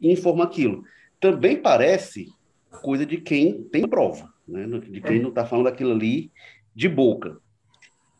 e 0.00 0.10
informa 0.10 0.44
aquilo. 0.44 0.82
Também 1.20 1.60
parece 1.60 2.28
coisa 2.80 3.04
de 3.04 3.18
quem 3.18 3.62
tem 3.64 3.86
prova, 3.86 4.29
né, 4.50 4.66
de 4.66 5.00
quem 5.00 5.20
não 5.20 5.30
está 5.30 5.46
falando 5.46 5.68
aquilo 5.68 5.92
ali 5.92 6.30
de 6.74 6.88
boca. 6.88 7.38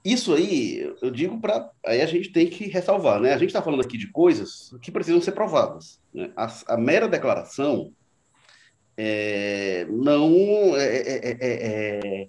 Isso 0.04 0.32
aí, 0.32 0.94
eu 1.02 1.10
digo 1.10 1.38
para. 1.38 1.70
Aí 1.84 2.00
a 2.00 2.06
gente 2.06 2.30
tem 2.30 2.46
que 2.46 2.68
ressalvar, 2.68 3.20
né? 3.20 3.34
A 3.34 3.38
gente 3.38 3.48
está 3.48 3.60
falando 3.60 3.82
aqui 3.82 3.98
de 3.98 4.06
coisas 4.06 4.74
que 4.80 4.90
precisam 4.90 5.20
ser 5.20 5.32
provadas. 5.32 6.00
Né? 6.14 6.30
A, 6.34 6.50
a 6.68 6.76
mera 6.78 7.06
declaração 7.06 7.92
é, 8.96 9.86
não 9.90 10.32
é, 10.76 10.96
é, 10.96 11.36
é, 11.40 12.28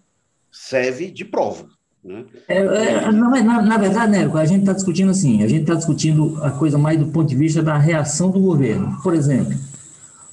serve 0.51 1.11
de 1.11 1.23
prova. 1.23 1.65
Né? 2.03 2.25
Na, 3.13 3.43
na, 3.43 3.61
na, 3.61 3.77
verdade, 3.77 4.11
né, 4.11 4.29
a 4.33 4.45
gente 4.45 4.61
está 4.61 4.73
discutindo 4.73 5.11
assim, 5.11 5.43
a 5.43 5.47
gente 5.47 5.61
está 5.61 5.75
discutindo 5.75 6.43
a 6.43 6.49
coisa 6.51 6.77
mais 6.77 6.99
do 6.99 7.07
ponto 7.07 7.29
de 7.29 7.35
vista 7.35 7.61
da 7.63 7.77
reação 7.77 8.31
do 8.31 8.39
governo. 8.39 8.99
Por 9.01 9.13
exemplo, 9.13 9.57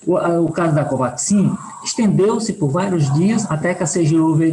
o, 0.05 0.15
o 0.45 0.51
caso 0.51 0.75
da 0.75 0.85
Covaxin 0.85 1.53
estendeu-se 1.89 2.53
por 2.53 2.69
vários 2.69 3.13
dias 3.15 3.51
até 3.51 3.75
que 3.75 3.83
a 3.83 3.87
CGU 3.87 4.35
veio 4.35 4.53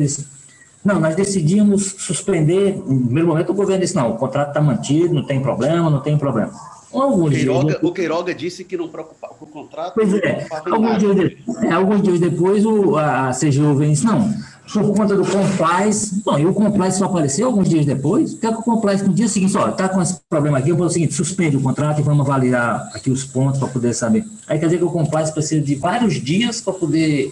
não, 0.85 0.99
nós 0.99 1.15
decidimos 1.15 1.95
suspender. 1.97 2.75
No 2.77 3.05
primeiro 3.05 3.27
momento, 3.27 3.51
o 3.51 3.55
governo 3.55 3.81
disse: 3.81 3.95
não, 3.95 4.11
o 4.11 4.17
contrato 4.17 4.49
está 4.49 4.61
mantido, 4.61 5.15
não 5.15 5.25
tem 5.25 5.41
problema, 5.41 5.89
não 5.89 5.99
tem 5.99 6.15
problema. 6.15 6.51
Alguns 6.93 7.33
Queiroga, 7.33 7.65
dias, 7.65 7.79
o 7.83 7.91
Queiroga 7.91 8.35
disse 8.35 8.63
que 8.63 8.77
não 8.77 8.87
preocupava 8.87 9.33
com 9.33 9.45
o 9.45 9.47
contrato. 9.47 9.95
Pois 9.95 10.13
é, 10.13 10.47
alguns 10.71 10.99
dias, 10.99 11.15
de, 11.15 11.37
é, 11.65 11.71
alguns 11.71 12.01
dias, 12.03 12.19
depois 12.19 12.63
o, 12.65 12.95
a, 12.95 13.29
a 13.29 13.31
CGU 13.31 13.73
vem 13.73 13.89
e 13.89 13.91
disse: 13.93 14.05
não, 14.05 14.31
por 14.71 14.95
conta 14.95 15.15
do 15.15 15.25
compliance. 15.25 16.21
Bom, 16.23 16.39
e 16.39 16.45
o 16.45 16.53
compliance 16.53 16.97
só 16.97 17.05
apareceu 17.05 17.47
alguns 17.47 17.69
dias 17.69 17.85
depois. 17.85 18.33
O 18.33 18.37
que 18.37 18.47
é 18.47 18.51
que 18.51 18.57
o 18.57 18.63
compliance 18.63 19.03
no 19.03 19.13
dia 19.13 19.27
seguinte, 19.27 19.55
olha, 19.57 19.71
está 19.71 19.89
com 19.89 20.01
esse 20.01 20.19
problema 20.29 20.57
aqui, 20.57 20.69
eu 20.69 20.75
vou 20.75 20.87
o 20.87 20.89
seguinte, 20.89 21.13
suspende 21.13 21.55
o 21.55 21.61
contrato 21.61 21.99
e 21.99 22.03
vamos 22.03 22.27
avaliar 22.27 22.89
aqui 22.93 23.09
os 23.09 23.23
pontos 23.23 23.59
para 23.59 23.67
poder 23.67 23.93
saber. 23.93 24.25
Aí 24.47 24.59
quer 24.59 24.65
dizer 24.65 24.77
que 24.77 24.83
o 24.83 24.89
compliance 24.89 25.31
precisa 25.31 25.61
de 25.61 25.75
vários 25.75 26.15
dias 26.15 26.61
para 26.61 26.73
poder 26.73 27.31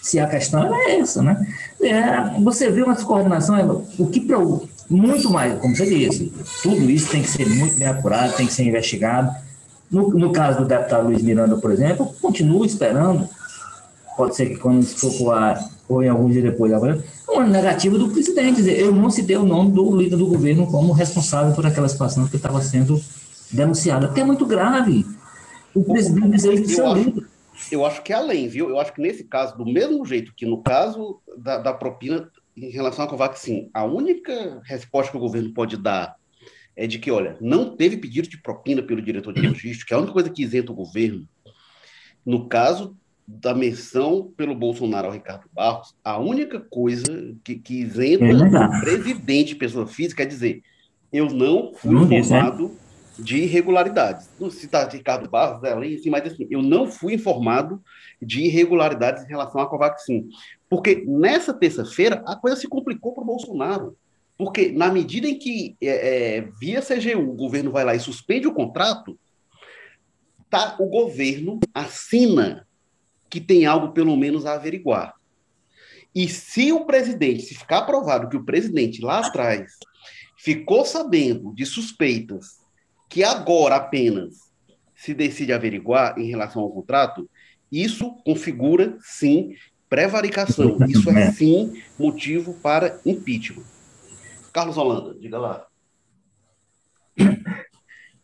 se 0.00 0.18
a 0.18 0.26
questão 0.26 0.74
é 0.74 0.98
essa, 0.98 1.22
né? 1.22 1.46
É, 1.80 2.40
você 2.40 2.68
vê 2.70 2.82
uma 2.82 2.94
descoordenação, 2.94 3.56
é, 3.56 3.64
o 3.98 4.06
que 4.06 4.20
muito 4.90 5.30
mais, 5.30 5.58
como 5.60 5.76
você 5.76 5.86
disse, 5.86 6.32
tudo 6.62 6.90
isso 6.90 7.10
tem 7.10 7.22
que 7.22 7.30
ser 7.30 7.48
muito 7.48 7.78
bem 7.78 7.86
apurado, 7.86 8.34
tem 8.34 8.46
que 8.46 8.52
ser 8.52 8.64
investigado. 8.64 9.30
No, 9.90 10.10
no 10.10 10.32
caso 10.32 10.58
do 10.58 10.64
deputado 10.64 11.06
Luiz 11.06 11.22
Miranda, 11.22 11.56
por 11.56 11.70
exemplo, 11.70 12.12
continuo 12.20 12.64
esperando, 12.64 13.28
pode 14.16 14.34
ser 14.34 14.46
que 14.46 14.56
quando 14.56 14.84
for 14.84 15.12
para 15.12 15.38
ar, 15.38 15.70
ou 15.94 16.02
em 16.02 16.08
alguns 16.08 16.32
dias 16.32 16.44
depois, 16.44 16.72
uma 17.28 17.46
negativa 17.46 17.98
do 17.98 18.08
presidente, 18.08 18.56
dizer, 18.56 18.78
eu 18.78 18.92
não 18.92 19.10
citei 19.10 19.36
o 19.36 19.44
nome 19.44 19.72
do 19.72 19.96
líder 19.96 20.16
do 20.16 20.26
governo 20.26 20.66
como 20.66 20.92
responsável 20.92 21.54
por 21.54 21.66
aquela 21.66 21.88
situação 21.88 22.28
que 22.28 22.36
estava 22.36 22.60
sendo 22.60 23.00
denunciada, 23.50 24.06
porque 24.06 24.20
é 24.20 24.24
muito 24.24 24.46
grave. 24.46 25.06
O 25.74 25.84
presidente 25.84 26.30
dizer 26.30 26.60
que 26.60 26.68
seu 26.68 26.92
líder 26.92 27.32
eu 27.70 27.84
acho 27.84 28.02
que 28.02 28.12
é 28.12 28.16
além, 28.16 28.48
viu? 28.48 28.68
Eu 28.68 28.80
acho 28.80 28.92
que 28.92 29.00
nesse 29.00 29.24
caso, 29.24 29.56
do 29.56 29.64
mesmo 29.64 30.04
jeito 30.04 30.32
que 30.34 30.46
no 30.46 30.62
caso 30.62 31.20
da, 31.36 31.58
da 31.58 31.72
propina 31.72 32.30
em 32.56 32.70
relação 32.70 33.04
à 33.04 33.08
Covaxin, 33.08 33.70
a 33.72 33.84
única 33.84 34.60
resposta 34.64 35.10
que 35.10 35.16
o 35.16 35.20
governo 35.20 35.52
pode 35.52 35.76
dar 35.76 36.16
é 36.74 36.86
de 36.86 36.98
que, 36.98 37.10
olha, 37.10 37.36
não 37.40 37.76
teve 37.76 37.96
pedido 37.96 38.28
de 38.28 38.38
propina 38.38 38.82
pelo 38.82 39.02
diretor 39.02 39.32
de 39.32 39.46
logística, 39.46 39.94
é 39.94 39.96
a 39.96 39.98
única 39.98 40.12
coisa 40.12 40.30
que 40.30 40.42
isenta 40.42 40.72
o 40.72 40.74
governo. 40.74 41.26
No 42.24 42.48
caso 42.48 42.96
da 43.40 43.54
menção 43.54 44.32
pelo 44.36 44.54
Bolsonaro 44.54 45.06
ao 45.06 45.12
Ricardo 45.12 45.48
Barros, 45.52 45.94
a 46.04 46.18
única 46.18 46.60
coisa 46.60 47.34
que, 47.42 47.56
que 47.56 47.80
isenta 47.80 48.24
é 48.24 48.34
o 48.34 48.80
presidente, 48.80 49.54
pessoa 49.54 49.86
física, 49.86 50.22
é 50.22 50.26
dizer: 50.26 50.62
eu 51.12 51.26
não 51.26 51.72
fui 51.72 51.94
não 51.94 52.04
informado 52.04 52.68
disse, 52.68 53.20
é? 53.20 53.22
de 53.22 53.36
irregularidades. 53.44 54.28
Não 54.38 54.50
citar 54.50 54.88
Ricardo 54.90 55.30
Barros, 55.30 55.62
é 55.64 55.72
assim, 55.72 56.10
mas 56.10 56.26
assim, 56.26 56.46
eu 56.50 56.62
não 56.62 56.86
fui 56.86 57.14
informado 57.14 57.82
de 58.20 58.42
irregularidades 58.42 59.24
em 59.24 59.28
relação 59.28 59.60
à 59.60 59.66
Covaxin. 59.66 60.28
Porque 60.68 61.04
nessa 61.06 61.54
terça-feira 61.54 62.22
a 62.26 62.36
coisa 62.36 62.56
se 62.56 62.68
complicou 62.68 63.14
para 63.14 63.22
o 63.22 63.26
Bolsonaro. 63.26 63.96
Porque 64.36 64.72
na 64.72 64.90
medida 64.90 65.28
em 65.28 65.38
que, 65.38 65.76
é, 65.80 66.38
é, 66.38 66.48
via 66.58 66.80
CGU, 66.80 67.30
o 67.30 67.36
governo 67.36 67.70
vai 67.70 67.84
lá 67.84 67.94
e 67.94 68.00
suspende 68.00 68.46
o 68.46 68.54
contrato, 68.54 69.18
tá, 70.50 70.76
o 70.78 70.86
governo 70.86 71.60
assina 71.74 72.66
que 73.32 73.40
tem 73.40 73.64
algo 73.64 73.94
pelo 73.94 74.14
menos 74.14 74.44
a 74.44 74.52
averiguar. 74.52 75.14
E 76.14 76.28
se 76.28 76.70
o 76.70 76.84
presidente, 76.84 77.40
se 77.40 77.54
ficar 77.54 77.80
provado 77.86 78.28
que 78.28 78.36
o 78.36 78.44
presidente 78.44 79.00
lá 79.00 79.26
atrás 79.26 79.72
ficou 80.36 80.84
sabendo 80.84 81.54
de 81.54 81.64
suspeitas 81.64 82.58
que 83.08 83.24
agora 83.24 83.76
apenas 83.76 84.34
se 84.94 85.14
decide 85.14 85.50
averiguar 85.50 86.18
em 86.18 86.28
relação 86.28 86.60
ao 86.60 86.70
contrato, 86.70 87.26
isso 87.70 88.12
configura 88.22 88.98
sim 89.00 89.54
prevaricação. 89.88 90.76
Isso 90.86 91.08
é 91.08 91.32
sim 91.32 91.82
motivo 91.98 92.52
para 92.60 93.00
impeachment. 93.06 93.64
Carlos 94.52 94.76
Holanda, 94.76 95.18
diga 95.18 95.38
lá. 95.38 95.66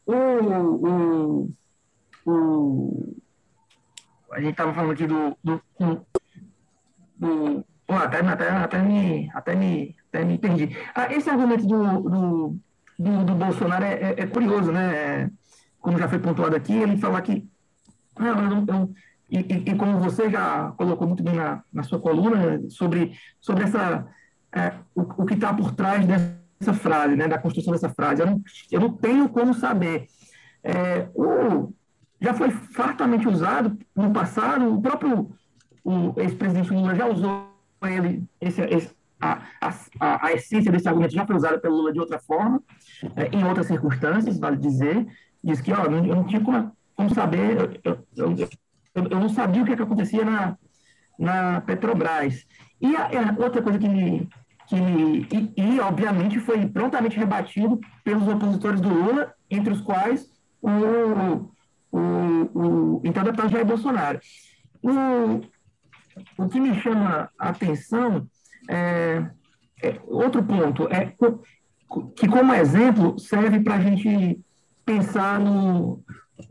O, 0.06 1.48
a 4.33 4.41
gente 4.41 4.53
estava 4.53 4.72
falando 4.74 4.93
aqui 4.93 5.07
do. 5.07 5.37
do, 5.43 5.62
do 7.16 7.64
pô, 7.87 7.95
até, 7.95 8.20
até, 8.20 8.51
até, 8.51 8.83
me, 8.83 9.31
até, 9.35 9.55
me, 9.55 9.97
até 10.09 10.24
me 10.24 10.39
perdi. 10.39 10.76
Ah, 10.95 11.12
esse 11.12 11.29
argumento 11.31 11.66
do, 11.66 12.03
do, 12.03 12.59
do, 12.99 13.24
do 13.24 13.35
Bolsonaro 13.35 13.85
é, 13.85 13.95
é, 13.95 14.14
é, 14.18 14.26
curioso, 14.26 14.70
né? 14.72 14.95
É, 14.95 15.31
como 15.81 15.99
já 15.99 16.09
foi 16.09 16.18
pontuado 16.18 16.57
aqui, 16.57 16.74
ele 16.74 16.99
fala 16.99 17.20
que. 17.22 17.47
Não, 18.18 18.93
e, 19.31 19.39
e, 19.39 19.70
e, 19.70 19.76
como 19.76 19.99
você 19.99 20.31
já 20.31 20.72
colocou 20.76 21.07
muito 21.07 21.22
bem 21.22 21.35
na, 21.35 21.62
na 21.72 21.83
sua 21.83 22.01
coluna, 22.01 22.62
sobre, 22.70 23.12
sobre 23.41 23.64
essa, 23.64 24.07
é, 24.53 24.72
o, 24.95 25.03
o 25.22 25.26
que 25.26 25.35
está 25.35 25.53
por 25.53 25.72
trás 25.74 26.05
dessa 26.07 26.72
frase, 26.72 27.14
né, 27.14 27.29
da 27.29 27.39
construção 27.39 27.72
dessa 27.72 27.91
frase. 27.91 28.22
Eu 28.22 28.26
não, 28.26 28.43
eu 28.70 28.81
não 28.81 28.93
tenho 28.93 29.29
como 29.29 29.55
saber. 29.55 30.07
É, 30.64 31.09
o, 31.14 31.72
já 32.20 32.34
foi 32.34 32.50
fartamente 32.50 33.28
usado 33.28 33.78
no 33.94 34.12
passado, 34.12 34.74
o 34.74 34.80
próprio 34.80 35.30
ex-presidente 36.16 36.72
Lula 36.72 36.94
já 36.94 37.06
usou 37.06 37.48
ele, 37.82 38.24
esse, 38.40 38.60
esse, 38.62 38.90
a, 39.20 39.40
a, 39.60 40.26
a, 40.26 40.32
essência 40.32 40.70
desse 40.70 40.88
argumento 40.88 41.14
já 41.14 41.26
foi 41.26 41.36
usada 41.36 41.58
pelo 41.58 41.76
Lula 41.76 41.92
de 41.92 42.00
outra 42.00 42.18
forma, 42.18 42.62
é, 43.16 43.28
em 43.28 43.44
outras 43.44 43.66
circunstâncias, 43.66 44.38
vale 44.38 44.56
dizer, 44.56 45.06
diz 45.42 45.60
que 45.60 45.72
ó, 45.72 45.84
eu 45.84 46.16
não 46.16 46.24
tinha 46.24 46.40
como, 46.40 46.72
como 46.94 47.14
saber, 47.14 47.56
eu, 47.84 48.04
eu, 48.16 48.36
eu, 48.36 49.04
eu, 49.10 49.20
não 49.20 49.28
sabia 49.28 49.62
o 49.62 49.64
que, 49.64 49.72
é 49.72 49.76
que 49.76 49.82
acontecia 49.82 50.24
na, 50.24 50.58
na 51.18 51.60
Petrobras. 51.60 52.44
E 52.80 52.94
a, 52.96 53.06
a 53.06 53.42
outra 53.42 53.62
coisa 53.62 53.78
que 53.78 53.88
me, 53.88 54.28
que 54.66 54.76
e, 54.76 55.52
e, 55.56 55.80
obviamente 55.80 56.38
foi 56.40 56.66
prontamente 56.66 57.18
rebatido 57.18 57.80
pelos 58.04 58.26
opositores 58.26 58.80
do 58.80 58.88
Lula, 58.88 59.32
entre 59.50 59.72
os 59.72 59.80
quais 59.80 60.28
o 60.60 61.48
o, 61.93 61.99
o 62.55 63.01
então 63.05 63.24
deputado 63.24 63.51
Jair 63.51 63.66
Bolsonaro. 63.66 64.20
O, 64.82 65.41
o 66.43 66.49
que 66.49 66.61
me 66.61 66.80
chama 66.80 67.30
a 67.39 67.49
atenção 67.51 68.26
é, 68.68 69.24
é 69.82 70.01
outro 70.07 70.43
ponto 70.43 70.89
é 70.89 71.14
que 72.14 72.28
como 72.28 72.53
exemplo 72.53 73.18
serve 73.18 73.61
para 73.61 73.76
a 73.76 73.80
gente 73.80 74.41
pensar 74.84 75.41
no, 75.41 76.03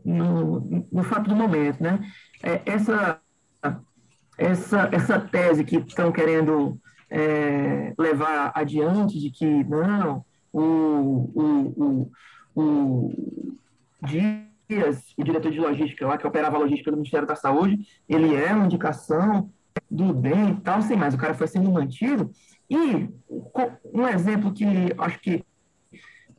no, 0.04 0.86
no, 0.90 1.02
fato 1.04 1.28
do 1.28 1.36
momento, 1.36 1.82
né? 1.82 2.00
É, 2.42 2.62
essa 2.66 3.20
essa 4.36 4.88
essa 4.92 5.20
tese 5.20 5.64
que 5.64 5.76
estão 5.78 6.12
querendo 6.12 6.78
é, 7.10 7.94
levar 7.98 8.52
adiante 8.54 9.18
de 9.18 9.30
que 9.30 9.64
não 9.64 10.24
o, 10.52 10.62
o, 11.34 12.10
o, 12.54 12.60
o 12.60 13.12
Dias, 14.68 15.02
o 15.16 15.24
diretor 15.24 15.50
de 15.50 15.58
logística 15.58 16.06
lá, 16.06 16.18
que 16.18 16.26
operava 16.26 16.56
a 16.56 16.60
logística 16.60 16.90
do 16.90 16.98
Ministério 16.98 17.26
da 17.26 17.34
Saúde, 17.34 17.78
ele 18.06 18.34
é 18.34 18.52
uma 18.52 18.66
indicação 18.66 19.50
do 19.90 20.12
bem 20.12 20.50
e 20.50 20.60
tal, 20.60 20.82
sem 20.82 20.96
mais, 20.96 21.14
o 21.14 21.18
cara 21.18 21.32
foi 21.32 21.46
sendo 21.46 21.70
mantido. 21.70 22.30
E 22.68 23.08
um 23.94 24.06
exemplo 24.06 24.52
que 24.52 24.66
acho 24.98 25.18
que 25.20 25.42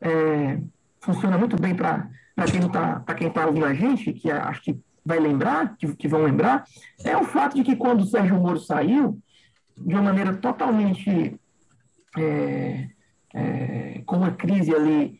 é, 0.00 0.60
funciona 1.00 1.36
muito 1.36 1.60
bem 1.60 1.74
para 1.74 2.08
quem 2.50 2.66
está 2.66 3.00
tá 3.00 3.46
ouvindo 3.46 3.66
a 3.66 3.74
gente, 3.74 4.12
que 4.12 4.30
acho 4.30 4.62
que 4.62 4.78
vai 5.04 5.18
lembrar, 5.18 5.76
que, 5.76 5.94
que 5.96 6.06
vão 6.06 6.22
lembrar, 6.22 6.64
é 7.02 7.16
o 7.16 7.24
fato 7.24 7.56
de 7.56 7.64
que 7.64 7.74
quando 7.74 8.02
o 8.02 8.06
Sérgio 8.06 8.38
Moro 8.38 8.60
saiu, 8.60 9.18
de 9.76 9.94
uma 9.94 10.02
maneira 10.02 10.34
totalmente 10.34 11.36
é, 12.16 12.88
é, 13.34 14.02
com 14.06 14.18
uma 14.18 14.30
crise 14.30 14.74
ali 14.74 15.19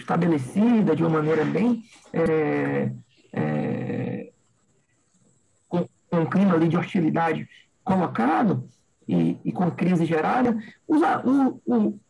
estabelecida 0.00 0.96
de 0.96 1.02
uma 1.02 1.18
maneira 1.18 1.44
bem 1.44 1.82
é, 2.12 2.92
é, 3.32 4.30
com, 5.68 5.86
com, 6.10 6.20
um 6.20 6.26
clima 6.26 6.54
ali 6.54 6.68
de 6.68 6.76
hostilidade 6.76 7.48
colocado 7.84 8.68
e, 9.06 9.36
e 9.44 9.52
com 9.52 9.70
crise 9.70 10.04
gerada, 10.04 10.56
os, 10.86 11.00
o, 11.24 11.60
o, 11.64 12.00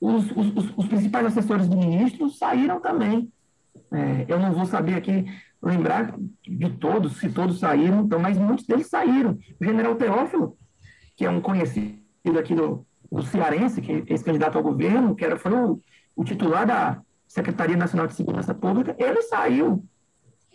os, 0.00 0.30
os, 0.30 0.72
os, 0.76 0.86
principais 0.86 1.26
assessores 1.26 1.68
do 1.68 1.76
ministro 1.76 2.30
saíram 2.30 2.80
também. 2.80 3.30
É, 3.92 4.24
eu 4.28 4.38
não 4.38 4.52
vou 4.52 4.64
saber 4.64 4.94
aqui 4.94 5.26
lembrar 5.62 6.14
de 6.42 6.70
todos, 6.70 7.18
se 7.18 7.28
todos 7.28 7.58
saíram, 7.58 8.02
então, 8.02 8.18
mas 8.18 8.38
muitos 8.38 8.66
deles 8.66 8.86
saíram. 8.86 9.38
O 9.60 9.64
general 9.64 9.94
Teófilo, 9.96 10.56
que 11.16 11.24
é 11.24 11.30
um 11.30 11.40
conhecido 11.40 11.98
aqui 12.38 12.54
do, 12.54 12.86
do 13.10 13.22
Cearense, 13.22 13.82
que 13.82 13.92
é 13.92 14.02
ex-candidato 14.06 14.56
ao 14.56 14.64
governo, 14.64 15.14
que 15.14 15.24
era, 15.24 15.36
foi 15.36 15.52
o, 15.52 15.80
o 16.16 16.24
titular 16.24 16.66
da, 16.66 17.02
Secretaria 17.30 17.76
Nacional 17.76 18.08
de 18.08 18.14
Segurança 18.14 18.52
Pública, 18.52 18.96
ele 18.98 19.22
saiu 19.22 19.84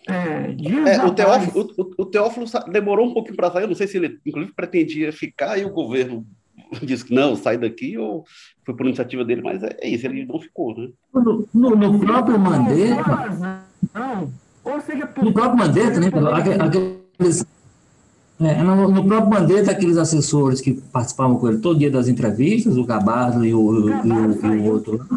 é, 0.05 0.51
dias 0.51 0.89
é, 0.89 1.05
o, 1.05 1.13
Teófilo, 1.13 1.73
o, 1.77 2.03
o, 2.03 2.05
Teófilo 2.05 2.45
demorou 2.69 3.07
um 3.07 3.13
pouquinho 3.13 3.37
para 3.37 3.49
sair, 3.49 3.63
eu 3.63 3.69
não 3.69 3.75
sei 3.75 3.87
se 3.87 3.95
ele, 3.95 4.19
inclusive, 4.25 4.53
pretendia 4.53 5.13
ficar 5.13 5.57
e 5.57 5.63
o 5.63 5.69
governo 5.69 6.27
disse 6.83 7.05
que 7.05 7.15
não, 7.15 7.33
sai 7.33 7.57
daqui, 7.57 7.97
ou 7.97 8.25
foi 8.65 8.75
por 8.75 8.85
iniciativa 8.85 9.23
dele, 9.23 9.41
mas 9.41 9.63
é, 9.63 9.77
é 9.79 9.87
isso, 9.87 10.05
ele 10.05 10.25
não 10.25 10.37
ficou, 10.37 10.77
né? 10.77 10.89
No, 11.13 11.47
no, 11.53 11.75
no 11.77 11.99
próprio 11.99 12.37
Mandetta... 12.37 13.63
Não, 13.93 14.29
ou 14.65 14.81
seja... 14.81 15.07
Por... 15.07 15.23
No 15.23 15.31
próprio 15.31 15.57
Mandetta, 15.57 15.99
né, 16.01 16.07
aqueles... 16.59 17.45
É, 18.41 18.61
no, 18.61 18.89
no, 18.89 19.05
próprio 19.05 19.29
Mandetta, 19.29 19.71
aqueles 19.71 19.95
assessores 19.95 20.59
que 20.59 20.73
participavam 20.91 21.37
com 21.37 21.47
ele 21.47 21.59
todo 21.59 21.79
dia 21.79 21.89
das 21.89 22.09
entrevistas, 22.09 22.75
o 22.75 22.83
Gabardo 22.83 23.45
e 23.45 23.53
o, 23.53 23.85
Gabardo 23.85 24.45
e 24.45 24.49
o, 24.49 24.55
e 24.55 24.57
o 24.57 24.73
outro 24.73 25.07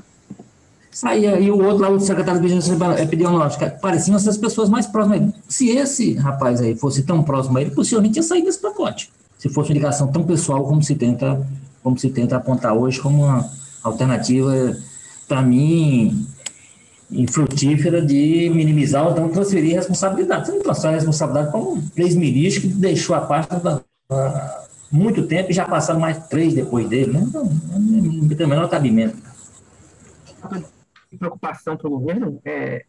saía, 0.99 1.39
e 1.39 1.49
o 1.49 1.65
outro 1.65 1.83
lá, 1.83 1.91
o 1.91 2.01
secretário 2.01 2.41
de 2.41 2.49
Vigilância 2.49 3.01
Epidemiológica, 3.01 3.71
pareciam 3.81 4.17
essas 4.17 4.37
pessoas 4.37 4.69
mais 4.69 4.85
próximas. 4.85 5.33
Se 5.49 5.71
esse 5.71 6.15
rapaz 6.15 6.61
aí 6.61 6.75
fosse 6.75 7.05
tão 7.05 7.23
próximo 7.23 7.57
a 7.57 7.61
ele, 7.61 7.71
possivelmente 7.71 8.19
ia 8.19 8.23
sair 8.23 8.43
desse 8.43 8.59
pacote. 8.59 9.09
Se 9.39 9.49
fosse 9.49 9.71
uma 9.71 9.75
ligação 9.75 10.09
tão 10.09 10.25
pessoal 10.25 10.65
como 10.65 10.83
se 10.83 10.97
tenta, 10.97 11.47
como 11.85 11.97
se 11.97 12.11
tenta 12.11 12.37
apontar 12.37 12.75
hoje 12.75 13.01
como 13.01 13.23
uma 13.23 13.49
alternativa, 13.85 14.77
para 15.29 15.41
mim, 15.41 16.27
infrutífera 17.13 18.05
de 18.05 18.51
minimizar 18.53 19.07
ou 19.07 19.13
então 19.13 19.29
transferir 19.29 19.77
responsabilidade. 19.77 20.47
Você 20.47 20.53
não 20.53 20.63
transfere 20.63 20.95
responsabilidade 20.97 21.53
para 21.53 21.61
um 21.61 21.81
ex-ministro 21.97 22.63
que 22.63 22.69
deixou 22.69 23.15
a 23.15 23.21
pasta 23.21 23.85
há 24.11 24.65
muito 24.91 25.23
tempo 25.29 25.53
e 25.53 25.55
já 25.55 25.65
passaram 25.65 26.01
mais 26.01 26.27
três 26.27 26.55
depois 26.55 26.89
dele. 26.89 27.13
Né? 27.13 27.25
Então, 27.25 27.45
não 27.45 28.29
tem 28.29 28.47
o 28.47 28.49
menor 28.49 28.69
cabimento 28.69 29.17
preocupação 31.17 31.77
para 31.77 31.87
o 31.87 31.91
governo, 31.91 32.41
é, 32.45 32.85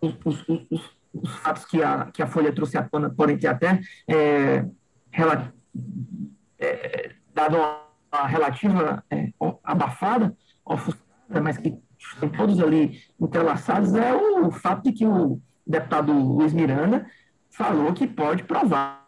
os, 0.00 0.14
os, 0.24 0.48
os, 0.48 0.96
os, 1.12 1.36
fatos 1.36 1.64
que 1.64 1.82
a, 1.82 2.06
que 2.06 2.22
a 2.22 2.26
Folha 2.26 2.52
trouxe 2.52 2.76
à 2.76 2.82
tona 2.82 3.10
podem 3.10 3.38
ter 3.38 3.48
até 3.48 3.80
é, 4.08 4.64
rela, 5.10 5.52
é, 6.58 7.12
dado 7.34 7.56
uma 7.56 8.26
relativa 8.26 9.04
é, 9.10 9.32
abafada, 9.62 10.36
ofuscada, 10.64 11.40
mas 11.40 11.56
que 11.56 11.78
estão 11.98 12.28
todos 12.28 12.60
ali 12.60 13.00
entrelaçados, 13.20 13.94
é 13.94 14.14
o 14.14 14.50
fato 14.50 14.84
de 14.84 14.92
que 14.92 15.06
o 15.06 15.40
deputado 15.66 16.12
Luiz 16.12 16.52
Miranda 16.52 17.06
falou 17.50 17.92
que 17.92 18.06
pode 18.06 18.44
provar 18.44 19.06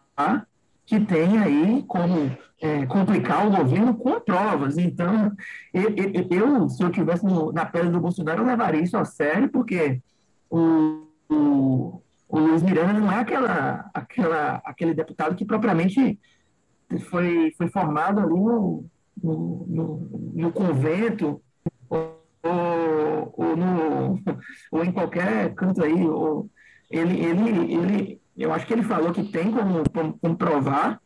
que 0.85 0.99
tem 0.99 1.37
aí 1.39 1.83
como 1.87 2.35
é, 2.61 2.85
complicar 2.85 3.47
o 3.47 3.51
governo 3.51 3.93
com 3.95 4.19
provas. 4.19 4.77
Então, 4.77 5.31
eu, 5.73 6.69
se 6.69 6.83
eu 6.83 6.89
estivesse 6.89 7.25
na 7.53 7.65
pele 7.65 7.89
do 7.89 7.99
Bolsonaro, 7.99 8.41
eu 8.41 8.47
levaria 8.47 8.81
isso 8.81 8.97
a 8.97 9.05
sério, 9.05 9.49
porque 9.49 10.01
o, 10.49 11.05
o, 11.29 12.01
o 12.27 12.39
Luiz 12.39 12.63
Miranda 12.63 12.93
não 12.93 13.11
é 13.11 13.19
aquela, 13.19 13.89
aquela, 13.93 14.61
aquele 14.65 14.93
deputado 14.93 15.35
que 15.35 15.45
propriamente 15.45 16.19
foi, 17.09 17.53
foi 17.57 17.69
formado 17.69 18.19
ali 18.19 18.39
no, 18.39 18.85
no, 19.21 19.65
no, 19.67 20.31
no 20.33 20.51
convento 20.51 21.41
ou, 21.89 23.33
ou, 23.35 23.55
no, 23.55 24.19
ou 24.71 24.85
em 24.85 24.91
qualquer 24.91 25.53
canto 25.53 25.83
aí. 25.83 26.07
Ou, 26.07 26.49
ele, 26.89 27.19
ele, 27.19 27.73
ele, 27.73 28.21
eu 28.37 28.51
acho 28.51 28.65
que 28.65 28.73
ele 28.73 28.83
falou 28.83 29.11
que 29.11 29.23
tem 29.23 29.51
como, 29.51 29.83
como, 29.89 30.17
como 30.19 30.37
provar. 30.37 30.99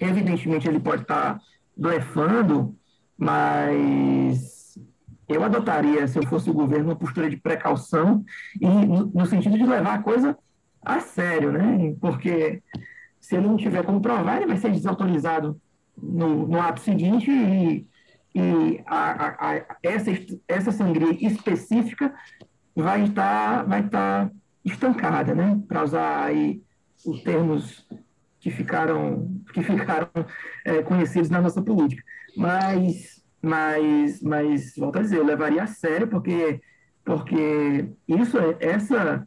Evidentemente, 0.00 0.68
ele 0.68 0.80
pode 0.80 1.02
estar 1.02 1.40
blefando, 1.76 2.76
mas 3.16 4.78
eu 5.28 5.44
adotaria, 5.44 6.08
se 6.08 6.18
eu 6.18 6.26
fosse 6.26 6.50
o 6.50 6.54
governo, 6.54 6.86
uma 6.86 6.96
postura 6.96 7.30
de 7.30 7.36
precaução 7.36 8.24
e 8.60 8.66
no, 8.66 9.06
no 9.06 9.26
sentido 9.26 9.56
de 9.56 9.64
levar 9.64 9.94
a 9.94 10.02
coisa 10.02 10.36
a 10.82 11.00
sério, 11.00 11.52
né? 11.52 11.94
Porque 12.00 12.62
se 13.20 13.36
ele 13.36 13.46
não 13.46 13.56
tiver 13.56 13.84
como 13.84 14.00
provar, 14.00 14.38
ele 14.38 14.46
vai 14.46 14.56
ser 14.56 14.72
desautorizado 14.72 15.60
no, 15.96 16.48
no 16.48 16.60
ato 16.60 16.80
seguinte 16.80 17.30
e, 17.30 17.86
e 18.34 18.82
a, 18.86 19.10
a, 19.10 19.52
a, 19.52 19.66
essa, 19.82 20.10
essa 20.48 20.72
sangria 20.72 21.12
específica 21.26 22.12
vai 22.74 23.04
estar, 23.04 23.64
vai 23.64 23.80
estar 23.84 24.30
estancada, 24.64 25.34
né? 25.34 25.60
Para 25.66 25.84
usar 25.84 26.24
aí 26.24 26.62
os 27.06 27.22
termos 27.22 27.86
que 28.40 28.50
ficaram, 28.50 29.40
que 29.52 29.62
ficaram 29.62 30.08
é, 30.64 30.82
conhecidos 30.82 31.30
na 31.30 31.40
nossa 31.40 31.62
política. 31.62 32.02
Mas, 32.36 33.22
mas, 33.42 34.22
mas, 34.22 34.74
volto 34.76 34.98
a 34.98 35.02
dizer, 35.02 35.18
eu 35.18 35.24
levaria 35.24 35.62
a 35.62 35.66
sério, 35.66 36.08
porque, 36.08 36.60
porque 37.04 37.90
isso, 38.08 38.38
essa, 38.58 39.26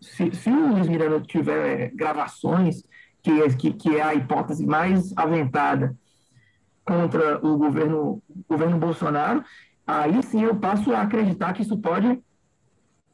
se, 0.00 0.34
se 0.34 0.50
o 0.50 0.74
Luiz 0.74 0.88
Miranda 0.88 1.20
tiver 1.20 1.90
gravações, 1.94 2.82
que 3.22 3.30
é, 3.30 3.48
que, 3.50 3.72
que 3.72 3.96
é 3.96 4.02
a 4.02 4.14
hipótese 4.14 4.66
mais 4.66 5.12
aventada 5.16 5.96
contra 6.84 7.38
o 7.46 7.56
governo, 7.56 8.22
governo 8.48 8.78
Bolsonaro, 8.78 9.44
aí 9.86 10.22
sim 10.22 10.42
eu 10.42 10.56
passo 10.56 10.92
a 10.92 11.02
acreditar 11.02 11.52
que 11.52 11.62
isso 11.62 11.78
pode, 11.78 12.20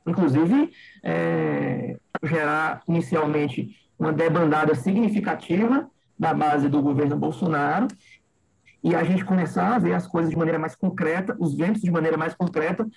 inclusive, 0.08 0.70
é, 1.02 1.96
gerar 2.22 2.82
inicialmente 2.88 3.76
uma 3.98 4.12
debandada 4.12 4.74
significativa 4.74 5.90
da 6.18 6.32
base 6.34 6.68
do 6.68 6.82
governo 6.82 7.16
Bolsonaro 7.16 7.88
e 8.82 8.94
a 8.94 9.02
gente 9.04 9.24
começar 9.24 9.74
a 9.74 9.78
ver 9.78 9.94
as 9.94 10.06
coisas 10.06 10.30
de 10.30 10.36
maneira 10.36 10.58
mais 10.58 10.74
concreta, 10.74 11.36
os 11.38 11.54
ventos 11.54 11.82
de 11.82 11.90
maneira 11.90 12.16
mais 12.16 12.34
concreta, 12.34 12.88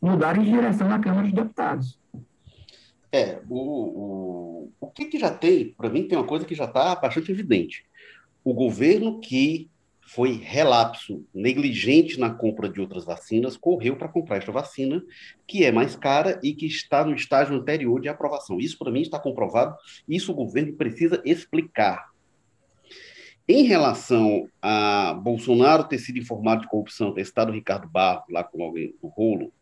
mudarem 0.00 0.44
de 0.44 0.50
direção 0.50 0.88
na 0.88 0.98
Câmara 0.98 1.26
de 1.26 1.34
Deputados. 1.34 1.98
É, 3.10 3.40
o, 3.48 3.58
o, 3.58 4.72
o 4.80 4.90
que, 4.90 5.06
que 5.06 5.18
já 5.18 5.30
tem, 5.30 5.72
para 5.72 5.88
mim, 5.88 6.06
tem 6.06 6.18
uma 6.18 6.26
coisa 6.26 6.44
que 6.44 6.54
já 6.54 6.64
está 6.64 6.94
bastante 6.96 7.30
evidente. 7.30 7.84
O 8.42 8.52
governo 8.52 9.20
que 9.20 9.70
foi 10.06 10.32
relapso, 10.32 11.24
negligente 11.34 12.20
na 12.20 12.30
compra 12.32 12.68
de 12.68 12.80
outras 12.80 13.04
vacinas, 13.04 13.56
correu 13.56 13.96
para 13.96 14.08
comprar 14.08 14.36
esta 14.36 14.52
vacina, 14.52 15.02
que 15.46 15.64
é 15.64 15.72
mais 15.72 15.96
cara 15.96 16.38
e 16.42 16.54
que 16.54 16.66
está 16.66 17.04
no 17.04 17.14
estágio 17.14 17.56
anterior 17.56 18.00
de 18.00 18.08
aprovação. 18.08 18.60
Isso, 18.60 18.78
para 18.78 18.92
mim, 18.92 19.00
está 19.00 19.18
comprovado. 19.18 19.76
Isso 20.08 20.32
o 20.32 20.34
governo 20.34 20.74
precisa 20.74 21.22
explicar. 21.24 22.12
Em 23.46 23.64
relação 23.64 24.48
a 24.60 25.12
Bolsonaro 25.14 25.84
ter 25.84 25.98
sido 25.98 26.18
informado 26.18 26.62
de 26.62 26.68
corrupção, 26.68 27.12
ter 27.12 27.22
estado 27.22 27.52
Ricardo 27.52 27.88
Barro 27.88 28.24
lá 28.30 28.42
com 28.42 28.62
alguém 28.62 28.94
no 29.02 29.08
rolo, 29.08 29.52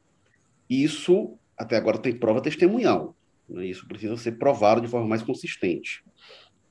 isso 0.69 1.37
até 1.57 1.77
agora 1.77 1.99
tem 1.99 2.15
prova 2.15 2.41
testemunhal. 2.41 3.17
Né? 3.49 3.67
Isso 3.67 3.87
precisa 3.87 4.17
ser 4.17 4.33
provado 4.33 4.81
de 4.81 4.89
forma 4.89 5.07
mais 5.07 5.23
consistente. 5.23 6.05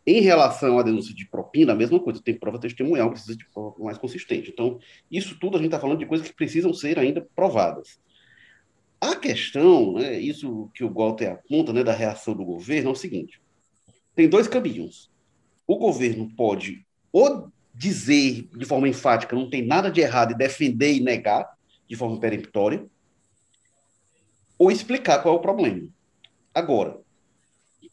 Em 0.06 0.22
relação 0.22 0.80
à 0.80 0.84
denúncia 0.84 1.14
de 1.14 1.28
propina, 1.28 1.74
a 1.74 1.76
mesma 1.76 2.00
coisa, 2.00 2.22
tem 2.22 2.38
prova 2.38 2.60
testemunhal, 2.60 3.12
precisa 3.12 3.36
de 3.36 3.46
prova 3.54 3.76
mais 3.84 3.98
consistente. 3.98 4.50
Então, 4.50 4.80
isso 5.12 5.38
tudo 5.40 5.58
a 5.58 5.60
gente 5.60 5.68
está 5.68 5.80
falando 5.80 6.00
de 6.00 6.06
coisas 6.06 6.28
que 6.28 6.34
precisam 6.34 6.74
ser 6.74 6.98
ainda 6.98 7.28
provadas. 7.36 8.00
A 9.00 9.16
questão, 9.16 9.94
né, 9.94 10.20
isso 10.20 10.70
que 10.74 10.84
o 10.84 10.94
Walter 10.94 11.32
aponta 11.32 11.72
né, 11.72 11.84
da 11.84 11.94
reação 11.94 12.36
do 12.36 12.46
governo, 12.46 12.90
é 12.90 12.92
o 12.94 12.96
seguinte: 12.96 13.42
tem 14.16 14.28
dois 14.28 14.48
caminhos. 14.48 15.12
O 15.68 15.78
governo 15.78 16.30
pode 16.36 16.86
ou 17.12 17.52
dizer 17.74 18.50
de 18.56 18.66
forma 18.66 18.88
enfática 18.88 19.36
não 19.36 19.50
tem 19.50 19.66
nada 19.66 19.90
de 19.90 20.02
errado 20.02 20.32
e 20.32 20.38
defender 20.38 20.94
e 20.94 21.00
negar 21.00 21.50
de 21.88 21.96
forma 21.96 22.20
peremptória, 22.20 22.86
ou 24.58 24.72
explicar 24.72 25.22
qual 25.22 25.36
é 25.36 25.38
o 25.38 25.42
problema. 25.42 25.90
Agora, 26.54 27.02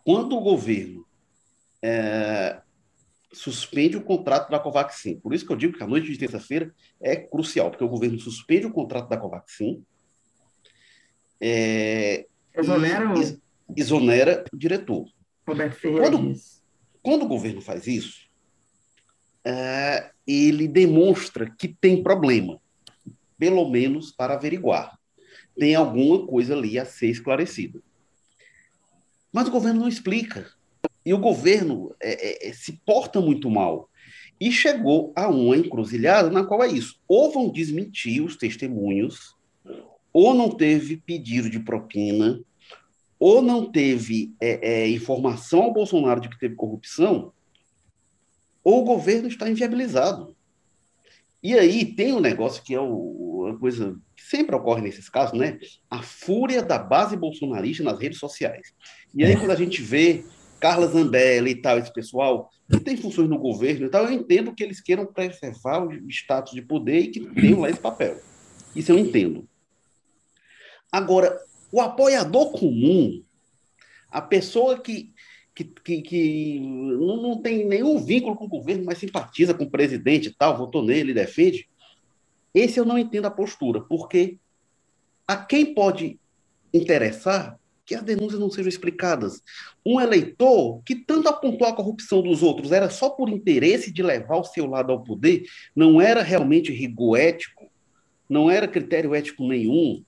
quando 0.04 0.36
o 0.36 0.40
governo 0.40 1.04
é, 1.82 2.60
suspende 3.32 3.96
o 3.96 4.02
contrato 4.02 4.50
da 4.50 4.58
Covaxin. 4.58 5.18
Por 5.20 5.34
isso 5.34 5.46
que 5.46 5.52
eu 5.52 5.56
digo 5.56 5.76
que 5.76 5.82
a 5.82 5.86
noite 5.86 6.10
de 6.10 6.18
terça-feira 6.18 6.74
é 7.00 7.16
crucial, 7.16 7.70
porque 7.70 7.84
o 7.84 7.88
governo 7.88 8.18
suspende 8.18 8.66
o 8.66 8.72
contrato 8.72 9.08
da 9.08 9.16
Covaxin. 9.16 9.84
É, 11.40 12.26
exonera, 12.54 13.14
o... 13.14 13.40
exonera 13.76 14.44
o 14.52 14.56
diretor. 14.56 15.06
Roberto 15.46 15.74
Ferreira. 15.74 16.10
Quando, 16.10 16.34
quando 17.02 17.22
o 17.24 17.28
governo 17.28 17.60
faz 17.60 17.86
isso, 17.86 18.28
é, 19.44 20.10
ele 20.26 20.66
demonstra 20.66 21.48
que 21.50 21.68
tem 21.68 22.02
problema, 22.02 22.60
pelo 23.38 23.68
menos 23.70 24.10
para 24.10 24.34
averiguar. 24.34 24.98
Tem 25.58 25.74
alguma 25.74 26.26
coisa 26.26 26.54
ali 26.54 26.78
a 26.78 26.84
ser 26.84 27.08
esclarecida. 27.08 27.80
Mas 29.32 29.48
o 29.48 29.50
governo 29.50 29.80
não 29.80 29.88
explica. 29.88 30.50
E 31.08 31.14
o 31.14 31.18
governo 31.18 31.96
é, 32.02 32.46
é, 32.46 32.48
é, 32.48 32.52
se 32.52 32.82
porta 32.84 33.18
muito 33.18 33.48
mal. 33.48 33.88
E 34.38 34.52
chegou 34.52 35.10
a 35.16 35.26
uma 35.26 35.56
encruzilhada 35.56 36.28
na 36.28 36.44
qual 36.44 36.62
é 36.62 36.68
isso. 36.68 37.00
Ou 37.08 37.32
vão 37.32 37.50
desmentir 37.50 38.22
os 38.22 38.36
testemunhos, 38.36 39.34
ou 40.12 40.34
não 40.34 40.50
teve 40.50 40.98
pedido 40.98 41.48
de 41.48 41.60
propina, 41.60 42.38
ou 43.18 43.40
não 43.40 43.72
teve 43.72 44.34
é, 44.38 44.82
é, 44.82 44.90
informação 44.90 45.62
ao 45.62 45.72
Bolsonaro 45.72 46.20
de 46.20 46.28
que 46.28 46.38
teve 46.38 46.54
corrupção, 46.54 47.32
ou 48.62 48.82
o 48.82 48.84
governo 48.84 49.28
está 49.28 49.48
inviabilizado. 49.48 50.36
E 51.42 51.58
aí 51.58 51.86
tem 51.86 52.12
um 52.12 52.20
negócio 52.20 52.62
que 52.62 52.74
é 52.74 52.80
o, 52.80 53.46
uma 53.46 53.58
coisa 53.58 53.98
que 54.14 54.24
sempre 54.24 54.54
ocorre 54.54 54.82
nesses 54.82 55.08
casos, 55.08 55.38
né? 55.38 55.58
A 55.88 56.02
fúria 56.02 56.62
da 56.62 56.78
base 56.78 57.16
bolsonarista 57.16 57.82
nas 57.82 57.98
redes 57.98 58.18
sociais. 58.18 58.74
E 59.14 59.24
aí, 59.24 59.34
quando 59.38 59.52
a 59.52 59.56
gente 59.56 59.80
vê 59.80 60.22
Carla 60.60 60.86
Zambelli 60.86 61.52
e 61.52 61.62
tal, 61.62 61.78
esse 61.78 61.92
pessoal, 61.92 62.50
que 62.70 62.80
tem 62.80 62.96
funções 62.96 63.28
no 63.28 63.38
governo 63.38 63.86
e 63.86 63.88
tal, 63.88 64.04
eu 64.04 64.12
entendo 64.12 64.54
que 64.54 64.62
eles 64.62 64.80
queiram 64.80 65.06
preservar 65.06 65.84
o 65.84 66.10
status 66.10 66.52
de 66.52 66.62
poder 66.62 66.98
e 67.00 67.08
que 67.08 67.20
tenham 67.34 67.60
lá 67.60 67.70
esse 67.70 67.80
papel. 67.80 68.20
Isso 68.74 68.92
eu 68.92 68.98
entendo. 68.98 69.48
Agora, 70.90 71.38
o 71.70 71.80
apoiador 71.80 72.52
comum, 72.52 73.22
a 74.10 74.20
pessoa 74.20 74.78
que, 74.78 75.12
que, 75.54 75.64
que, 75.64 76.02
que 76.02 76.60
não, 76.60 77.22
não, 77.22 77.42
tem 77.42 77.66
nenhum 77.66 77.98
vínculo 77.98 78.36
com 78.36 78.46
o 78.46 78.48
governo, 78.48 78.84
mas 78.84 78.98
simpatiza 78.98 79.54
com 79.54 79.64
o 79.64 79.70
presidente 79.70 80.28
e 80.28 80.34
tal, 80.34 80.56
votou 80.56 80.82
nele, 80.82 81.14
defende, 81.14 81.68
esse 82.54 82.80
eu 82.80 82.84
não 82.84 82.98
entendo 82.98 83.26
a 83.26 83.30
postura, 83.30 83.80
porque 83.80 84.38
a 85.26 85.36
quem 85.36 85.74
pode 85.74 86.18
interessar 86.72 87.58
que 87.88 87.94
as 87.94 88.02
denúncias 88.02 88.38
não 88.38 88.50
sejam 88.50 88.68
explicadas. 88.68 89.42
Um 89.84 89.98
eleitor 89.98 90.82
que 90.84 90.94
tanto 90.94 91.26
apontou 91.26 91.66
a 91.66 91.72
corrupção 91.74 92.20
dos 92.20 92.42
outros 92.42 92.70
era 92.70 92.90
só 92.90 93.08
por 93.08 93.30
interesse 93.30 93.90
de 93.90 94.02
levar 94.02 94.36
o 94.36 94.44
seu 94.44 94.66
lado 94.66 94.92
ao 94.92 95.02
poder, 95.02 95.44
não 95.74 95.98
era 95.98 96.22
realmente 96.22 96.70
rigor 96.70 97.18
ético, 97.18 97.72
não 98.28 98.50
era 98.50 98.68
critério 98.68 99.14
ético 99.14 99.48
nenhum. 99.48 100.04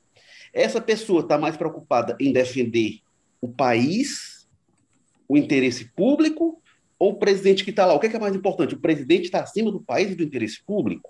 Essa 0.53 0.79
pessoa 0.79 1.23
está 1.23 1.39
mais 1.39 1.57
preocupada 1.57 2.19
em 2.21 2.31
defender 2.35 2.99
o 3.41 3.49
país, 3.49 4.47
o 5.27 5.39
interesse 5.39 5.87
público, 5.97 6.63
ou 6.99 7.13
o 7.13 7.19
presidente 7.19 7.65
que 7.65 7.71
está 7.71 7.87
lá? 7.87 7.95
O 7.95 7.99
que 7.99 8.09
é, 8.09 8.11
que 8.11 8.17
é 8.17 8.21
mais 8.21 8.37
importante? 8.37 8.75
O 8.75 8.81
presidente 8.81 9.25
está 9.25 9.41
acima 9.41 9.73
do 9.73 9.81
país 9.81 10.11
e 10.11 10.15
do 10.15 10.23
interesse 10.23 10.63
público? 10.67 11.09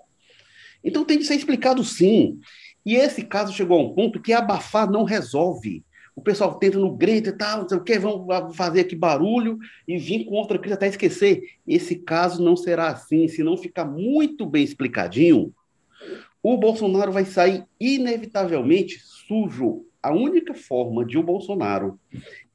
Então 0.81 1.03
tem 1.03 1.19
de 1.19 1.25
ser 1.25 1.35
explicado 1.35 1.83
sim. 1.83 2.39
E 2.85 2.95
esse 2.95 3.23
caso 3.23 3.51
chegou 3.51 3.77
a 3.77 3.83
um 3.83 3.93
ponto 3.93 4.21
que 4.21 4.31
abafar 4.31 4.89
não 4.89 5.03
resolve 5.03 5.83
o 6.21 6.23
pessoal 6.23 6.53
tenta 6.53 6.77
no 6.77 6.95
grito 6.95 7.29
e 7.29 7.31
tal, 7.31 7.61
não 7.61 7.67
sei 7.67 7.79
o 7.79 7.83
que, 7.83 7.97
vão 7.97 8.53
fazer 8.53 8.81
aqui 8.81 8.95
barulho 8.95 9.57
e 9.87 9.97
vir 9.97 10.23
com 10.25 10.35
outra 10.35 10.59
crise 10.59 10.75
até 10.75 10.87
esquecer. 10.87 11.41
Esse 11.67 11.95
caso 11.95 12.43
não 12.43 12.55
será 12.55 12.89
assim, 12.89 13.27
se 13.27 13.41
não 13.41 13.57
ficar 13.57 13.85
muito 13.85 14.45
bem 14.45 14.63
explicadinho, 14.63 15.51
o 16.43 16.57
Bolsonaro 16.57 17.11
vai 17.11 17.25
sair 17.25 17.65
inevitavelmente 17.79 18.99
sujo. 18.99 19.83
A 20.01 20.13
única 20.13 20.53
forma 20.53 21.03
de 21.03 21.17
o 21.17 21.23
Bolsonaro 21.23 21.99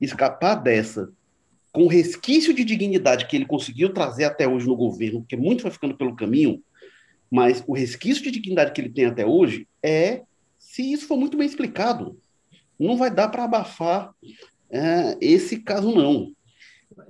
escapar 0.01 0.55
dessa, 0.55 1.12
com 1.73 1.83
o 1.83 1.89
resquício 1.89 2.55
de 2.55 2.64
dignidade 2.64 3.27
que 3.27 3.35
ele 3.35 3.47
conseguiu 3.47 3.93
trazer 3.93 4.25
até 4.25 4.47
hoje 4.47 4.67
no 4.67 4.77
governo, 4.77 5.21
porque 5.21 5.37
muito 5.37 5.64
vai 5.64 5.73
ficando 5.73 5.97
pelo 5.97 6.14
caminho, 6.14 6.62
mas 7.29 7.64
o 7.67 7.73
resquício 7.73 8.23
de 8.23 8.31
dignidade 8.31 8.71
que 8.71 8.81
ele 8.81 8.91
tem 8.91 9.07
até 9.07 9.27
hoje 9.27 9.67
é 9.83 10.23
se 10.57 10.93
isso 10.93 11.09
for 11.09 11.19
muito 11.19 11.37
bem 11.37 11.47
explicado 11.47 12.17
não 12.79 12.97
vai 12.97 13.11
dar 13.11 13.29
para 13.29 13.45
abafar 13.45 14.11
É, 14.70 15.16
esse 15.20 15.59
caso 15.59 15.95
não. 15.95 16.29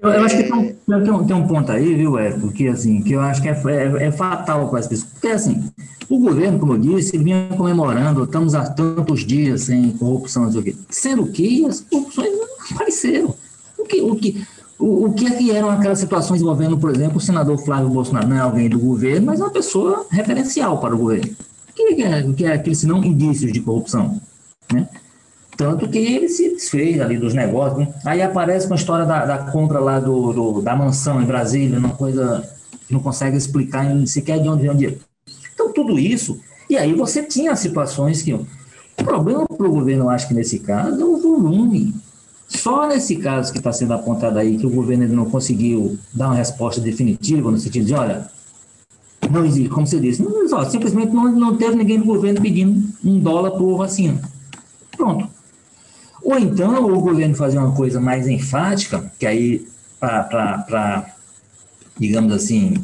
Eu, 0.02 0.10
eu 0.10 0.24
acho 0.24 0.36
que 0.36 0.42
tem 0.42 0.52
um, 0.52 0.74
tem, 1.02 1.10
um, 1.10 1.26
tem 1.26 1.36
um, 1.36 1.46
ponto 1.46 1.72
aí, 1.72 1.94
viu, 1.94 2.18
Érico, 2.18 2.52
que, 2.52 2.68
assim, 2.68 3.02
que 3.02 3.12
eu 3.12 3.20
acho 3.20 3.40
que 3.40 3.48
é, 3.48 3.52
é, 3.52 4.06
é 4.06 4.12
fatal 4.12 4.68
para 4.68 4.80
as 4.80 4.86
pessoas. 4.86 5.10
Porque, 5.12 5.28
assim, 5.28 5.72
o 6.08 6.18
governo, 6.18 6.58
como 6.58 6.74
eu 6.74 6.78
disse, 6.78 7.16
ele 7.16 7.24
vinha 7.24 7.48
comemorando, 7.56 8.24
estamos 8.24 8.54
há 8.54 8.68
tantos 8.70 9.24
dias 9.24 9.62
sem 9.62 9.90
corrupção, 9.92 10.44
não 10.44 10.52
sei 10.52 10.60
o 10.60 10.64
quê. 10.64 10.76
Sendo 10.90 11.26
que 11.28 11.64
as 11.64 11.80
corrupções 11.80 12.30
não 12.30 12.46
apareceram. 12.70 13.34
O 13.78 13.84
que, 13.84 14.00
o 14.02 14.16
que, 14.16 14.46
o, 14.78 15.06
o 15.06 15.12
que, 15.14 15.26
é 15.26 15.30
que 15.30 15.50
eram 15.50 15.70
aquelas 15.70 15.98
situações 15.98 16.42
envolvendo, 16.42 16.76
por 16.76 16.90
exemplo, 16.90 17.16
o 17.16 17.20
senador 17.20 17.58
Flávio 17.58 17.88
Bolsonaro? 17.88 18.28
Não 18.28 18.36
é 18.36 18.40
alguém 18.40 18.68
do 18.68 18.78
governo, 18.78 19.26
mas 19.26 19.40
é 19.40 19.44
uma 19.44 19.50
pessoa 19.50 20.06
referencial 20.10 20.78
para 20.78 20.94
o 20.94 20.98
governo. 20.98 21.34
O 21.70 21.72
que 21.74 22.02
é, 22.02 22.20
o 22.20 22.34
que 22.34 22.44
é 22.44 22.52
aqueles, 22.52 22.78
senão, 22.78 23.02
indícios 23.02 23.52
de 23.52 23.60
corrupção? 23.60 24.20
Né? 24.72 24.88
Tanto 25.57 25.88
que 25.88 25.98
ele 25.98 26.28
se 26.28 26.50
desfez 26.50 27.00
ali 27.00 27.16
dos 27.16 27.32
negócios. 27.32 27.78
Né? 27.78 27.94
Aí 28.04 28.22
aparece 28.22 28.66
com 28.68 28.74
a 28.74 28.76
história 28.76 29.07
da, 29.07 29.24
da 29.24 29.38
compra 29.38 29.80
lá 29.80 29.98
do, 29.98 30.32
do, 30.32 30.61
da 30.61 30.76
mansão 30.76 31.20
em 31.20 31.24
Brasília, 31.24 31.78
uma 31.78 31.90
coisa 31.90 32.46
que 32.86 32.92
não 32.92 33.00
consegue 33.00 33.36
explicar 33.36 33.86
sequer 34.07 34.40
de 34.40 34.48
onde 34.48 34.62
vem 34.62 34.70
o 34.70 34.74
dinheiro. 34.74 35.00
Então, 35.54 35.72
tudo 35.72 35.98
isso. 35.98 36.38
E 36.68 36.76
aí 36.76 36.92
você 36.92 37.22
tinha 37.22 37.57
situações 37.57 38.22
que. 38.22 38.34
O 38.34 39.04
problema 39.04 39.46
para 39.46 39.66
o 39.66 39.70
governo, 39.70 40.09
acho 40.09 40.26
que 40.26 40.34
nesse 40.34 40.59
caso, 40.59 41.00
é 41.00 41.04
o 41.04 41.18
volume. 41.18 41.94
Só 42.48 42.86
nesse 42.86 43.16
caso 43.16 43.52
que 43.52 43.59
está 43.59 43.72
sendo 43.72 43.92
apontado 43.92 44.38
aí, 44.38 44.57
que 44.57 44.66
o 44.66 44.70
governo 44.70 45.07
não 45.09 45.28
conseguiu 45.28 45.98
dar 46.14 46.28
uma 46.28 46.36
resposta 46.36 46.80
definitiva, 46.80 47.50
no 47.50 47.59
sentido 47.59 47.84
de, 47.84 47.94
olha, 47.94 48.26
não 49.30 49.44
existe, 49.44 49.68
como 49.68 49.86
você 49.86 50.00
disse, 50.00 50.22
não, 50.22 50.70
simplesmente 50.70 51.12
não, 51.12 51.30
não 51.32 51.57
teve 51.57 51.76
ninguém 51.76 51.98
do 51.98 52.07
governo 52.07 52.40
pedindo 52.40 52.88
um 53.04 53.18
dólar 53.18 53.50
por 53.52 53.76
vacina. 53.76 54.20
Pronto. 54.96 55.28
Ou 56.26 56.36
então 56.36 56.84
o 56.84 57.00
governo 57.00 57.36
fazer 57.36 57.56
uma 57.56 57.70
coisa 57.70 58.00
mais 58.00 58.26
enfática, 58.26 59.12
que 59.16 59.24
aí, 59.24 59.64
para, 60.00 61.06
digamos 61.96 62.32
assim, 62.32 62.74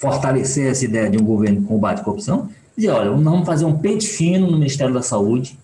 fortalecer 0.00 0.68
essa 0.68 0.84
ideia 0.84 1.08
de 1.08 1.16
um 1.16 1.24
governo 1.24 1.62
que 1.62 1.68
combate 1.68 2.00
a 2.00 2.04
corrupção, 2.04 2.48
dizer, 2.76 2.90
olha, 2.90 3.12
vamos 3.12 3.46
fazer 3.46 3.64
um 3.64 3.78
pente 3.78 4.08
fino 4.08 4.50
no 4.50 4.58
Ministério 4.58 4.92
da 4.92 5.02
Saúde, 5.02 5.56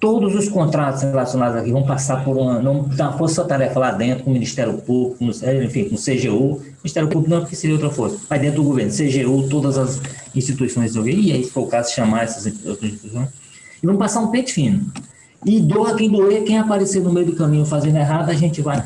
todos 0.00 0.34
os 0.34 0.48
contratos 0.48 1.02
relacionados 1.02 1.56
aqui 1.58 1.70
vão 1.70 1.84
passar 1.84 2.24
por 2.24 2.36
uma, 2.36 2.60
não 2.60 2.80
uma 2.80 3.12
força-tarefa 3.12 3.78
lá 3.78 3.92
dentro, 3.92 4.24
com 4.24 4.30
o 4.30 4.32
Ministério 4.32 4.76
Público, 4.78 5.24
enfim, 5.64 5.84
com 5.84 5.94
o 5.94 5.98
CGU, 5.98 6.60
Ministério 6.82 7.08
Público 7.08 7.30
não, 7.30 7.42
porque 7.42 7.54
seria 7.54 7.76
outra 7.76 7.90
força, 7.90 8.18
mas 8.28 8.40
dentro 8.40 8.62
do 8.62 8.68
governo, 8.68 8.90
CGU, 8.90 9.48
todas 9.48 9.78
as 9.78 10.02
instituições 10.34 10.96
e 10.96 11.32
aí, 11.32 11.44
se 11.44 11.50
for 11.50 11.60
o 11.60 11.66
caso, 11.68 11.94
chamar 11.94 12.24
essas 12.24 12.48
instituições, 12.48 13.28
e 13.80 13.86
vão 13.86 13.96
passar 13.96 14.18
um 14.22 14.32
pente 14.32 14.52
fino. 14.52 14.90
E 15.44 15.60
doa 15.60 15.94
quem 15.94 16.10
doer, 16.10 16.44
quem 16.44 16.58
aparecer 16.58 17.02
no 17.02 17.12
meio 17.12 17.26
do 17.26 17.36
caminho 17.36 17.66
fazendo 17.66 17.96
errado, 17.96 18.30
a 18.30 18.34
gente 18.34 18.62
vai. 18.62 18.82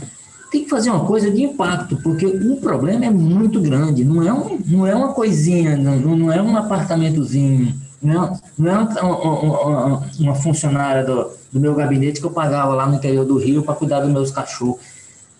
Tem 0.51 0.65
que 0.65 0.71
fazer 0.71 0.91
uma 0.91 1.05
coisa 1.05 1.31
de 1.31 1.43
impacto, 1.43 1.97
porque 2.03 2.27
o 2.27 2.57
problema 2.57 3.05
é 3.05 3.11
muito 3.11 3.61
grande. 3.61 4.05
Não 4.05 4.23
é, 4.23 4.33
um, 4.33 4.59
não 4.67 4.87
é 4.87 4.95
uma 4.95 5.13
coisinha, 5.13 5.77
não, 5.77 6.17
não 6.17 6.33
é 6.33 6.41
um 6.41 6.57
apartamentozinho, 6.57 7.75
não 8.03 8.25
é, 8.25 8.39
não 8.59 8.71
é 8.71 8.79
uma, 8.79 9.19
uma, 9.19 10.03
uma 10.19 10.35
funcionária 10.35 11.05
do, 11.05 11.31
do 11.53 11.61
meu 11.61 11.75
gabinete 11.75 12.21
que 12.21 12.27
eu 12.27 12.31
pagava 12.31 12.75
lá 12.75 12.87
no 12.87 12.97
interior 12.97 13.25
do 13.27 13.37
Rio 13.37 13.63
para 13.63 13.75
cuidar 13.75 14.01
dos 14.01 14.11
meus 14.11 14.31
cachorros. 14.31 14.81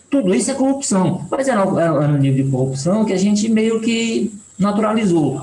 Tudo 0.09 0.33
isso 0.33 0.51
é 0.51 0.53
corrupção. 0.53 1.25
Mas 1.29 1.47
era, 1.47 1.61
era 1.61 1.93
um 1.93 2.17
nível 2.17 2.45
de 2.45 2.51
corrupção 2.51 3.03
que 3.03 3.13
a 3.13 3.17
gente 3.17 3.49
meio 3.49 3.79
que 3.81 4.31
naturalizou 4.57 5.41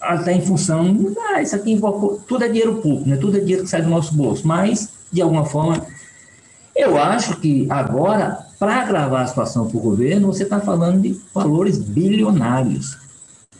até 0.00 0.32
em 0.32 0.40
função, 0.40 1.14
ah, 1.30 1.40
isso 1.40 1.56
aqui 1.56 1.72
envolve, 1.72 2.20
tudo 2.28 2.44
é 2.44 2.48
dinheiro 2.48 2.76
público, 2.76 3.08
né? 3.08 3.16
tudo 3.16 3.36
é 3.38 3.40
dinheiro 3.40 3.64
que 3.64 3.70
sai 3.70 3.82
do 3.82 3.88
nosso 3.88 4.14
bolso, 4.14 4.46
mas 4.46 4.90
de 5.14 5.22
alguma 5.22 5.44
forma. 5.44 5.86
Eu 6.74 6.98
acho 6.98 7.36
que 7.36 7.66
agora, 7.70 8.38
para 8.58 8.82
agravar 8.82 9.22
a 9.22 9.26
situação 9.26 9.68
para 9.68 9.78
o 9.78 9.80
governo, 9.80 10.26
você 10.26 10.42
está 10.42 10.60
falando 10.60 11.02
de 11.02 11.18
valores 11.32 11.78
bilionários. 11.78 12.98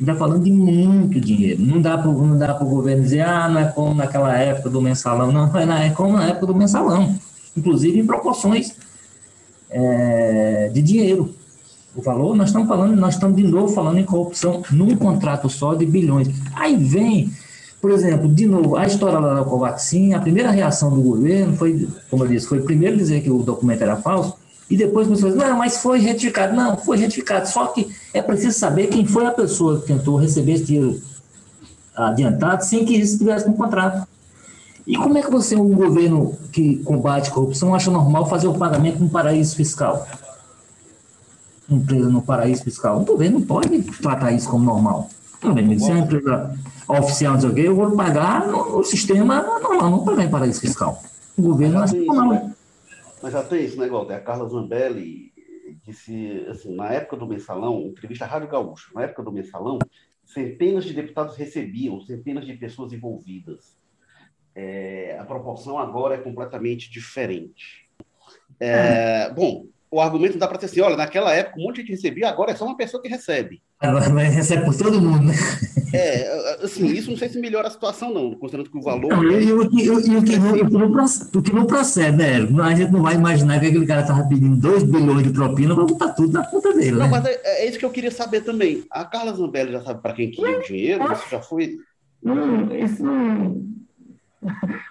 Está 0.00 0.16
falando 0.16 0.42
de 0.42 0.50
muito 0.50 1.20
dinheiro. 1.20 1.62
Não 1.62 1.80
dá 1.80 1.96
para 1.96 2.10
o 2.10 2.68
governo 2.68 3.04
dizer, 3.04 3.20
ah, 3.20 3.48
não 3.48 3.60
é 3.60 3.66
como 3.66 3.94
naquela 3.94 4.36
época 4.36 4.68
do 4.68 4.82
mensalão. 4.82 5.30
Não, 5.30 5.56
é, 5.56 5.86
é 5.86 5.90
como 5.90 6.14
na 6.14 6.26
época 6.28 6.46
do 6.46 6.54
mensalão. 6.54 7.16
Inclusive 7.56 8.00
em 8.00 8.04
proporções 8.04 8.74
é, 9.70 10.68
de 10.74 10.82
dinheiro. 10.82 11.32
O 11.94 12.02
valor, 12.02 12.34
nós 12.34 12.48
estamos 12.48 12.66
falando, 12.66 12.96
nós 12.96 13.14
estamos 13.14 13.36
de 13.36 13.44
novo 13.44 13.72
falando 13.72 13.98
em 13.98 14.04
corrupção 14.04 14.64
num 14.72 14.96
contrato 14.96 15.48
só 15.48 15.74
de 15.74 15.86
bilhões. 15.86 16.28
Aí 16.56 16.76
vem 16.76 17.30
por 17.84 17.90
exemplo, 17.90 18.26
de 18.26 18.46
novo, 18.46 18.76
a 18.76 18.86
história 18.86 19.18
lá 19.18 19.34
da 19.34 19.44
Covaxin, 19.44 20.14
a 20.14 20.18
primeira 20.18 20.50
reação 20.50 20.88
do 20.88 21.02
governo 21.02 21.54
foi, 21.54 21.86
como 22.10 22.24
eu 22.24 22.28
disse, 22.28 22.46
foi 22.46 22.62
primeiro 22.62 22.96
dizer 22.96 23.20
que 23.20 23.28
o 23.28 23.42
documento 23.42 23.82
era 23.82 23.94
falso, 23.94 24.38
e 24.70 24.74
depois 24.74 25.06
você 25.06 25.20
falou, 25.20 25.36
não, 25.36 25.58
mas 25.58 25.76
foi 25.76 25.98
retificado. 25.98 26.56
Não, 26.56 26.78
foi 26.78 26.96
retificado. 26.96 27.46
Só 27.46 27.66
que 27.66 27.94
é 28.14 28.22
preciso 28.22 28.58
saber 28.58 28.86
quem 28.86 29.04
foi 29.04 29.26
a 29.26 29.30
pessoa 29.30 29.82
que 29.82 29.88
tentou 29.88 30.16
receber 30.16 30.52
esse 30.52 30.64
dinheiro 30.64 30.98
adiantado 31.94 32.64
sem 32.64 32.86
que 32.86 32.94
isso 32.96 33.12
estivesse 33.12 33.46
no 33.46 33.52
contrato. 33.52 34.08
E 34.86 34.96
como 34.96 35.18
é 35.18 35.22
que 35.22 35.30
você, 35.30 35.54
um 35.54 35.74
governo 35.74 36.38
que 36.52 36.76
combate 36.84 37.30
corrupção, 37.30 37.74
acha 37.74 37.90
normal 37.90 38.24
fazer 38.30 38.46
o 38.46 38.54
pagamento 38.54 38.98
num 38.98 39.10
paraíso 39.10 39.54
fiscal? 39.56 40.08
Empresa 41.68 42.08
no 42.08 42.22
paraíso 42.22 42.64
fiscal. 42.64 42.98
Um 42.98 43.04
governo 43.04 43.40
não 43.40 43.46
pode 43.46 43.82
tratar 44.00 44.32
isso 44.32 44.48
como 44.48 44.64
normal. 44.64 45.10
Também, 45.38 45.78
se 45.78 45.90
é 45.90 45.92
uma 45.92 46.04
empresa 46.04 46.50
oficial, 46.88 47.38
não 47.38 47.56
eu 47.56 47.74
vou 47.74 47.96
pagar 47.96 48.46
no, 48.46 48.78
no 48.78 48.84
sistema 48.84 49.42
normal, 49.42 49.90
não 49.90 50.04
pagar 50.04 50.24
em 50.24 50.30
paraíso 50.30 50.60
fiscal. 50.60 51.02
O 51.36 51.42
governo 51.42 51.80
mas 51.80 51.90
já 51.90 51.96
tem, 51.96 52.06
isso, 52.06 52.28
né? 52.28 52.54
Mas 53.22 53.32
já 53.32 53.42
tem 53.42 53.64
esse 53.64 53.78
negócio, 53.78 54.14
a 54.14 54.20
Carla 54.20 54.48
Zambelli 54.48 55.32
disse, 55.84 56.46
assim, 56.48 56.74
na 56.74 56.90
época 56.90 57.16
do 57.16 57.26
mensalão, 57.26 57.82
entrevista 57.82 58.24
à 58.24 58.28
Rádio 58.28 58.48
Gaúcho, 58.48 58.92
na 58.94 59.02
época 59.02 59.22
do 59.22 59.32
mensalão, 59.32 59.78
centenas 60.24 60.84
de 60.84 60.94
deputados 60.94 61.36
recebiam, 61.36 62.00
centenas 62.00 62.46
de 62.46 62.54
pessoas 62.54 62.92
envolvidas. 62.92 63.76
É, 64.54 65.18
a 65.18 65.24
proporção 65.24 65.78
agora 65.78 66.14
é 66.14 66.18
completamente 66.18 66.90
diferente. 66.90 67.88
É, 68.60 69.30
bom, 69.30 69.66
o 69.94 70.00
argumento 70.00 70.36
dá 70.36 70.48
para 70.48 70.58
ser 70.58 70.66
assim, 70.66 70.80
olha, 70.80 70.96
naquela 70.96 71.32
época 71.32 71.60
um 71.60 71.62
monte 71.62 71.76
de 71.76 71.82
gente 71.82 71.90
recebia, 71.92 72.28
agora 72.28 72.50
é 72.50 72.56
só 72.56 72.64
uma 72.64 72.76
pessoa 72.76 73.00
que 73.00 73.08
recebe. 73.08 73.62
Agora 73.78 74.08
recebe 74.24 74.64
por 74.64 74.76
todo 74.76 75.00
mundo, 75.00 75.26
né? 75.26 75.34
É, 75.94 76.64
assim, 76.64 76.86
isso 76.86 77.08
não 77.08 77.16
sei 77.16 77.28
se 77.28 77.38
melhora 77.38 77.68
a 77.68 77.70
situação, 77.70 78.12
não, 78.12 78.34
considerando 78.34 78.68
que 78.68 78.76
o 78.76 78.82
valor. 78.82 79.08
Não, 79.08 79.22
e, 79.22 79.52
o, 79.52 79.70
que, 79.70 79.88
o, 79.88 79.98
o, 79.98 80.24
que 80.24 80.36
não, 80.36 80.96
o 81.36 81.42
que 81.42 81.52
não 81.52 81.66
procede, 81.66 82.16
né? 82.16 82.38
A 82.64 82.74
gente 82.74 82.90
não 82.90 83.02
vai 83.02 83.14
imaginar 83.14 83.60
que 83.60 83.66
aquele 83.66 83.86
cara 83.86 84.00
estava 84.00 84.26
pedindo 84.26 84.56
2 84.56 84.82
bilhões 84.82 85.22
de 85.22 85.32
propina 85.32 85.76
para 85.76 85.84
botar 85.84 86.08
tudo 86.14 86.32
na 86.32 86.44
conta 86.44 86.72
dele. 86.72 86.90
Não, 86.90 87.04
né? 87.04 87.08
mas 87.08 87.24
é, 87.26 87.40
é, 87.44 87.68
isso 87.68 87.78
que 87.78 87.84
eu 87.84 87.90
queria 87.90 88.10
saber 88.10 88.40
também. 88.40 88.84
A 88.90 89.04
Carla 89.04 89.32
Zambelli 89.32 89.70
já 89.70 89.82
sabe 89.82 90.02
para 90.02 90.14
quem 90.14 90.32
que 90.32 90.42
ia 90.42 90.58
o 90.58 90.62
dinheiro? 90.62 91.12
Isso 91.12 91.30
já 91.30 91.40
foi. 91.40 91.76
Não, 92.20 92.74
isso 92.74 93.04
não. 93.04 93.62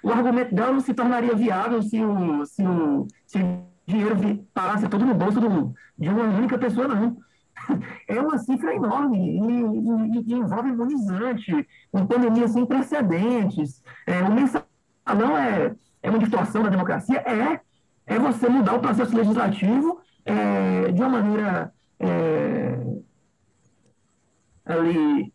O 0.01 0.09
argumento 0.09 0.55
dela 0.55 0.71
não 0.71 0.79
se 0.79 0.93
tornaria 0.93 1.35
viável 1.35 1.81
se 1.81 2.01
o, 2.01 2.45
se 2.45 2.63
o, 2.63 3.07
se 3.27 3.39
o 3.39 3.72
dinheiro 3.86 4.15
parasse 4.53 4.88
todo 4.88 5.05
no 5.05 5.13
bolso 5.13 5.39
do, 5.39 5.73
de 5.97 6.09
uma 6.09 6.23
única 6.23 6.57
pessoa, 6.57 6.88
não. 6.88 7.17
É 8.07 8.19
uma 8.19 8.38
cifra 8.38 8.75
enorme 8.75 9.17
e, 9.17 9.39
e, 9.39 10.34
e 10.34 10.34
envolve 10.34 10.69
imunizante, 10.69 11.67
uma 11.91 12.05
pandemia 12.05 12.47
sem 12.47 12.65
precedentes. 12.65 13.81
É, 14.05 14.21
o 14.21 14.34
mensalão 14.34 15.38
é, 15.38 15.73
é 16.01 16.09
uma 16.09 16.19
distorção 16.19 16.63
da 16.63 16.69
democracia? 16.69 17.19
É. 17.19 17.61
É 18.05 18.19
você 18.19 18.49
mudar 18.49 18.75
o 18.75 18.81
processo 18.81 19.15
legislativo 19.15 20.01
é, 20.25 20.91
de 20.91 21.01
uma 21.01 21.09
maneira 21.09 21.73
é, 21.99 22.77
ali 24.65 25.34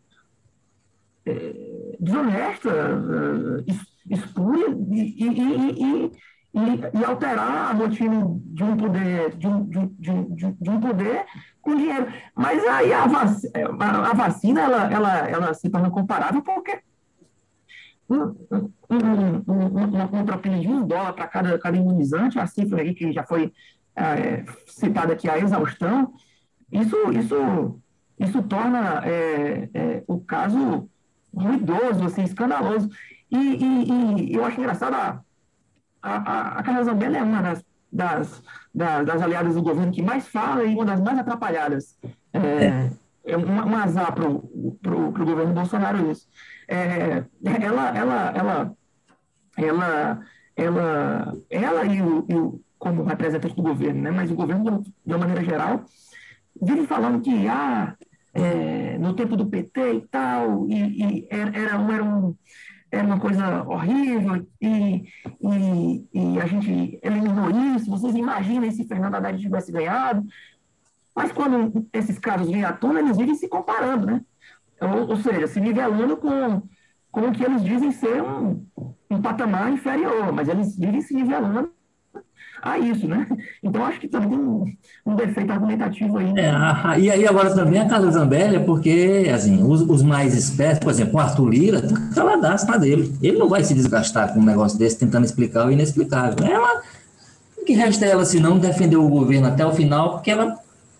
é, 1.25 1.95
desonesta, 1.99 2.69
é, 2.69 4.13
espúria 4.13 4.67
e, 4.91 5.23
e, 5.23 6.05
e, 6.05 6.11
e, 6.53 6.97
e 6.99 7.05
alterar 7.05 7.69
a 7.69 7.71
rotina 7.73 8.25
de 8.45 8.63
um 8.63 8.75
poder, 8.75 9.35
de 9.35 9.47
um, 9.47 9.65
de, 9.65 9.87
de, 9.99 10.51
de 10.53 10.69
um 10.69 10.79
poder 10.79 11.25
com 11.61 11.75
dinheiro. 11.75 12.07
Mas 12.35 12.65
aí 12.65 12.91
a, 12.91 13.05
vac, 13.05 13.29
a, 13.79 14.13
vacina 14.13 14.61
ela, 14.61 14.91
ela, 14.91 15.17
ela 15.29 15.53
se 15.53 15.69
torna 15.69 15.91
comparável 15.91 16.41
porque 16.41 16.81
um, 18.09 18.35
um, 18.89 19.43
um, 19.47 20.19
um, 20.19 20.25
propina 20.25 20.59
de 20.59 20.67
um 20.67 20.85
dólar 20.85 21.13
para 21.13 21.27
cada, 21.27 21.59
cada 21.59 21.77
imunizante, 21.77 22.39
a 22.39 22.47
cifra 22.47 22.81
aí 22.81 22.95
que 22.95 23.11
já 23.11 23.23
foi 23.23 23.53
é, 23.95 24.43
citada 24.65 25.13
aqui 25.13 25.29
a 25.29 25.37
exaustão, 25.37 26.13
isso, 26.71 26.95
isso, 27.11 27.79
isso 28.17 28.41
torna 28.43 29.03
é, 29.05 29.69
é, 29.73 30.03
o 30.07 30.19
caso 30.19 30.89
ruidoso, 31.31 32.05
assim, 32.05 32.23
escandaloso. 32.23 32.89
E, 33.29 33.37
e, 33.37 34.31
e 34.31 34.33
eu 34.33 34.43
acho 34.43 34.59
engraçado 34.59 34.95
a 34.95 35.21
a, 36.01 36.17
a, 36.17 36.59
a 36.59 36.63
Carla 36.63 36.83
Zambelli 36.83 37.17
é 37.17 37.23
uma 37.23 37.41
das, 37.41 37.65
das, 37.91 38.43
das, 38.73 39.05
das, 39.05 39.21
aliadas 39.21 39.55
do 39.55 39.61
governo 39.61 39.91
que 39.91 40.01
mais 40.01 40.27
fala 40.27 40.63
e 40.63 40.73
uma 40.73 40.85
das 40.85 41.01
mais 41.01 41.19
atrapalhadas. 41.19 41.97
É, 42.33 42.89
é 43.25 43.37
um, 43.37 43.45
um 43.45 43.75
azar 43.75 44.13
para 44.13 44.27
o 44.27 45.11
governo 45.11 45.53
Bolsonaro 45.53 46.11
isso. 46.11 46.27
É, 46.67 47.23
ela, 47.43 47.97
ela, 47.97 48.33
ela, 48.35 48.75
ela, 49.57 50.19
ela, 50.55 51.33
ela 51.49 51.85
e 51.85 52.01
o, 52.01 52.25
e 52.29 52.35
o, 52.35 52.61
como 52.77 53.03
representante 53.03 53.55
do 53.55 53.61
governo, 53.61 54.01
né? 54.01 54.11
mas 54.11 54.31
o 54.31 54.35
governo, 54.35 54.83
de 55.05 55.13
uma 55.13 55.17
maneira 55.17 55.43
geral, 55.43 55.83
vive 56.61 56.87
falando 56.87 57.21
que 57.21 57.47
ah, 57.47 57.95
é, 58.33 58.97
no 58.97 59.13
tempo 59.13 59.35
do 59.35 59.47
PT 59.47 59.93
e 59.93 60.01
tal, 60.07 60.67
e, 60.69 60.75
e 60.75 61.27
era, 61.29 61.57
era, 61.57 62.03
um, 62.03 62.35
era 62.91 63.05
uma 63.05 63.19
coisa 63.19 63.63
horrível, 63.63 64.45
e, 64.59 65.03
e, 65.41 66.07
e, 66.13 66.41
a 66.41 66.45
gente 66.47 66.99
eliminou 67.03 67.49
isso. 67.75 67.89
Vocês 67.89 68.15
imaginem 68.15 68.71
se 68.71 68.87
Fernando 68.87 69.15
Haddad 69.15 69.39
tivesse 69.39 69.71
ganhado. 69.71 70.25
Mas 71.15 71.31
quando 71.31 71.87
esses 71.93 72.17
casos 72.17 72.49
vêm 72.49 72.63
à 72.63 72.73
tona, 72.73 72.99
eles 72.99 73.17
vivem 73.17 73.35
se 73.35 73.47
comparando, 73.47 74.07
né? 74.07 74.21
Ou, 74.81 75.09
ou 75.09 75.17
seja, 75.17 75.47
se 75.47 75.59
nivelando 75.59 76.17
com, 76.17 76.61
com 77.11 77.21
o 77.21 77.31
que 77.31 77.43
eles 77.43 77.63
dizem 77.63 77.91
ser 77.91 78.21
um, 78.23 78.65
um 79.09 79.21
patamar 79.21 79.71
inferior, 79.71 80.31
mas 80.31 80.47
eles 80.47 80.77
vivem 80.77 81.01
se 81.01 81.13
nivelando 81.13 81.71
a 82.61 82.77
isso, 82.77 83.07
né? 83.07 83.27
Então 83.63 83.83
acho 83.83 83.99
que 83.99 84.07
também 84.07 84.29
tem 84.29 84.39
um, 84.39 84.65
um 85.05 85.15
defeito 85.15 85.51
argumentativo 85.51 86.17
aí. 86.17 86.33
Né? 86.33 86.43
É, 86.45 86.99
e 86.99 87.11
aí 87.11 87.27
agora 87.27 87.53
também 87.53 87.79
a 87.79 87.87
Carla 87.87 88.11
Zambelli, 88.11 88.59
porque 88.65 89.29
assim, 89.33 89.63
os, 89.63 89.81
os, 89.81 90.01
mais 90.01 90.35
espertos, 90.35 90.79
por 90.79 90.91
exemplo, 90.91 91.15
o 91.15 91.19
Arthur 91.19 91.49
Lira, 91.49 91.81
ela 92.15 92.35
dá 92.37 92.55
na 92.67 92.77
dele. 92.77 93.13
Ele 93.21 93.37
não 93.37 93.49
vai 93.49 93.63
se 93.63 93.73
desgastar 93.73 94.33
com 94.33 94.39
um 94.39 94.45
negócio 94.45 94.77
desse 94.77 94.97
tentando 94.97 95.25
explicar 95.25 95.67
o 95.67 95.71
inexplicável. 95.71 96.45
Ela, 96.45 96.81
o 97.57 97.65
que 97.65 97.73
resta 97.73 98.05
é 98.05 98.09
ela 98.09 98.25
se 98.25 98.39
não 98.39 98.57
defender 98.57 98.97
o 98.97 99.07
governo 99.07 99.47
até 99.47 99.65
o 99.65 99.71
final, 99.71 100.13
porque 100.13 100.31
ela, 100.31 100.57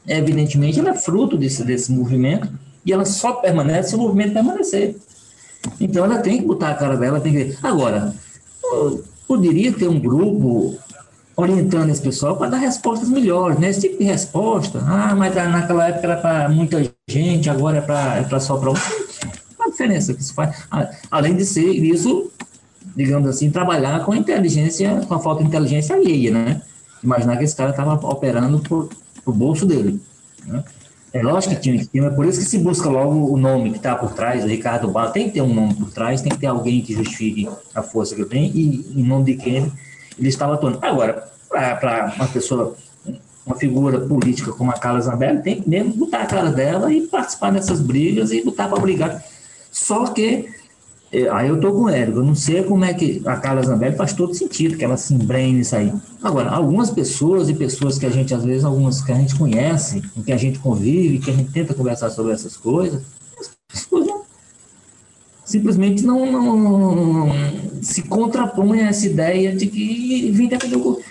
evidentemente, 0.08 0.80
ela 0.80 0.90
é 0.90 0.96
fruto 0.96 1.38
desse, 1.38 1.64
desse 1.64 1.92
movimento 1.92 2.50
e 2.86 2.94
ela 2.94 3.06
só 3.06 3.34
permanece 3.34 3.90
se 3.90 3.96
o 3.96 4.00
movimento 4.00 4.34
permanecer. 4.34 4.96
Então 5.80 6.06
ela 6.06 6.20
tem 6.20 6.40
que 6.40 6.46
botar 6.46 6.70
a 6.70 6.76
cara 6.76 6.96
dela, 6.96 7.20
tem 7.20 7.34
que. 7.34 7.58
Agora, 7.62 8.14
poderia 9.28 9.72
ter 9.74 9.88
um 9.88 10.00
grupo 10.00 10.78
orientando 11.40 11.90
esse 11.90 12.02
pessoal 12.02 12.36
para 12.36 12.50
dar 12.50 12.58
respostas 12.58 13.10
melhores, 13.10 13.58
né? 13.58 13.70
Esse 13.70 13.82
tipo 13.82 13.98
de 13.98 14.04
resposta, 14.04 14.80
ah, 14.86 15.16
mas 15.16 15.34
naquela 15.34 15.88
época 15.88 16.06
era 16.06 16.18
para 16.18 16.50
muita 16.50 16.84
gente, 17.10 17.50
agora 17.50 17.78
é 17.78 17.82
para 17.82 18.18
é 18.18 18.40
só 18.40 18.58
para 18.58 18.72
um. 18.72 18.74
Qual 19.56 19.68
a 19.68 19.72
diferença 19.72 20.14
que 20.14 20.22
isso 20.22 20.34
faz? 20.34 20.68
Além 21.10 21.36
de 21.36 21.46
ser 21.46 21.70
isso, 21.70 22.30
digamos 22.96 23.30
assim, 23.30 23.50
trabalhar 23.50 24.04
com 24.06 24.14
inteligência, 24.14 25.02
com 25.08 25.14
a 25.14 25.20
falta 25.20 25.42
de 25.42 25.48
inteligência 25.48 25.96
alheia, 25.96 26.32
né? 26.32 26.62
Imaginar 27.02 27.38
que 27.38 27.46
esse 27.46 27.56
cara 27.56 27.70
estava 27.70 27.94
operando 27.94 28.60
por, 28.60 28.90
por 29.24 29.34
bolso 29.34 29.66
dele. 29.66 30.02
Né? 30.46 30.62
É 31.14 31.24
lógico 31.24 31.56
que 31.56 31.62
tinha 31.62 31.76
esquema, 31.76 32.08
é 32.08 32.10
por 32.12 32.26
isso 32.26 32.40
que 32.40 32.46
se 32.46 32.58
busca 32.58 32.90
logo 32.90 33.34
o 33.34 33.38
nome 33.38 33.72
que 33.72 33.78
está 33.78 33.96
por 33.96 34.12
trás, 34.14 34.44
o 34.44 34.48
Ricardo 34.48 34.90
Barros, 34.90 35.14
tem 35.14 35.28
que 35.28 35.36
ter 35.36 35.42
um 35.42 35.54
nome 35.54 35.74
por 35.74 35.90
trás, 35.92 36.22
tem 36.22 36.32
que 36.32 36.38
ter 36.38 36.48
alguém 36.48 36.82
que 36.82 36.94
justifique 36.94 37.50
a 37.74 37.82
força 37.82 38.14
que 38.14 38.26
tem 38.26 38.52
e 38.54 38.94
em 38.96 39.04
nome 39.04 39.26
de 39.26 39.36
quem 39.36 39.72
ele 40.20 40.30
estava 40.30 40.54
atuando. 40.54 40.80
Agora, 40.82 41.28
para 41.50 42.14
uma 42.16 42.28
pessoa, 42.28 42.76
uma 43.46 43.56
figura 43.56 44.00
política 44.00 44.52
como 44.52 44.72
a 44.72 44.76
Carla 44.76 45.02
Zambelli, 45.02 45.42
tem 45.42 45.62
que 45.62 45.70
mesmo 45.70 45.94
botar 45.94 46.22
a 46.22 46.26
cara 46.26 46.52
dela 46.52 46.94
e 46.94 47.08
participar 47.08 47.52
dessas 47.52 47.82
brigas 47.82 48.32
e 48.32 48.42
lutar 48.42 48.70
para 48.70 48.80
brigar. 48.80 49.24
Só 49.72 50.08
que, 50.08 50.50
eh, 51.12 51.28
aí 51.32 51.48
eu 51.48 51.56
estou 51.56 51.72
com 51.72 51.84
o 51.84 51.90
Érico, 51.90 52.20
eu 52.20 52.24
não 52.24 52.36
sei 52.36 52.64
como 52.64 52.86
é 52.86 52.94
que 52.94 53.22
a 53.26 53.38
Carla 53.38 53.64
Zambelli 53.64 53.96
faz 53.96 54.14
todo 54.14 54.34
sentido, 54.34 54.78
que 54.78 54.84
ela 54.84 54.98
se 54.98 55.14
embrenhe 55.14 55.54
nisso 55.54 55.76
aí. 55.76 55.92
Agora, 56.22 56.50
algumas 56.50 56.90
pessoas 56.90 57.50
e 57.50 57.54
pessoas 57.54 57.98
que 57.98 58.06
a 58.06 58.10
gente, 58.10 58.34
às 58.34 58.44
vezes, 58.44 58.64
algumas 58.64 59.02
que 59.02 59.12
a 59.12 59.16
gente 59.16 59.36
conhece, 59.36 60.02
com 60.14 60.22
que 60.22 60.32
a 60.32 60.38
gente 60.38 60.60
convive, 60.60 61.20
que 61.20 61.32
a 61.32 61.34
gente 61.34 61.52
tenta 61.52 61.74
conversar 61.74 62.10
sobre 62.10 62.34
essas 62.34 62.58
coisas, 62.58 63.02
as 63.40 63.50
pessoas 63.68 64.06
não 64.06 64.19
simplesmente 65.50 66.06
não, 66.06 66.32
não, 66.32 66.56
não, 66.56 67.30
se 67.82 68.04
contrapõe 68.04 68.82
a 68.82 68.90
essa 68.90 69.08
ideia 69.08 69.56
de 69.56 69.66
que 69.66 70.30
vem 70.32 70.48
defender 70.48 70.76
o, 70.76 71.02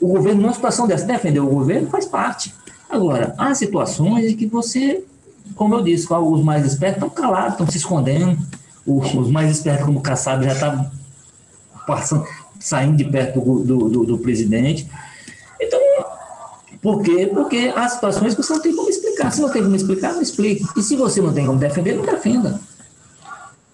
o 0.00 0.08
governo, 0.08 0.42
numa 0.42 0.52
situação 0.52 0.88
dessa, 0.88 1.06
defender 1.06 1.38
o 1.38 1.46
governo 1.46 1.88
faz 1.88 2.04
parte. 2.04 2.52
Agora, 2.90 3.32
há 3.38 3.54
situações 3.54 4.32
em 4.32 4.36
que 4.36 4.46
você, 4.46 5.04
como 5.54 5.76
eu 5.76 5.84
disse, 5.84 6.12
os 6.12 6.42
mais 6.42 6.66
espertos 6.66 7.04
estão 7.04 7.10
calados, 7.10 7.52
estão 7.52 7.70
se 7.70 7.78
escondendo, 7.78 8.36
os 8.84 9.30
mais 9.30 9.52
espertos, 9.52 9.86
como 9.86 10.00
o 10.00 10.02
Kassab, 10.02 10.44
já 10.44 10.52
estavam 10.52 10.90
passando, 11.86 12.26
saindo 12.58 12.96
de 12.96 13.04
perto 13.04 13.40
do, 13.40 13.88
do, 13.88 14.04
do, 14.04 14.18
presidente. 14.18 14.90
Então, 15.60 15.80
por 16.82 17.02
quê? 17.02 17.30
Porque 17.32 17.72
há 17.76 17.88
situações 17.88 18.34
que 18.34 18.42
você 18.42 18.52
não 18.52 18.60
tem 18.60 18.74
como 18.74 18.90
explicar. 18.90 19.30
Se 19.30 19.40
não 19.40 19.50
tem 19.50 19.62
como 19.62 19.76
explicar, 19.76 20.12
não 20.12 20.22
explique. 20.22 20.66
E 20.76 20.82
se 20.82 20.96
você 20.96 21.20
não 21.20 21.32
tem 21.32 21.46
como 21.46 21.58
defender, 21.58 21.94
não 21.94 22.04
defenda. 22.04 22.60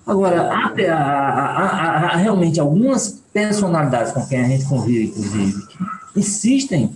Agora, 0.07 0.51
há, 0.51 0.67
há, 0.67 0.95
há, 0.95 2.13
há, 2.13 2.17
realmente 2.17 2.59
algumas 2.59 3.23
personalidades 3.33 4.13
com 4.13 4.27
quem 4.27 4.41
a 4.41 4.49
gente 4.49 4.67
convive, 4.67 5.09
inclusive, 5.09 5.67
que 5.67 6.21
insistem 6.21 6.95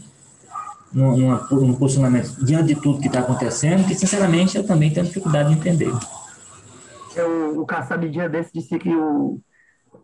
num, 0.93 1.39
num 1.51 1.75
posicionamento 1.75 2.45
diante 2.45 2.75
de 2.75 2.81
tudo 2.81 3.01
que 3.01 3.07
está 3.07 3.21
acontecendo, 3.21 3.87
que, 3.87 3.95
sinceramente, 3.95 4.57
eu 4.57 4.67
também 4.67 4.93
tenho 4.93 5.07
dificuldade 5.07 5.51
de 5.51 5.59
entender. 5.59 5.93
Eu, 7.15 7.61
o 7.61 7.67
Kassab, 7.67 8.09
desse, 8.29 8.53
disse 8.53 8.79
que 8.79 8.95
o, 8.95 9.41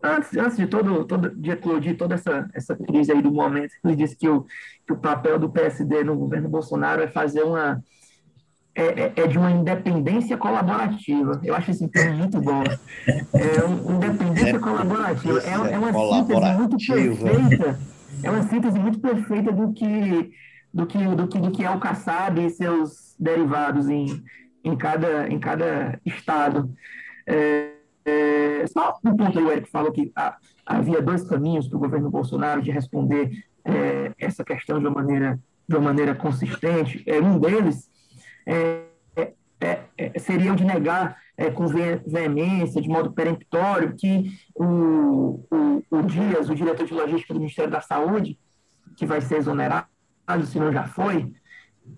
antes, 0.03 0.37
antes 0.37 0.57
de 0.57 0.67
todo, 0.67 1.05
todo 1.05 1.31
de 1.31 1.51
eclodir 1.51 1.97
toda 1.97 2.15
essa, 2.15 2.49
essa 2.55 2.77
crise 2.77 3.13
aí 3.13 3.23
do 3.23 3.33
momento, 3.33 3.73
ele 3.85 3.97
disse 3.97 4.17
que 4.17 4.29
o, 4.29 4.47
que 4.87 4.93
o 4.93 4.97
papel 4.97 5.39
do 5.39 5.51
PSD 5.51 6.03
no 6.03 6.17
governo 6.17 6.49
Bolsonaro 6.49 7.03
é 7.03 7.09
fazer 7.09 7.43
uma 7.43 7.83
é, 8.75 8.85
é, 8.85 9.13
é, 9.17 9.27
de 9.27 9.39
uma 9.39 9.51
independência 9.51 10.37
colaborativa. 10.37 11.41
Eu 11.45 11.55
acho 11.55 11.71
esse 11.71 11.87
termo 11.89 12.19
muito 12.19 12.41
bom. 12.41 12.63
É 13.07 13.65
uma 13.65 13.97
independência 13.97 14.59
colaborativa. 14.59 15.41
É, 15.41 15.75
é 15.75 15.79
uma 15.79 15.93
síntese 15.93 16.55
muito 16.57 16.79
perfeita. 16.79 17.79
É 18.23 18.31
uma 18.31 18.43
síntese 18.43 18.79
muito 18.79 19.01
perfeita 19.01 19.53
do 19.53 19.73
que 19.73 20.31
do 20.73 20.87
que 20.87 20.99
do 21.05 21.29
que, 21.29 21.39
do 21.39 21.51
que 21.51 21.65
é 21.65 21.71
o 21.71 21.79
Kassab 21.79 22.41
e 22.41 22.49
seus 22.49 23.15
derivados 23.19 23.91
em, 23.91 24.23
em 24.65 24.75
cada 24.75 25.29
em 25.29 25.39
cada 25.39 26.01
estado. 26.05 26.71
É, 27.27 27.73
é, 28.07 28.67
só 28.67 28.99
um 29.05 29.17
ponto 29.17 29.39
aí, 29.39 29.45
o 29.45 29.53
Eric 29.53 29.71
falou 29.71 29.93
que 29.93 30.11
ah, 30.17 30.37
havia 30.65 31.03
dois 31.03 31.23
caminhos 31.25 31.69
para 31.69 31.77
o 31.77 31.81
governo 31.81 32.11
Bolsonaro 32.11 32.63
de 32.63 32.71
responder 32.71 33.45
é, 33.65 34.13
essa 34.19 34.43
questão 34.43 34.81
de 34.81 34.87
uma 34.87 34.95
maneira 34.95 35.39
de 35.69 35.77
uma 35.77 35.85
maneira 35.85 36.15
consistente. 36.15 37.03
É, 37.07 37.21
um 37.21 37.39
deles 37.39 37.92
é, 38.47 38.83
é, 39.61 39.81
é, 39.97 40.19
seria 40.19 40.53
o 40.53 40.57
de 40.57 40.65
negar 40.65 41.17
com 41.55 41.67
veemência, 41.67 42.81
de 42.81 42.89
modo 42.89 43.13
peremptório, 43.13 43.95
que 43.97 44.31
o, 44.55 45.45
o, 45.51 45.83
o 45.91 46.03
Dias, 46.03 46.49
o 46.49 46.55
diretor 46.55 46.87
de 46.87 46.95
logística 46.95 47.35
do 47.35 47.41
Ministério 47.41 47.71
da 47.71 47.81
Saúde, 47.81 48.39
que 48.97 49.07
vai 49.07 49.21
ser 49.21 49.39
exonerado, 49.39 49.89
se 50.47 50.59
não 50.59 50.73
já 50.73 50.85
foi, 50.85 51.33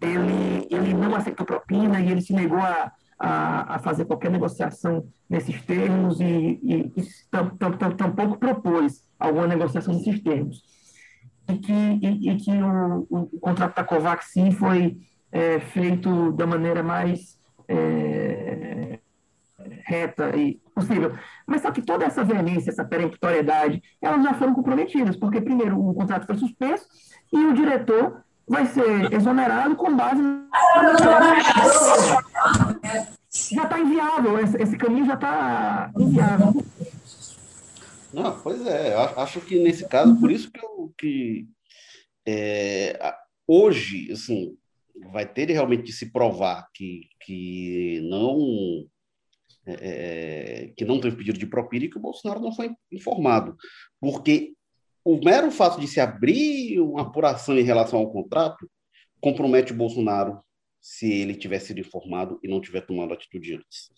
ele, 0.00 0.66
ele 0.70 0.94
não 0.94 1.14
aceitou 1.14 1.44
propina 1.44 2.00
e 2.00 2.10
ele 2.10 2.20
se 2.20 2.32
negou 2.32 2.58
a, 2.58 2.92
a, 3.18 3.76
a 3.76 3.78
fazer 3.78 4.04
qualquer 4.04 4.30
negociação 4.30 5.06
nesses 5.28 5.60
termos 5.62 6.20
e, 6.20 6.24
e, 6.62 6.92
e 6.96 7.04
tampouco 7.30 8.38
propôs 8.38 9.04
alguma 9.18 9.46
negociação 9.46 9.94
nesses 9.94 10.22
termos. 10.22 10.62
E 11.48 11.58
que, 11.58 11.72
e, 11.72 12.30
e 12.30 12.36
que 12.36 12.50
o, 12.50 13.06
o, 13.10 13.40
contrato 13.40 13.76
da 13.76 13.84
Covax, 13.84 14.32
sim, 14.32 14.50
foi 14.50 14.96
é, 15.34 15.58
feito 15.58 16.30
da 16.32 16.46
maneira 16.46 16.80
mais 16.80 17.36
é, 17.66 19.00
reta 19.84 20.34
e 20.36 20.60
possível. 20.72 21.12
Mas 21.44 21.62
só 21.62 21.72
que 21.72 21.82
toda 21.82 22.04
essa 22.04 22.22
veemência, 22.22 22.70
essa 22.70 22.84
peremptoriedade, 22.84 23.82
elas 24.00 24.22
já 24.22 24.32
foram 24.34 24.54
comprometidas, 24.54 25.16
porque 25.16 25.40
primeiro 25.40 25.76
o 25.76 25.92
contrato 25.92 26.26
foi 26.26 26.36
suspenso 26.36 26.86
e 27.32 27.36
o 27.36 27.52
diretor 27.52 28.22
vai 28.46 28.66
ser 28.66 29.12
exonerado 29.12 29.74
com 29.74 29.96
base 29.96 30.22
já 33.52 33.64
está 33.64 33.80
inviável, 33.80 34.38
esse, 34.38 34.62
esse, 34.62 34.76
caminho 34.76 35.06
já 35.06 35.14
está 35.14 35.90
inviável. 35.98 36.64
Não, 38.12 38.40
pois 38.40 38.64
é, 38.64 38.94
acho 39.16 39.40
que 39.40 39.58
nesse 39.58 39.88
caso, 39.88 40.14
por 40.20 40.30
isso 40.30 40.52
que, 40.52 40.64
eu, 40.64 40.94
que 40.96 41.48
é, 42.26 43.12
hoje, 43.48 44.12
assim, 44.12 44.56
vai 45.12 45.26
ter 45.30 45.50
realmente 45.50 45.84
de 45.84 45.92
se 45.92 46.12
provar 46.12 46.68
que, 46.72 47.08
que 47.20 48.00
não 48.02 48.86
é, 49.66 49.72
é, 49.72 50.72
que 50.76 50.84
não 50.84 51.00
teve 51.00 51.16
pedido 51.16 51.38
de 51.38 51.46
propina 51.46 51.86
e 51.86 51.90
que 51.90 51.96
o 51.96 52.00
Bolsonaro 52.00 52.40
não 52.40 52.52
foi 52.52 52.70
informado. 52.92 53.56
Porque 54.00 54.52
o 55.04 55.18
mero 55.22 55.50
fato 55.50 55.80
de 55.80 55.88
se 55.88 56.00
abrir 56.00 56.80
uma 56.80 57.02
apuração 57.02 57.58
em 57.58 57.62
relação 57.62 57.98
ao 57.98 58.10
contrato 58.10 58.70
compromete 59.20 59.72
o 59.72 59.76
Bolsonaro 59.76 60.40
se 60.80 61.10
ele 61.10 61.34
tivesse 61.34 61.68
sido 61.68 61.80
informado 61.80 62.38
e 62.42 62.48
não 62.48 62.60
tiver 62.60 62.82
tomado 62.82 63.14
atitude 63.14 63.54
antes. 63.54 63.90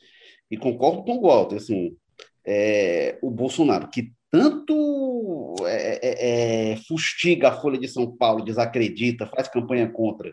E 0.49 0.57
concordo 0.57 1.03
com 1.03 1.17
o 1.17 1.23
Walter, 1.23 1.57
assim, 1.57 1.97
é, 2.47 3.19
o 3.21 3.29
Bolsonaro, 3.29 3.89
que 3.89 4.13
tanto 4.31 5.57
é, 5.67 5.99
é, 6.01 6.73
é 6.73 6.77
fustiga 6.77 7.49
a 7.49 7.61
Folha 7.61 7.79
de 7.79 7.89
São 7.89 8.17
Paulo, 8.17 8.45
desacredita, 8.45 9.27
faz 9.27 9.49
campanha 9.49 9.91
contra, 9.91 10.33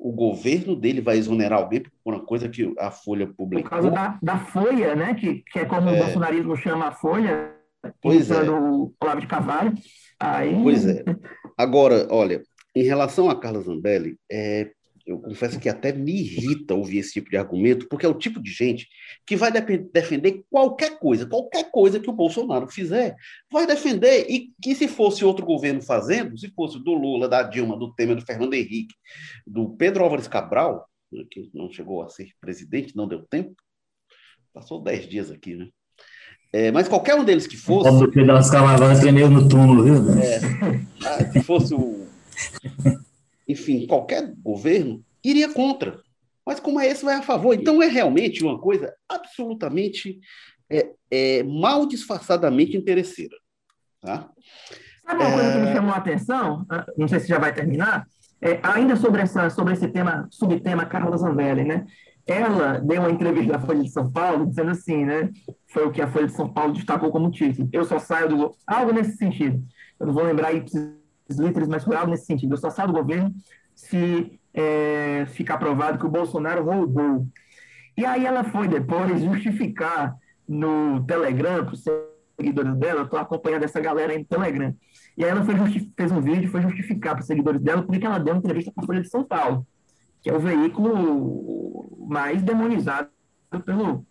o 0.00 0.12
governo 0.12 0.74
dele 0.74 1.02
vai 1.02 1.18
exonerar 1.18 1.58
alguém 1.58 1.82
por 2.02 2.14
uma 2.14 2.24
coisa 2.24 2.48
que 2.48 2.72
a 2.78 2.90
Folha 2.90 3.26
publicou. 3.26 3.64
Por 3.64 3.70
causa 3.70 3.90
da, 3.90 4.18
da 4.22 4.38
Folha, 4.38 4.96
né? 4.96 5.14
Que, 5.14 5.44
que 5.52 5.58
é 5.58 5.64
como 5.66 5.90
é. 5.90 5.92
o 5.92 6.04
bolsonarismo 6.04 6.56
chama 6.56 6.86
a 6.86 6.92
Folha, 6.92 7.54
pois 8.00 8.30
é. 8.30 8.50
o 8.50 8.92
Olavo 9.00 9.20
de 9.20 9.26
Carvalho. 9.26 9.74
Aí... 10.18 10.58
Pois 10.62 10.86
é. 10.86 11.04
Agora, 11.56 12.06
olha, 12.10 12.42
em 12.74 12.82
relação 12.82 13.28
a 13.28 13.38
Carla 13.38 13.60
Zambelli, 13.60 14.16
é, 14.32 14.70
eu 15.10 15.18
confesso 15.18 15.58
que 15.58 15.68
até 15.68 15.92
me 15.92 16.20
irrita 16.20 16.72
ouvir 16.72 16.98
esse 16.98 17.14
tipo 17.14 17.28
de 17.28 17.36
argumento, 17.36 17.88
porque 17.88 18.06
é 18.06 18.08
o 18.08 18.14
tipo 18.14 18.40
de 18.40 18.52
gente 18.52 18.88
que 19.26 19.34
vai 19.34 19.50
defender 19.50 20.44
qualquer 20.48 21.00
coisa, 21.00 21.26
qualquer 21.26 21.68
coisa 21.72 21.98
que 21.98 22.08
o 22.08 22.12
Bolsonaro 22.12 22.68
fizer, 22.68 23.16
vai 23.52 23.66
defender, 23.66 24.26
e 24.30 24.52
que 24.62 24.72
se 24.72 24.86
fosse 24.86 25.24
outro 25.24 25.44
governo 25.44 25.82
fazendo, 25.82 26.38
se 26.38 26.48
fosse 26.50 26.78
do 26.78 26.92
Lula, 26.92 27.28
da 27.28 27.42
Dilma, 27.42 27.76
do 27.76 27.92
Temer, 27.92 28.14
do 28.14 28.24
Fernando 28.24 28.54
Henrique, 28.54 28.94
do 29.44 29.70
Pedro 29.70 30.04
Álvares 30.04 30.28
Cabral, 30.28 30.88
né, 31.12 31.24
que 31.28 31.50
não 31.52 31.70
chegou 31.72 32.02
a 32.02 32.08
ser 32.08 32.30
presidente, 32.40 32.96
não 32.96 33.08
deu 33.08 33.26
tempo, 33.28 33.54
passou 34.54 34.80
dez 34.80 35.08
dias 35.08 35.28
aqui, 35.30 35.56
né? 35.56 35.68
É, 36.52 36.70
mas 36.70 36.88
qualquer 36.88 37.14
um 37.14 37.24
deles 37.24 37.46
que 37.46 37.56
fosse. 37.56 37.88
O 37.88 38.10
Pedro 38.10 38.32
Álvares 38.32 38.50
Cabral 38.50 39.00
tremeu 39.00 39.28
no 39.28 39.48
túmulo, 39.48 39.84
viu? 39.84 40.20
É, 40.20 41.32
se 41.32 41.42
fosse 41.42 41.74
o 41.74 42.06
enfim, 43.50 43.86
qualquer 43.86 44.32
governo 44.36 45.04
iria 45.24 45.52
contra. 45.52 46.00
Mas 46.46 46.58
como 46.58 46.80
é 46.80 46.86
esse, 46.86 47.04
vai 47.04 47.16
a 47.16 47.22
favor. 47.22 47.54
Então 47.54 47.82
é 47.82 47.86
realmente 47.86 48.42
uma 48.42 48.58
coisa 48.58 48.92
absolutamente 49.08 50.18
é, 50.70 50.90
é, 51.10 51.42
mal 51.42 51.86
disfarçadamente 51.86 52.76
interesseira. 52.76 53.36
Tá? 54.00 54.30
Sabe 55.04 55.22
uma 55.22 55.32
coisa 55.32 55.52
que 55.52 55.58
me 55.58 55.68
é. 55.68 55.74
chamou 55.74 55.92
a 55.92 55.96
atenção? 55.96 56.66
Ah, 56.70 56.86
não 56.96 57.08
sei 57.08 57.20
se 57.20 57.28
já 57.28 57.38
vai 57.38 57.52
terminar. 57.52 58.06
É, 58.40 58.58
ainda 58.62 58.96
sobre, 58.96 59.20
essa, 59.20 59.50
sobre 59.50 59.74
esse 59.74 59.88
tema, 59.88 60.26
subtema 60.30 60.86
Carla 60.86 61.16
Zambelli, 61.16 61.64
né? 61.64 61.86
Ela 62.26 62.78
deu 62.78 63.00
uma 63.02 63.10
entrevista 63.10 63.52
na 63.52 63.60
Folha 63.60 63.82
de 63.82 63.90
São 63.90 64.10
Paulo 64.10 64.46
dizendo 64.46 64.70
assim, 64.70 65.04
né? 65.04 65.30
Foi 65.68 65.86
o 65.86 65.90
que 65.90 66.00
a 66.00 66.06
Folha 66.06 66.26
de 66.26 66.32
São 66.32 66.50
Paulo 66.50 66.72
destacou 66.72 67.10
como 67.10 67.30
título. 67.30 67.68
Eu 67.72 67.84
só 67.84 67.98
saio 67.98 68.28
do... 68.28 68.56
Algo 68.66 68.92
nesse 68.92 69.16
sentido. 69.16 69.62
Eu 69.98 70.06
não 70.06 70.14
vou 70.14 70.22
lembrar 70.22 70.48
aí 70.48 70.62
literais, 71.38 71.68
mas 71.68 71.84
foi 71.84 71.96
nesse 72.06 72.26
sentido. 72.26 72.54
Eu 72.54 72.58
só 72.58 72.70
saio 72.70 72.88
do 72.88 72.94
governo 72.94 73.34
se 73.74 74.38
é, 74.52 75.26
ficar 75.26 75.58
provado 75.58 75.98
que 75.98 76.06
o 76.06 76.10
Bolsonaro 76.10 76.64
roubou. 76.64 77.26
E 77.96 78.04
aí 78.04 78.24
ela 78.26 78.44
foi 78.44 78.68
depois 78.68 79.22
justificar 79.22 80.16
no 80.48 81.04
Telegram, 81.04 81.64
para 81.64 81.74
os 81.74 81.84
seguidores 82.36 82.74
dela, 82.76 83.00
eu 83.00 83.04
estou 83.04 83.18
acompanhando 83.18 83.64
essa 83.64 83.80
galera 83.80 84.12
aí 84.12 84.18
no 84.18 84.24
Telegram. 84.24 84.74
E 85.16 85.24
aí 85.24 85.30
ela 85.30 85.44
fez 85.44 86.12
um 86.12 86.20
vídeo, 86.20 86.50
foi 86.50 86.62
justificar 86.62 87.14
para 87.14 87.20
os 87.20 87.26
seguidores 87.26 87.60
dela 87.60 87.82
porque 87.82 88.04
ela 88.04 88.18
deu 88.18 88.34
uma 88.34 88.38
entrevista 88.38 88.72
para 88.72 88.82
a 88.82 88.86
Folha 88.86 89.02
de 89.02 89.08
São 89.08 89.24
Paulo, 89.24 89.66
que 90.22 90.30
é 90.30 90.34
o 90.34 90.40
veículo 90.40 92.06
mais 92.08 92.42
demonizado 92.42 93.08
pelo, 93.64 94.04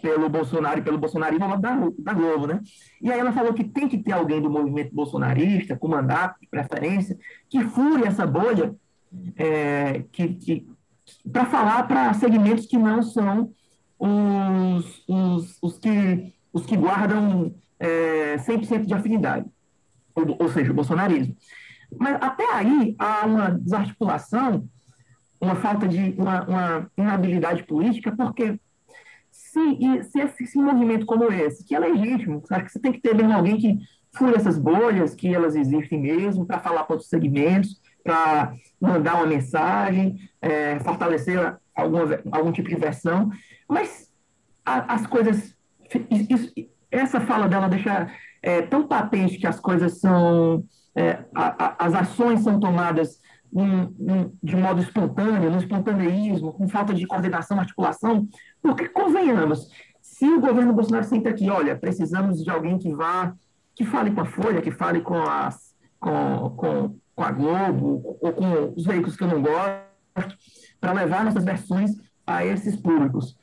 pelo 0.00 0.28
Bolsonaro 0.28 0.80
e 0.80 0.82
pelo 0.82 0.98
bolsonarismo 0.98 1.58
da, 1.58 1.76
da 1.98 2.12
Globo, 2.14 2.46
né? 2.46 2.60
E 3.00 3.10
aí 3.10 3.18
ela 3.18 3.32
falou 3.32 3.54
que 3.54 3.64
tem 3.64 3.88
que 3.88 3.98
ter 3.98 4.12
alguém 4.12 4.40
do 4.40 4.50
movimento 4.50 4.94
bolsonarista, 4.94 5.76
com 5.76 5.88
mandato, 5.88 6.40
de 6.40 6.46
preferência, 6.46 7.18
que 7.48 7.62
fure 7.64 8.04
essa 8.04 8.26
bolha 8.26 8.74
é, 9.36 10.04
que, 10.12 10.28
que 10.34 10.66
para 11.30 11.46
falar 11.46 11.86
para 11.88 12.14
segmentos 12.14 12.66
que 12.66 12.78
não 12.78 13.02
são 13.02 13.52
os, 13.98 15.04
os, 15.08 15.58
os, 15.60 15.78
que, 15.78 16.32
os 16.52 16.64
que 16.64 16.76
guardam 16.76 17.54
é, 17.78 18.36
100% 18.36 18.86
de 18.86 18.94
afinidade, 18.94 19.46
ou, 20.14 20.36
ou 20.38 20.48
seja, 20.48 20.70
o 20.70 20.74
bolsonarismo. 20.74 21.36
Mas 21.98 22.16
até 22.20 22.54
aí 22.54 22.94
há 22.98 23.26
uma 23.26 23.50
desarticulação, 23.50 24.68
uma 25.40 25.56
falta 25.56 25.88
de 25.88 26.14
uma, 26.16 26.44
uma 26.44 26.90
inabilidade 26.96 27.64
política, 27.64 28.14
porque 28.14 28.58
se, 29.52 30.04
se 30.04 30.42
esse 30.44 30.58
movimento 30.58 31.04
como 31.04 31.32
esse, 31.32 31.64
que 31.64 31.74
é 31.74 31.78
legítimo, 31.78 32.42
acho 32.50 32.64
que 32.64 32.72
você 32.72 32.80
tem 32.80 32.92
que 32.92 33.00
ter 33.00 33.14
mesmo 33.14 33.32
alguém 33.32 33.58
que 33.58 33.78
fure 34.16 34.36
essas 34.36 34.58
bolhas, 34.58 35.14
que 35.14 35.34
elas 35.34 35.56
existem 35.56 36.00
mesmo, 36.00 36.46
para 36.46 36.58
falar 36.58 36.84
para 36.84 36.94
outros 36.94 37.08
segmentos, 37.08 37.80
para 38.02 38.54
mandar 38.80 39.16
uma 39.16 39.26
mensagem, 39.26 40.18
é, 40.40 40.78
fortalecer 40.80 41.56
alguma, 41.74 42.20
algum 42.30 42.52
tipo 42.52 42.68
de 42.68 42.76
versão, 42.76 43.30
mas 43.68 44.10
a, 44.64 44.94
as 44.94 45.06
coisas. 45.06 45.56
Isso, 46.10 46.52
essa 46.90 47.20
fala 47.20 47.48
dela 47.48 47.68
deixa 47.68 48.08
é, 48.42 48.62
tão 48.62 48.86
patente 48.86 49.38
que 49.38 49.46
as 49.46 49.58
coisas 49.58 49.98
são. 49.98 50.64
É, 50.94 51.24
a, 51.34 51.64
a, 51.64 51.86
as 51.86 51.94
ações 51.94 52.40
são 52.40 52.58
tomadas 52.58 53.20
de 54.42 54.56
modo 54.56 54.80
espontâneo, 54.80 55.50
no 55.50 55.58
espontaneísmo, 55.58 56.52
com 56.52 56.68
falta 56.68 56.94
de 56.94 57.06
coordenação, 57.06 57.58
articulação, 57.58 58.28
porque, 58.62 58.88
convenhamos, 58.88 59.68
se 60.00 60.26
o 60.26 60.40
governo 60.40 60.72
Bolsonaro 60.72 61.04
senta 61.04 61.30
aqui, 61.30 61.50
olha, 61.50 61.76
precisamos 61.76 62.42
de 62.42 62.50
alguém 62.50 62.78
que 62.78 62.92
vá, 62.92 63.34
que 63.74 63.84
fale 63.84 64.10
com 64.10 64.20
a 64.20 64.26
Folha, 64.26 64.62
que 64.62 64.70
fale 64.70 65.00
com, 65.00 65.20
as, 65.20 65.74
com, 65.98 66.50
com, 66.56 66.96
com 67.14 67.22
a 67.24 67.32
Globo, 67.32 68.18
ou 68.20 68.32
com 68.32 68.72
os 68.76 68.84
veículos 68.84 69.16
que 69.16 69.24
eu 69.24 69.28
não 69.28 69.42
gosto, 69.42 70.36
para 70.80 70.92
levar 70.92 71.24
nossas 71.24 71.44
versões 71.44 71.92
a 72.26 72.44
esses 72.44 72.76
públicos. 72.76 73.36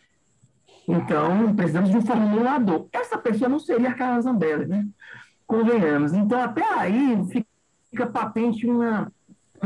Então, 0.87 1.53
precisamos 1.55 1.89
de 1.89 1.97
um 1.97 2.01
formulador. 2.01 2.87
Essa 2.93 3.17
pessoa 3.17 3.49
não 3.49 3.59
seria 3.59 3.89
a 3.89 3.93
Carla 3.93 4.21
Zambelli, 4.21 4.67
né? 4.67 4.87
Convenhamos. 5.45 6.13
Então, 6.13 6.41
até 6.41 6.63
aí 6.79 7.17
fica 7.89 8.07
patente 8.07 8.65
uma, 8.67 9.11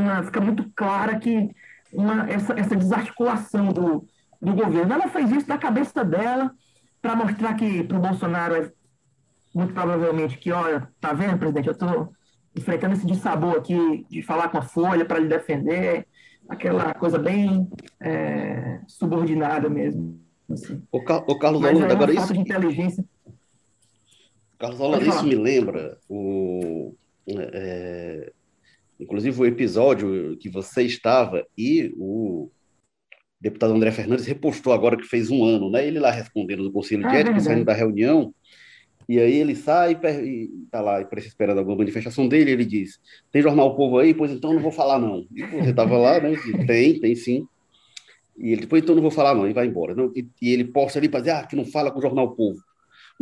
uma 0.02 0.22
fica 0.22 0.40
muito 0.40 0.70
clara 0.74 1.18
que 1.18 1.50
uma, 1.92 2.28
essa, 2.30 2.52
essa 2.54 2.76
desarticulação 2.76 3.72
do, 3.72 4.06
do 4.40 4.54
governo. 4.54 4.92
Ela 4.92 5.08
fez 5.08 5.30
isso 5.30 5.46
da 5.46 5.58
cabeça 5.58 6.04
dela 6.04 6.50
para 7.00 7.16
mostrar 7.16 7.54
que 7.54 7.84
para 7.84 7.96
o 7.96 8.00
Bolsonaro 8.00 8.54
é 8.54 8.72
muito 9.54 9.74
provavelmente 9.74 10.38
que, 10.38 10.50
olha, 10.50 10.88
tá 11.00 11.12
vendo, 11.12 11.38
presidente, 11.38 11.66
eu 11.66 11.72
estou 11.72 12.12
enfrentando 12.56 12.94
esse 12.94 13.06
dissabor 13.06 13.56
aqui 13.56 14.06
de 14.08 14.22
falar 14.22 14.48
com 14.48 14.58
a 14.58 14.62
Folha 14.62 15.04
para 15.04 15.18
lhe 15.18 15.28
defender, 15.28 16.06
aquela 16.48 16.94
coisa 16.94 17.18
bem 17.18 17.68
é, 18.00 18.80
subordinada 18.86 19.68
mesmo. 19.68 20.20
Assim. 20.50 20.82
O, 20.90 21.02
Car 21.02 21.24
o 21.26 21.38
Carlos 21.38 21.62
Holanda, 21.62 21.86
é 21.86 21.92
agora 21.92 22.12
isso. 22.12 22.32
de 22.32 22.40
inteligência. 22.40 23.04
Carlos 24.58 24.80
Holanda, 24.80 25.06
isso 25.06 25.24
me 25.24 25.34
lembra 25.34 25.98
o. 26.08 26.94
É, 27.26 28.32
inclusive 28.98 29.40
o 29.40 29.46
episódio 29.46 30.36
que 30.38 30.48
você 30.48 30.82
estava 30.82 31.46
e 31.56 31.92
o 31.96 32.50
deputado 33.40 33.74
André 33.74 33.90
Fernandes 33.90 34.26
repostou 34.26 34.72
agora 34.72 34.96
que 34.96 35.04
fez 35.04 35.30
um 35.30 35.44
ano, 35.44 35.70
né? 35.70 35.86
Ele 35.86 35.98
lá 35.98 36.10
respondendo 36.10 36.62
do 36.62 36.72
Conselho 36.72 37.08
de 37.08 37.16
é 37.16 37.20
Ética, 37.20 37.40
saindo 37.40 37.64
da 37.64 37.72
reunião, 37.72 38.32
e 39.08 39.18
aí 39.18 39.34
ele 39.34 39.54
sai 39.54 39.98
e 40.02 40.50
está 40.64 40.80
lá 40.80 41.06
esperando 41.16 41.58
alguma 41.58 41.76
manifestação 41.76 42.28
dele, 42.28 42.52
ele 42.52 42.64
diz, 42.64 43.00
tem 43.30 43.42
Jornal 43.42 43.68
o 43.68 43.76
Povo 43.76 43.98
aí? 43.98 44.14
Pois 44.14 44.30
então 44.30 44.52
não 44.52 44.60
vou 44.60 44.70
falar 44.70 44.98
não. 44.98 45.26
E 45.34 45.42
você 45.42 45.70
estava 45.70 45.98
lá, 45.98 46.20
né? 46.20 46.34
Tem, 46.66 47.00
tem 47.00 47.14
sim. 47.14 47.46
E 48.38 48.52
ele, 48.52 48.62
depois 48.62 48.82
então 48.82 48.94
não 48.94 49.02
vou 49.02 49.10
falar 49.10 49.34
não, 49.34 49.48
e 49.48 49.52
vai 49.52 49.66
embora. 49.66 49.94
Não, 49.94 50.10
e, 50.14 50.26
e, 50.40 50.52
ele 50.52 50.64
posta 50.64 50.98
ali 50.98 51.08
para 51.08 51.20
dizer, 51.20 51.32
ah, 51.32 51.46
que 51.46 51.56
não 51.56 51.64
fala 51.64 51.90
com 51.90 51.98
o 51.98 52.02
Jornal 52.02 52.26
o 52.26 52.36
Povo. 52.36 52.58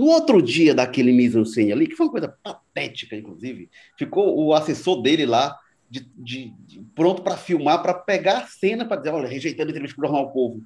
No 0.01 0.07
outro 0.07 0.41
dia 0.41 0.75
daquele 0.75 1.13
mise-en-scène 1.13 1.73
ali, 1.73 1.87
que 1.87 1.95
foi 1.95 2.07
uma 2.07 2.13
coisa 2.13 2.35
patética, 2.43 3.15
inclusive, 3.15 3.69
ficou 3.99 4.35
o 4.35 4.55
assessor 4.55 5.03
dele 5.03 5.27
lá, 5.27 5.55
de, 5.91 6.11
de, 6.17 6.55
de 6.67 6.81
pronto 6.95 7.21
para 7.21 7.37
filmar, 7.37 7.83
para 7.83 7.93
pegar 7.93 8.39
a 8.39 8.47
cena, 8.47 8.87
para 8.87 8.97
dizer, 8.97 9.11
olha, 9.11 9.29
rejeitando 9.29 9.69
a 9.69 9.73
entrevista 9.73 9.95
com 9.95 10.01
o 10.01 10.07
Jornal 10.07 10.33
Povo. 10.33 10.63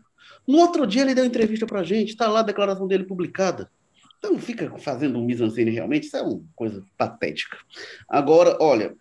No 0.47 0.59
outro 0.59 0.87
dia 0.87 1.03
ele 1.03 1.17
deu 1.17 1.25
entrevista 1.25 1.67
para 1.67 1.81
a 1.81 1.83
gente, 1.83 2.11
está 2.11 2.29
lá 2.29 2.41
a 2.41 2.45
declaração 2.45 2.87
dele 2.87 3.03
publicada. 3.03 3.69
Então 4.21 4.39
fica 4.39 4.71
fazendo 4.79 5.19
um 5.19 5.25
mise-en-scène 5.25 5.73
realmente, 5.73 6.05
isso 6.05 6.17
é 6.17 6.23
uma 6.23 6.41
coisa 6.55 6.85
patética. 6.97 7.57
Agora, 8.09 8.57
olha, 8.61 8.95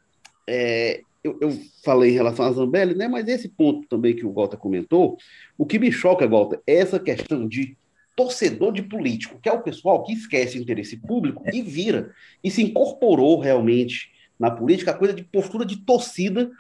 é, 0.50 1.02
eu, 1.24 1.38
eu, 1.42 1.56
falei 1.86 2.10
em 2.10 2.16
relação 2.16 2.48
a 2.48 2.52
Zambelli, 2.54 2.96
né, 2.96 3.08
mas 3.08 3.28
esse 3.28 3.50
ponto 3.50 3.88
também 3.88 4.16
que 4.16 4.26
o 4.26 4.34
Walter 4.34 4.58
comentou, 4.58 5.16
o 5.60 5.64
que 5.64 5.78
me 5.78 5.92
choca, 5.92 6.28
Walter, 6.28 6.60
é 6.66 6.78
essa 6.78 7.00
questão 7.00 7.48
de 7.48 7.78
torcedor 8.16 8.72
de 8.72 8.84
político, 8.84 9.40
que 9.42 9.50
é 9.50 9.52
o 9.52 9.62
pessoal 9.62 10.04
que 10.04 10.14
esquece 10.14 10.58
o 10.58 10.62
interesse 10.62 10.98
público 10.98 11.44
e 11.52 11.62
vira, 11.62 12.12
e 12.44 12.52
se 12.52 12.62
incorporou 12.62 13.40
realmente 13.40 14.12
na 14.40 14.52
política, 14.52 14.92
a 14.92 14.98
coisa 14.98 15.14
de 15.14 15.24
postura 15.24 15.66
de 15.66 15.78
torcida, 15.78 16.52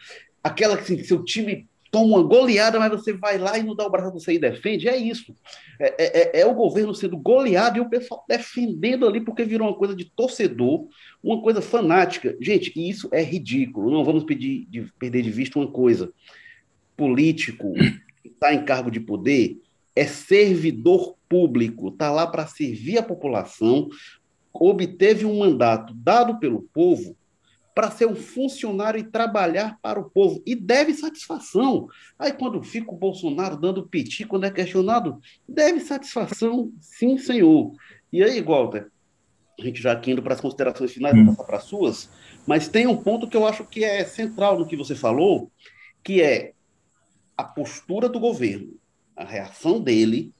aquela 0.43 0.78
que 0.78 0.84
assim, 0.84 1.04
seu 1.04 1.24
time 1.24 1.68
toma 1.91 2.18
uma 2.18 2.24
goleada, 2.24 2.80
mas 2.80 2.89
você 2.89 3.14
vai 3.14 3.38
lá 3.38 3.58
e 3.58 3.64
não 3.64 3.76
dá 3.76 3.86
o 3.86 3.89
braço 3.89 4.12
você 4.12 4.34
e 4.34 4.39
defende. 4.39 4.88
É 4.88 4.97
isso. 4.97 5.36
É, 5.80 5.88
é, 5.89 6.39
é, 6.39 6.41
é, 6.41 6.45
o 6.45 6.54
governo 6.56 6.93
sendo 6.95 7.16
goleado 7.16 7.78
e 7.78 7.82
o 7.82 7.89
pessoal 7.89 8.26
defendendo 8.28 9.08
ali 9.08 9.22
porque 9.22 9.43
virou 9.43 9.68
uma 9.68 9.78
coisa 9.78 9.95
de 9.95 10.06
torcedor, 10.06 10.88
uma 11.24 11.39
coisa 11.41 11.62
fanática. 11.62 12.36
Gente, 12.41 12.74
isso 12.76 13.10
é 13.12 13.22
ridículo. 13.22 13.91
Não 13.91 14.04
vamos 14.04 14.24
pedir 14.24 14.66
de, 14.70 14.91
perder 14.97 15.22
de 15.22 15.30
vista 15.30 15.60
uma 15.60 15.72
coisa. 15.72 16.12
Político 16.97 17.74
está 18.26 18.54
em 18.54 18.66
cargo 18.66 18.89
de 18.89 18.99
poder 18.99 19.62
é 19.95 20.06
servidor 20.06 21.16
público, 21.34 21.88
está 21.88 22.11
lá 22.11 22.27
para 22.27 22.45
servir 22.45 22.99
a 22.99 23.03
população, 23.03 23.89
obteve 24.53 25.25
um 25.25 25.39
mandato 25.39 25.91
dado 25.95 26.38
pelo 26.38 26.61
povo 26.71 27.17
para 27.73 27.89
ser 27.89 28.05
um 28.05 28.15
funcionário 28.15 28.99
e 28.99 29.03
trabalhar 29.03 29.79
para 29.81 29.99
o 29.99 30.07
povo. 30.11 30.43
E 30.45 30.53
deve 30.53 30.93
satisfação. 30.93 31.88
Aí, 32.19 32.31
quando 32.31 32.61
fica 32.61 32.91
o 32.91 32.95
Bolsonaro 32.95 33.57
dando 33.57 33.88
piti, 33.88 34.25
quando 34.25 34.45
é 34.45 34.51
questionado, 34.51 35.19
deve 35.49 35.79
satisfação, 35.79 36.71
sim, 36.79 37.17
senhor. 37.17 37.73
E 38.11 38.23
aí, 38.23 38.39
Walter, 38.39 38.91
a 39.59 39.63
gente 39.63 39.81
já 39.81 39.93
aqui 39.93 40.11
indo 40.11 40.21
para 40.21 40.36
as 40.36 40.41
considerações 40.41 40.93
finais, 40.93 41.17
hum. 41.17 41.34
para 41.34 41.57
as 41.57 41.63
suas, 41.63 42.11
mas 42.45 42.67
tem 42.67 42.86
um 42.86 42.95
ponto 42.95 43.27
que 43.27 43.36
eu 43.36 43.47
acho 43.47 43.65
que 43.65 43.84
é 43.84 44.03
central 44.03 44.59
no 44.59 44.67
que 44.67 44.77
você 44.77 44.93
falou, 44.93 45.51
que 46.03 46.21
é 46.21 46.53
a 47.36 47.43
postura 47.43 48.07
do 48.07 48.19
governo, 48.19 48.75
a 49.17 49.23
reação 49.23 49.81
dele 49.81 50.31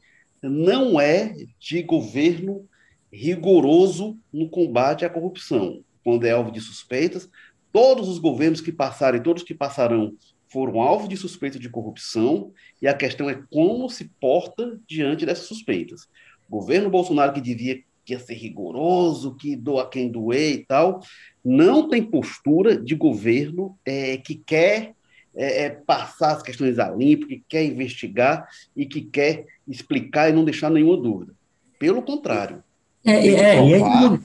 não 0.50 1.00
é 1.00 1.34
de 1.60 1.82
governo 1.84 2.68
rigoroso 3.12 4.18
no 4.32 4.50
combate 4.50 5.06
à 5.06 5.10
corrupção. 5.10 5.84
Quando 6.04 6.26
é 6.26 6.32
alvo 6.32 6.52
de 6.52 6.60
suspeitas, 6.60 7.30
todos 7.72 8.10
os 8.10 8.20
governos 8.20 8.62
que 8.62 8.72
passaram 8.72 9.18
e 9.18 9.24
todos 9.24 9.44
que 9.44 9.54
passarão 9.54 10.16
foram 10.50 10.82
alvo 10.82 11.08
de 11.08 11.18
suspeita 11.18 11.58
de 11.58 11.68
corrupção, 11.68 12.52
e 12.80 12.88
a 12.88 12.94
questão 12.94 13.28
é 13.28 13.42
como 13.50 13.90
se 13.90 14.06
porta 14.22 14.80
diante 14.88 15.26
dessas 15.26 15.48
suspeitas. 15.48 16.04
O 16.48 16.52
governo 16.52 16.92
Bolsonaro, 16.92 17.34
que 17.34 17.42
devia 17.42 17.82
que 18.06 18.14
ia 18.14 18.20
ser 18.20 18.36
rigoroso, 18.36 19.36
que 19.36 19.56
doa 19.56 19.90
quem 19.90 20.12
doer 20.12 20.54
e 20.54 20.66
tal, 20.66 21.00
não 21.44 21.88
tem 21.88 22.04
postura 22.04 22.78
de 22.78 22.96
governo 22.96 23.78
é, 23.86 24.18
que 24.18 24.36
quer 24.36 24.94
é, 25.36 25.66
é, 25.66 25.70
passar 25.70 26.34
as 26.34 26.44
questões 26.44 26.80
a 26.80 26.90
limpo, 26.90 27.28
que 27.28 27.44
quer 27.48 27.64
investigar 27.64 28.48
e 28.76 28.86
que 28.86 29.02
quer 29.02 29.46
explicar 29.68 30.30
e 30.30 30.34
não 30.34 30.46
deixar 30.46 30.70
nenhuma 30.70 30.98
dúvida. 30.98 31.34
Pelo 31.80 32.02
contrário. 32.02 32.64
É, 33.06 33.28
é, 33.28 33.56
provar, 33.56 34.20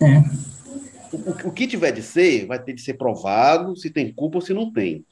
é, 0.00 0.22
o, 1.12 1.48
o 1.48 1.52
que 1.52 1.66
tiver 1.66 1.92
de 1.92 2.02
ser, 2.02 2.46
vai 2.46 2.62
ter 2.62 2.72
de 2.72 2.80
ser 2.80 2.94
provado 2.94 3.76
se 3.76 3.90
tem 3.90 4.12
culpa 4.12 4.38
ou 4.38 4.42
se 4.42 4.54
não 4.54 4.72
tem. 4.72 5.04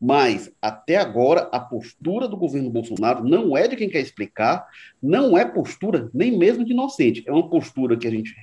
Mas, 0.00 0.50
até 0.60 0.96
agora, 0.96 1.48
a 1.52 1.60
postura 1.60 2.26
do 2.26 2.36
governo 2.36 2.68
Bolsonaro 2.68 3.24
não 3.24 3.56
é 3.56 3.68
de 3.68 3.76
quem 3.76 3.88
quer 3.88 4.00
explicar, 4.00 4.66
não 5.02 5.38
é 5.38 5.44
postura 5.44 6.10
nem 6.12 6.36
mesmo 6.36 6.64
de 6.64 6.72
inocente. 6.72 7.22
É 7.26 7.32
uma 7.32 7.48
postura 7.48 7.96
que 7.96 8.06
a 8.06 8.10
gente, 8.10 8.34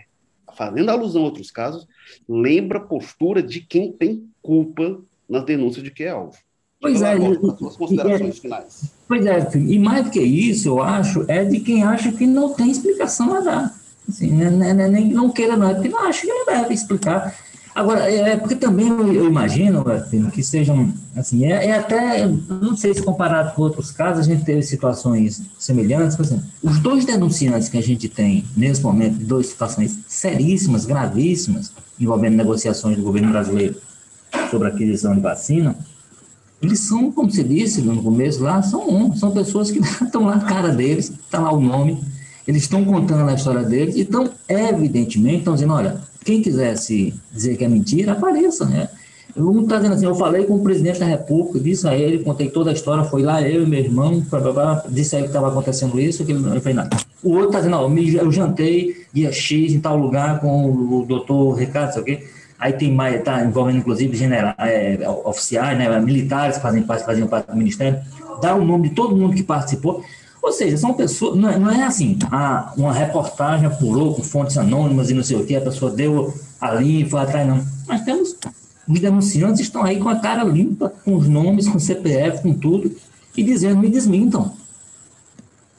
fazendo 0.56 0.90
alusão 0.90 1.24
a 1.24 1.26
outros 1.26 1.52
casos, 1.52 1.88
lembra 2.28 2.80
postura 2.80 3.44
de 3.44 3.60
quem 3.60 3.92
tem 3.92 4.28
culpa 4.42 5.02
nas 5.28 5.44
denúncias 5.46 5.84
de 5.84 5.92
que 5.92 6.04
é 6.04 6.10
alvo. 6.10 6.38
Pois 6.82 7.02
é, 7.02 7.16
suas 7.60 7.78
considerações 7.78 8.38
é, 8.38 8.42
finais. 8.42 8.84
Pois 9.08 9.26
é, 9.26 9.50
e 9.56 9.78
mais 9.78 10.06
do 10.06 10.10
que 10.10 10.20
isso, 10.20 10.68
eu 10.68 10.82
acho, 10.82 11.24
é 11.28 11.46
de 11.46 11.60
quem 11.60 11.84
acha 11.84 12.12
que 12.12 12.26
não 12.26 12.54
tem 12.54 12.72
explicação 12.72 13.36
a 13.36 13.40
dar. 13.40 13.76
Assim, 14.10 14.32
né, 14.32 14.50
né, 14.50 14.74
né, 14.74 14.88
nem 14.90 15.08
não 15.10 15.30
queira, 15.30 15.56
não, 15.56 15.70
é 15.70 15.76
porque 15.76 15.90
não 15.90 16.00
acha 16.00 16.22
que 16.22 16.28
não 16.28 16.46
deve 16.46 16.74
explicar. 16.74 17.36
Agora, 17.74 18.12
é, 18.12 18.32
é 18.32 18.38
porque 18.38 18.56
também 18.56 18.88
eu, 18.88 19.28
imagino, 19.28 19.86
que 20.34 20.44
sejam, 20.44 20.92
assim, 21.16 21.46
é, 21.46 21.68
é, 21.68 21.78
até, 21.78 22.28
não 22.28 22.76
sei 22.76 22.94
se 22.94 23.02
comparado 23.02 23.54
com 23.54 23.62
outros 23.62 23.92
casos, 23.92 24.28
a 24.28 24.30
gente 24.30 24.44
teve 24.44 24.62
situações 24.64 25.42
semelhantes, 25.58 26.18
por 26.18 26.26
exemplo, 26.26 26.44
os 26.62 26.80
dois 26.80 27.06
denunciantes 27.06 27.70
que 27.70 27.78
a 27.78 27.82
gente 27.82 28.10
tem 28.10 28.44
nesse 28.58 28.82
momento, 28.82 29.24
duas 29.24 29.48
situações 29.48 30.00
seríssimas, 30.08 30.86
gravíssimas, 30.86 31.72
envolvendo 32.00 32.36
negociações 32.36 32.98
do 32.98 33.04
governo 33.04 33.32
brasileiro 33.32 33.76
sobre 34.50 34.68
a 34.68 34.72
aquisição 34.72 35.14
de 35.14 35.22
vacina, 35.22 35.78
eles 36.62 36.80
são, 36.82 37.12
como 37.12 37.32
você 37.32 37.44
disse 37.44 37.82
no 37.82 38.02
começo 38.02 38.44
lá, 38.44 38.62
são 38.62 38.88
um, 38.88 39.16
são 39.16 39.32
pessoas 39.32 39.72
que 39.72 39.80
estão 40.04 40.26
lá 40.26 40.36
a 40.36 40.40
cara 40.42 40.70
deles, 40.70 41.10
está 41.10 41.40
lá 41.40 41.52
o 41.52 41.60
nome, 41.60 42.00
eles 42.48 42.64
estão 42.64 42.86
contando 42.86 43.30
a 43.30 43.34
história 43.34 43.64
deles 43.64 43.96
e 43.96 44.02
estão, 44.02 44.30
evidentemente, 44.48 45.40
estão 45.40 45.54
dizendo, 45.54 45.74
olha, 45.74 46.02
quem 46.24 46.42
quisesse 46.42 47.14
dizer 47.32 47.58
que 47.58 47.66
é 47.66 47.68
mentira, 47.68 48.12
apareça, 48.12 48.66
né? 48.66 48.90
Um 49.36 49.62
está 49.62 49.78
dizendo 49.78 49.94
assim, 49.94 50.06
eu 50.06 50.16
falei 50.16 50.44
com 50.44 50.56
o 50.56 50.64
presidente 50.64 51.00
da 51.00 51.06
República, 51.06 51.60
disse 51.60 51.88
a 51.88 51.96
ele, 51.96 52.20
contei 52.20 52.50
toda 52.50 52.70
a 52.70 52.74
história, 52.74 53.06
foi 53.06 53.22
lá 53.24 53.42
eu 53.42 53.64
e 53.64 53.66
meu 53.66 53.80
irmão, 53.80 54.20
blá, 54.30 54.40
blá, 54.40 54.52
blá, 54.52 54.84
disse 54.90 55.16
a 55.16 55.20
ele 55.20 55.28
que 55.28 55.30
estava 55.30 55.48
acontecendo 55.48 56.00
isso, 56.00 56.26
que 56.26 56.34
ele 56.34 56.42
não 56.42 56.60
fez 56.60 56.76
nada. 56.76 56.98
O 57.24 57.32
outro 57.32 57.48
está 57.48 57.60
dizendo, 57.60 57.78
não, 57.78 57.98
eu 57.98 58.32
jantei 58.32 59.06
dia 59.14 59.32
X 59.32 59.74
em 59.74 59.80
tal 59.80 59.98
lugar 59.98 60.42
com 60.42 60.70
o 60.70 61.06
doutor 61.06 61.54
Ricardo, 61.54 61.94
sei 61.94 62.02
o 62.02 62.06
quê. 62.06 62.28
Aí 62.62 62.74
tem 62.74 62.94
mais, 62.94 63.16
está 63.16 63.44
envolvendo 63.44 63.80
inclusive 63.80 64.16
generais, 64.16 64.56
é, 64.60 65.10
oficiais, 65.26 65.76
né, 65.76 66.00
militares 66.00 66.58
que 66.58 66.62
fazem 66.62 66.84
parte, 66.84 67.04
faziam 67.04 67.28
parte 67.28 67.48
do 67.48 67.58
ministério, 67.58 68.00
dá 68.40 68.54
o 68.54 68.64
nome 68.64 68.90
de 68.90 68.96
todo 68.96 69.16
mundo 69.16 69.36
que 69.36 69.42
participou. 69.42 70.04
Ou 70.44 70.52
seja, 70.52 70.78
são 70.78 70.94
pessoas, 70.94 71.36
não 71.36 71.50
é, 71.50 71.58
não 71.58 71.72
é 71.72 71.84
assim, 71.84 72.20
a, 72.32 72.72
uma 72.78 72.94
reportagem 72.94 73.66
apurou 73.66 74.14
com 74.14 74.22
fontes 74.22 74.60
anônimas 74.60 75.10
e 75.10 75.16
não 75.16 75.24
sei 75.24 75.38
o 75.38 75.46
que, 75.46 75.56
a 75.56 75.62
pessoa 75.62 75.92
deu 75.92 76.32
ali 76.60 77.02
e 77.02 77.10
foi 77.10 77.22
atrás, 77.22 77.48
não. 77.48 77.66
Mas 77.88 78.02
temos, 78.02 78.36
os 78.88 79.00
denunciantes 79.00 79.62
estão 79.62 79.84
aí 79.84 79.98
com 79.98 80.10
a 80.10 80.18
cara 80.18 80.44
limpa, 80.44 80.94
com 81.04 81.16
os 81.16 81.28
nomes, 81.28 81.68
com 81.68 81.80
CPF, 81.80 82.44
com 82.44 82.54
tudo, 82.54 82.96
e 83.36 83.42
dizendo, 83.42 83.80
me 83.80 83.90
desmintam. 83.90 84.54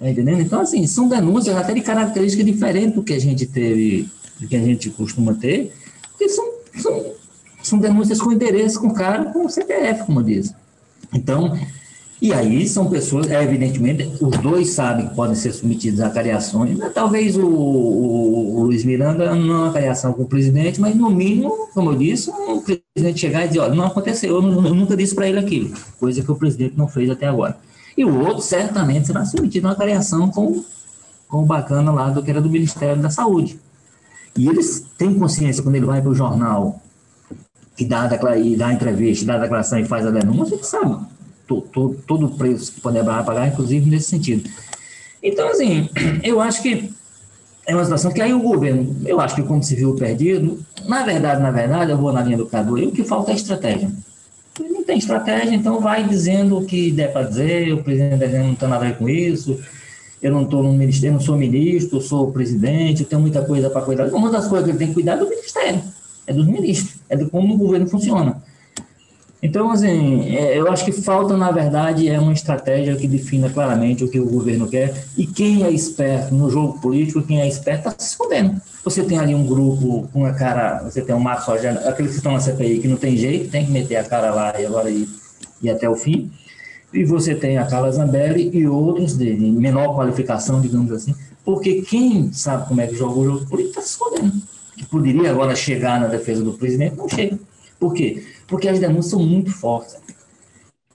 Tá 0.00 0.10
entendendo? 0.10 0.40
Então, 0.40 0.60
assim, 0.60 0.84
são 0.88 1.06
denúncias 1.06 1.56
até 1.56 1.74
de 1.74 1.80
característica 1.80 2.42
diferente 2.42 2.96
do 2.96 3.04
que 3.04 3.12
a 3.12 3.20
gente 3.20 3.46
teve, 3.46 4.08
do 4.40 4.48
que 4.48 4.56
a 4.56 4.60
gente 4.60 4.90
costuma 4.90 5.34
ter, 5.34 5.72
são, 6.76 7.04
são, 7.62 7.78
denúncias 7.78 8.20
com 8.20 8.32
endereço, 8.32 8.80
com 8.80 8.92
cara, 8.92 9.26
com 9.26 9.48
CPF, 9.48 10.04
como 10.06 10.22
diz. 10.22 10.54
Então, 11.12 11.56
e 12.22 12.32
aí 12.32 12.68
são 12.68 12.88
pessoas, 12.88 13.28
é, 13.28 13.42
evidentemente, 13.42 14.08
os 14.20 14.38
dois 14.38 14.70
sabem 14.70 15.08
que 15.08 15.14
podem 15.16 15.34
ser 15.34 15.52
submetidos 15.52 16.00
a 16.00 16.08
cariações. 16.08 16.78
Talvez 16.94 17.36
o, 17.36 17.44
o, 17.44 18.60
o, 18.60 18.62
Luiz 18.62 18.84
Miranda 18.84 19.34
não 19.34 19.64
a 19.64 19.72
cariação 19.72 20.12
com 20.12 20.22
o 20.22 20.28
presidente, 20.28 20.80
mas 20.80 20.94
no 20.94 21.10
mínimo, 21.10 21.68
como 21.74 21.90
eu 21.90 21.98
disse, 21.98 22.30
o 22.30 22.62
presidente 22.62 23.18
chegar 23.18 23.44
e 23.44 23.48
dizer, 23.48 23.58
olha, 23.58 23.74
não 23.74 23.86
aconteceu, 23.86 24.36
eu, 24.36 24.64
eu 24.64 24.72
nunca 24.72 24.96
disse 24.96 25.16
para 25.16 25.28
ele 25.28 25.40
aquilo, 25.40 25.76
coisa 25.98 26.22
que 26.22 26.30
o 26.30 26.36
presidente 26.36 26.78
não 26.78 26.86
fez 26.86 27.10
até 27.10 27.26
agora. 27.26 27.58
E 27.98 28.04
o 28.04 28.20
outro 28.20 28.40
certamente 28.40 29.08
será 29.08 29.24
submetido 29.24 29.66
a 29.66 29.70
uma 29.70 29.76
cariação 29.76 30.30
com, 30.30 30.64
com 31.26 31.42
o 31.42 31.44
bacana 31.44 31.90
lá 31.90 32.08
do 32.08 32.22
que 32.22 32.30
era 32.30 32.40
do 32.40 32.48
Ministério 32.48 33.02
da 33.02 33.10
Saúde. 33.10 33.58
E 34.36 34.48
eles 34.48 34.84
têm 34.96 35.18
consciência 35.18 35.62
quando 35.62 35.74
ele 35.76 35.86
vai 35.86 36.00
para 36.00 36.10
o 36.10 36.14
jornal 36.14 36.80
e 37.78 37.84
dá, 37.84 38.08
e 38.38 38.56
dá 38.56 38.68
a 38.68 38.72
entrevista, 38.72 39.26
dá 39.26 39.34
a 39.34 39.38
declaração 39.38 39.78
e 39.78 39.84
faz 39.84 40.06
a 40.06 40.10
denúncia, 40.10 40.54
ele 40.54 40.64
sabe 40.64 41.12
to, 41.46 41.60
to, 41.72 41.96
todo 42.06 42.26
o 42.26 42.30
preço 42.30 42.72
que 42.72 42.80
vai 42.80 43.24
pagar, 43.24 43.48
inclusive 43.48 43.88
nesse 43.90 44.08
sentido. 44.08 44.48
Então, 45.22 45.48
assim, 45.48 45.88
eu 46.22 46.40
acho 46.40 46.62
que 46.62 46.90
é 47.66 47.74
uma 47.74 47.84
situação 47.84 48.12
que 48.12 48.20
aí 48.20 48.32
o 48.32 48.40
governo, 48.40 48.96
eu 49.04 49.20
acho 49.20 49.34
que 49.34 49.42
como 49.42 49.62
se 49.62 49.74
viu 49.74 49.94
perdido, 49.94 50.60
na 50.86 51.04
verdade, 51.04 51.40
na 51.40 51.50
verdade, 51.50 51.92
eu 51.92 51.98
vou 51.98 52.12
na 52.12 52.22
linha 52.22 52.36
do 52.36 52.46
Cadu, 52.46 52.74
o 52.74 52.92
que 52.92 53.04
falta 53.04 53.30
é 53.32 53.34
estratégia. 53.34 53.90
Não 54.58 54.82
tem 54.82 54.98
estratégia, 54.98 55.54
então 55.54 55.80
vai 55.80 56.06
dizendo 56.06 56.58
o 56.58 56.64
que 56.64 56.90
der 56.90 57.12
para 57.12 57.28
dizer, 57.28 57.72
o 57.72 57.82
presidente 57.82 58.26
não 58.26 58.54
tem 58.54 58.68
nada 58.68 58.84
a 58.84 58.88
ver 58.88 58.98
com 58.98 59.08
isso, 59.08 59.58
eu 60.22 60.32
não 60.32 60.42
estou 60.42 60.62
no 60.62 60.72
ministério, 60.72 61.14
não 61.14 61.20
sou 61.20 61.36
ministro, 61.36 62.00
sou 62.00 62.30
presidente, 62.30 63.02
eu 63.02 63.08
tenho 63.08 63.20
muita 63.20 63.42
coisa 63.44 63.68
para 63.68 63.82
cuidar. 63.82 64.06
Uma 64.14 64.30
das 64.30 64.46
coisas 64.46 64.64
que 64.64 64.70
ele 64.70 64.78
tem 64.78 64.88
que 64.88 64.94
cuidar 64.94 65.14
é 65.14 65.16
do 65.16 65.28
ministério, 65.28 65.82
é 66.26 66.32
dos 66.32 66.46
ministros, 66.46 66.94
é 67.08 67.16
de 67.16 67.24
como 67.26 67.54
o 67.54 67.58
governo 67.58 67.88
funciona. 67.88 68.40
Então, 69.42 69.72
assim, 69.72 70.36
é, 70.36 70.56
eu 70.56 70.70
acho 70.70 70.84
que 70.84 70.92
falta, 70.92 71.36
na 71.36 71.50
verdade, 71.50 72.08
é 72.08 72.20
uma 72.20 72.32
estratégia 72.32 72.94
que 72.94 73.08
defina 73.08 73.50
claramente 73.50 74.04
o 74.04 74.08
que 74.08 74.20
o 74.20 74.30
governo 74.30 74.68
quer 74.68 75.04
e 75.18 75.26
quem 75.26 75.64
é 75.64 75.70
esperto 75.72 76.32
no 76.32 76.48
jogo 76.48 76.80
político, 76.80 77.20
quem 77.22 77.40
é 77.40 77.48
esperto 77.48 77.88
está 77.88 77.94
se 77.98 78.10
escondendo. 78.10 78.60
Você 78.84 79.02
tem 79.02 79.18
ali 79.18 79.34
um 79.34 79.44
grupo 79.44 80.08
com 80.12 80.24
a 80.24 80.32
cara, 80.32 80.84
você 80.84 81.02
tem 81.02 81.12
um 81.12 81.18
Marcos 81.18 81.46
Rogério, 81.46 81.80
aqueles 81.88 82.12
que 82.12 82.18
estão 82.18 82.32
na 82.32 82.38
CPI 82.38 82.78
que 82.78 82.86
não 82.86 82.96
tem 82.96 83.16
jeito, 83.16 83.50
tem 83.50 83.66
que 83.66 83.72
meter 83.72 83.96
a 83.96 84.04
cara 84.04 84.32
lá 84.32 84.60
e 84.60 84.64
agora 84.64 84.88
ir, 84.88 85.08
ir 85.60 85.70
até 85.70 85.90
o 85.90 85.96
fim. 85.96 86.30
E 86.92 87.04
você 87.04 87.34
tem 87.34 87.58
a 87.58 87.66
Carla 87.66 87.90
Zambelli 87.90 88.50
e 88.52 88.66
outros 88.66 89.16
de, 89.16 89.34
de 89.34 89.50
menor 89.50 89.94
qualificação, 89.94 90.60
digamos 90.60 90.92
assim, 90.92 91.14
porque 91.44 91.82
quem 91.82 92.32
sabe 92.32 92.68
como 92.68 92.80
é 92.80 92.86
que 92.86 92.94
joga 92.94 93.18
o 93.18 93.24
jogo 93.24 93.46
político 93.46 93.70
está 93.70 93.82
se 93.82 93.90
escondendo. 93.90 94.32
Que 94.76 94.86
poderia 94.86 95.30
agora 95.30 95.54
chegar 95.54 96.00
na 96.00 96.06
defesa 96.06 96.42
do 96.42 96.52
presidente, 96.52 96.96
não 96.96 97.08
chega. 97.08 97.38
Por 97.78 97.92
quê? 97.94 98.24
Porque 98.46 98.68
as 98.68 98.78
denúncias 98.78 99.06
são 99.06 99.22
muito 99.22 99.50
fortes. 99.50 99.96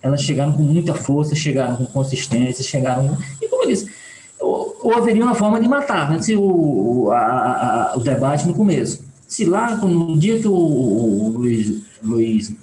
Elas 0.01 0.21
chegaram 0.21 0.53
com 0.53 0.63
muita 0.63 0.93
força, 0.93 1.35
chegaram 1.35 1.75
com 1.75 1.85
consistência, 1.85 2.63
chegaram. 2.63 3.17
E 3.41 3.47
como 3.47 3.63
eu 3.63 3.67
disse, 3.67 3.91
ou 4.39 4.95
haveria 4.95 5.23
uma 5.23 5.35
forma 5.35 5.59
de 5.59 5.67
matar, 5.67 6.09
né? 6.09 6.21
Se 6.21 6.35
o, 6.35 7.09
a, 7.11 7.91
a, 7.91 7.97
o 7.97 7.99
debate 7.99 8.47
no 8.47 8.53
começo. 8.53 9.05
Se 9.27 9.43
lá, 9.43 9.75
no 9.75 10.17
dia 10.17 10.39
que 10.39 10.47
o, 10.47 10.53
o 10.53 11.29
Luiz, 11.29 11.81
Luiz, 12.01 12.53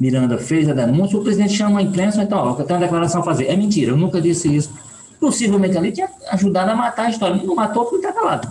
Miranda 0.00 0.38
fez 0.38 0.66
a 0.66 0.72
denúncia, 0.72 1.18
o 1.18 1.22
presidente 1.22 1.52
chama 1.52 1.80
a 1.80 1.82
imprensa 1.82 2.22
então, 2.22 2.38
ó, 2.38 2.58
eu 2.58 2.64
tenho 2.64 2.78
uma 2.78 2.86
declaração 2.86 3.20
a 3.20 3.24
fazer. 3.24 3.46
É 3.48 3.56
mentira, 3.56 3.92
eu 3.92 3.96
nunca 3.98 4.18
disse 4.18 4.54
isso. 4.54 4.72
Possivelmente 5.20 5.76
ali 5.76 5.92
tinha 5.92 6.08
ajudado 6.30 6.70
a 6.70 6.74
matar 6.74 7.06
a 7.06 7.10
história. 7.10 7.36
Não 7.36 7.54
matou 7.54 7.84
porque 7.84 8.06
está 8.06 8.18
calado. 8.18 8.48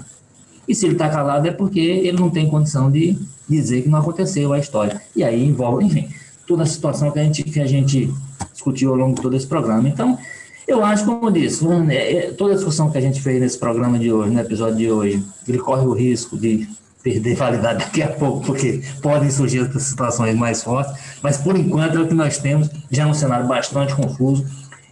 E 0.68 0.76
se 0.76 0.86
ele 0.86 0.94
está 0.94 1.10
calado 1.10 1.48
é 1.48 1.52
porque 1.52 1.80
ele 1.80 2.20
não 2.20 2.30
tem 2.30 2.48
condição 2.48 2.92
de 2.92 3.18
dizer 3.50 3.82
que 3.82 3.90
não 3.90 3.98
aconteceu 3.98 4.54
a 4.54 4.60
história. 4.60 5.02
E 5.16 5.24
aí 5.24 5.44
envolve, 5.44 5.84
enfim, 5.84 6.08
toda 6.46 6.62
a 6.62 6.68
situação 6.68 7.10
que 7.10 7.18
a 7.18 7.24
gente, 7.24 7.44
que 7.44 7.60
a 7.60 7.66
gente 7.66 8.14
discutiu 8.54 8.92
ao 8.92 8.96
longo 8.96 9.16
de 9.16 9.22
todo 9.24 9.36
esse 9.36 9.48
programa. 9.48 9.90
Então, 9.90 10.20
eu 10.68 10.86
acho, 10.86 11.04
como 11.04 11.26
eu 11.26 11.32
disse, 11.32 11.68
né, 11.68 11.96
é, 11.96 12.32
toda 12.32 12.54
a 12.54 12.56
discussão 12.56 12.92
que 12.92 12.98
a 13.00 13.02
gente 13.02 13.20
fez 13.20 13.42
nesse 13.42 13.58
programa 13.58 13.98
de 13.98 14.14
hoje, 14.14 14.30
no 14.30 14.40
episódio 14.40 14.78
de 14.78 14.92
hoje, 14.92 15.26
ele 15.48 15.58
corre 15.58 15.84
o 15.84 15.94
risco 15.94 16.38
de 16.38 16.68
perder 17.04 17.36
validade 17.36 17.80
daqui 17.80 18.02
a 18.02 18.10
pouco, 18.10 18.46
porque 18.46 18.82
podem 19.02 19.30
surgir 19.30 19.62
outras 19.62 19.84
situações 19.84 20.36
mais 20.36 20.64
fortes, 20.64 20.94
mas 21.22 21.38
por 21.38 21.56
enquanto 21.56 21.98
é 21.98 22.02
o 22.02 22.08
que 22.08 22.14
nós 22.14 22.38
temos, 22.38 22.70
já 22.92 23.04
é 23.04 23.06
um 23.06 23.14
cenário 23.14 23.48
bastante 23.48 23.96
confuso, 23.96 24.46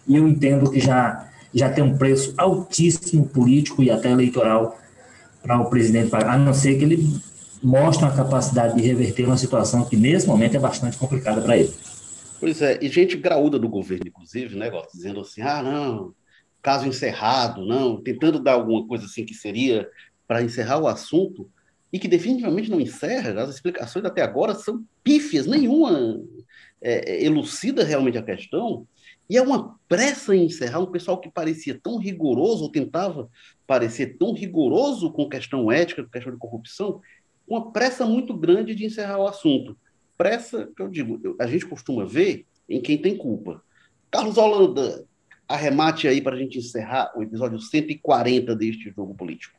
e 0.08 0.16
eu 0.16 0.28
entendo 0.28 0.72
que 0.72 0.80
já, 0.80 1.30
já 1.54 1.70
tem 1.70 1.84
um 1.84 1.98
preço 1.98 2.34
altíssimo 2.38 3.28
político 3.28 3.84
e 3.84 3.92
até 3.92 4.10
eleitoral 4.10 4.80
para 5.44 5.60
o 5.60 5.70
presidente, 5.70 6.16
a 6.16 6.38
não 6.38 6.54
ser 6.54 6.78
que 6.78 6.86
ele 6.86 7.22
mostre 7.62 8.06
uma 8.06 8.16
capacidade 8.16 8.76
de 8.76 8.82
reverter 8.82 9.26
uma 9.26 9.38
situação 9.38 9.84
que 9.86 9.98
nesse 9.98 10.28
momento 10.28 10.56
é 10.56 10.60
bastante 10.60 10.98
complicada 10.98 11.42
para 11.42 11.58
ele. 11.58 11.74
Pois 12.40 12.62
é, 12.62 12.78
e 12.82 12.88
gente 12.88 13.18
graúda 13.18 13.58
do 13.58 13.68
governo, 13.68 14.08
inclusive, 14.08 14.56
né, 14.56 14.72
dizendo 14.94 15.22
assim, 15.22 15.42
ah, 15.42 15.64
não, 15.64 16.14
caso 16.62 16.88
encerrado, 16.88 17.66
não, 17.66 18.02
tentando 18.02 18.40
dar 18.40 18.54
alguma 18.54 18.88
coisa 18.88 19.06
assim 19.06 19.26
que 19.26 19.34
seria 19.34 19.88
para 20.28 20.44
encerrar 20.44 20.78
o 20.80 20.88
assunto, 20.88 21.50
e 21.92 22.00
que 22.00 22.08
definitivamente 22.08 22.70
não 22.70 22.82
encerra, 22.82 23.42
as 23.42 23.56
explicações 23.56 24.06
até 24.06 24.22
agora 24.22 24.54
são 24.54 24.84
pífias, 25.04 25.46
nenhuma 25.46 26.22
é, 26.82 27.14
é, 27.14 27.26
elucida 27.26 27.84
realmente 27.84 28.18
a 28.18 28.24
questão, 28.24 28.88
e 29.30 29.38
é 29.38 29.42
uma 29.42 29.78
pressa 29.88 30.36
em 30.36 30.46
encerrar 30.46 30.80
um 30.80 30.92
pessoal 30.92 31.20
que 31.20 31.30
parecia 31.30 31.80
tão 31.82 31.98
rigoroso, 31.98 32.64
ou 32.64 32.72
tentava 32.72 33.30
parecer 33.66 34.18
tão 34.18 34.34
rigoroso 34.34 35.12
com 35.12 35.28
questão 35.28 35.72
ética, 35.72 36.04
com 36.04 36.10
questão 36.10 36.32
de 36.32 36.40
corrupção, 36.40 37.02
uma 37.48 37.72
pressa 37.72 38.06
muito 38.06 38.34
grande 38.34 38.76
de 38.76 38.86
encerrar 38.86 39.20
o 39.20 39.28
assunto. 39.28 39.78
Pressa, 40.18 40.70
que 40.76 40.82
eu 40.82 40.90
digo, 40.90 41.36
a 41.40 41.48
gente 41.48 41.66
costuma 41.66 42.06
ver 42.06 42.46
em 42.68 42.82
quem 42.82 42.98
tem 42.98 43.18
culpa. 43.18 43.62
Carlos 44.10 44.38
Holanda, 44.38 45.06
arremate 45.48 46.08
aí 46.08 46.22
para 46.22 46.36
a 46.36 46.40
gente 46.40 46.58
encerrar 46.58 47.14
o 47.16 47.24
episódio 47.24 47.60
140 47.60 48.56
deste 48.56 48.90
jogo 48.92 49.14
político. 49.16 49.57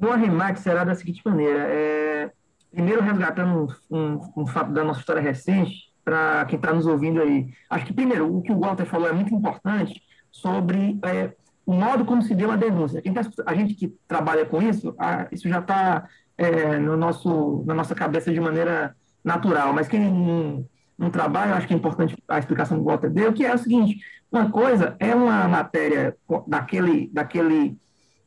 O 0.00 0.06
arremate 0.06 0.60
será 0.60 0.84
da 0.84 0.94
seguinte 0.94 1.22
maneira: 1.24 1.60
é, 1.68 2.30
primeiro, 2.70 3.02
resgatando 3.02 3.74
um, 3.90 3.96
um, 3.96 4.42
um 4.42 4.46
fato 4.46 4.72
da 4.72 4.84
nossa 4.84 5.00
história 5.00 5.22
recente, 5.22 5.92
para 6.04 6.44
quem 6.46 6.56
está 6.56 6.72
nos 6.72 6.86
ouvindo 6.86 7.20
aí. 7.20 7.48
Acho 7.68 7.86
que, 7.86 7.92
primeiro, 7.92 8.34
o 8.34 8.42
que 8.42 8.52
o 8.52 8.58
Walter 8.58 8.86
falou 8.86 9.08
é 9.08 9.12
muito 9.12 9.34
importante 9.34 10.02
sobre 10.30 10.98
é, 11.04 11.32
o 11.66 11.72
modo 11.72 12.04
como 12.04 12.22
se 12.22 12.34
deu 12.34 12.50
a 12.50 12.56
denúncia. 12.56 13.02
Tá, 13.02 13.20
a 13.44 13.54
gente 13.54 13.74
que 13.74 13.94
trabalha 14.06 14.46
com 14.46 14.62
isso, 14.62 14.94
a, 14.98 15.28
isso 15.30 15.48
já 15.48 15.58
está 15.58 16.08
é, 16.38 16.78
no 16.78 16.96
nosso, 16.96 17.62
na 17.66 17.74
nossa 17.74 17.94
cabeça 17.94 18.32
de 18.32 18.40
maneira 18.40 18.96
natural, 19.22 19.72
mas 19.74 19.88
quem 19.88 20.00
não, 20.00 20.64
não 20.96 21.10
trabalha, 21.10 21.54
acho 21.54 21.66
que 21.66 21.74
é 21.74 21.76
importante 21.76 22.16
a 22.26 22.38
explicação 22.38 22.78
que 22.78 22.82
o 22.82 22.86
Walter 22.86 23.10
deu, 23.10 23.32
que 23.32 23.44
é 23.44 23.54
o 23.54 23.58
seguinte, 23.58 23.98
uma 24.30 24.50
coisa 24.50 24.96
é 24.98 25.14
uma 25.14 25.46
matéria 25.46 26.16
daquele, 26.46 27.10
daquele, 27.12 27.76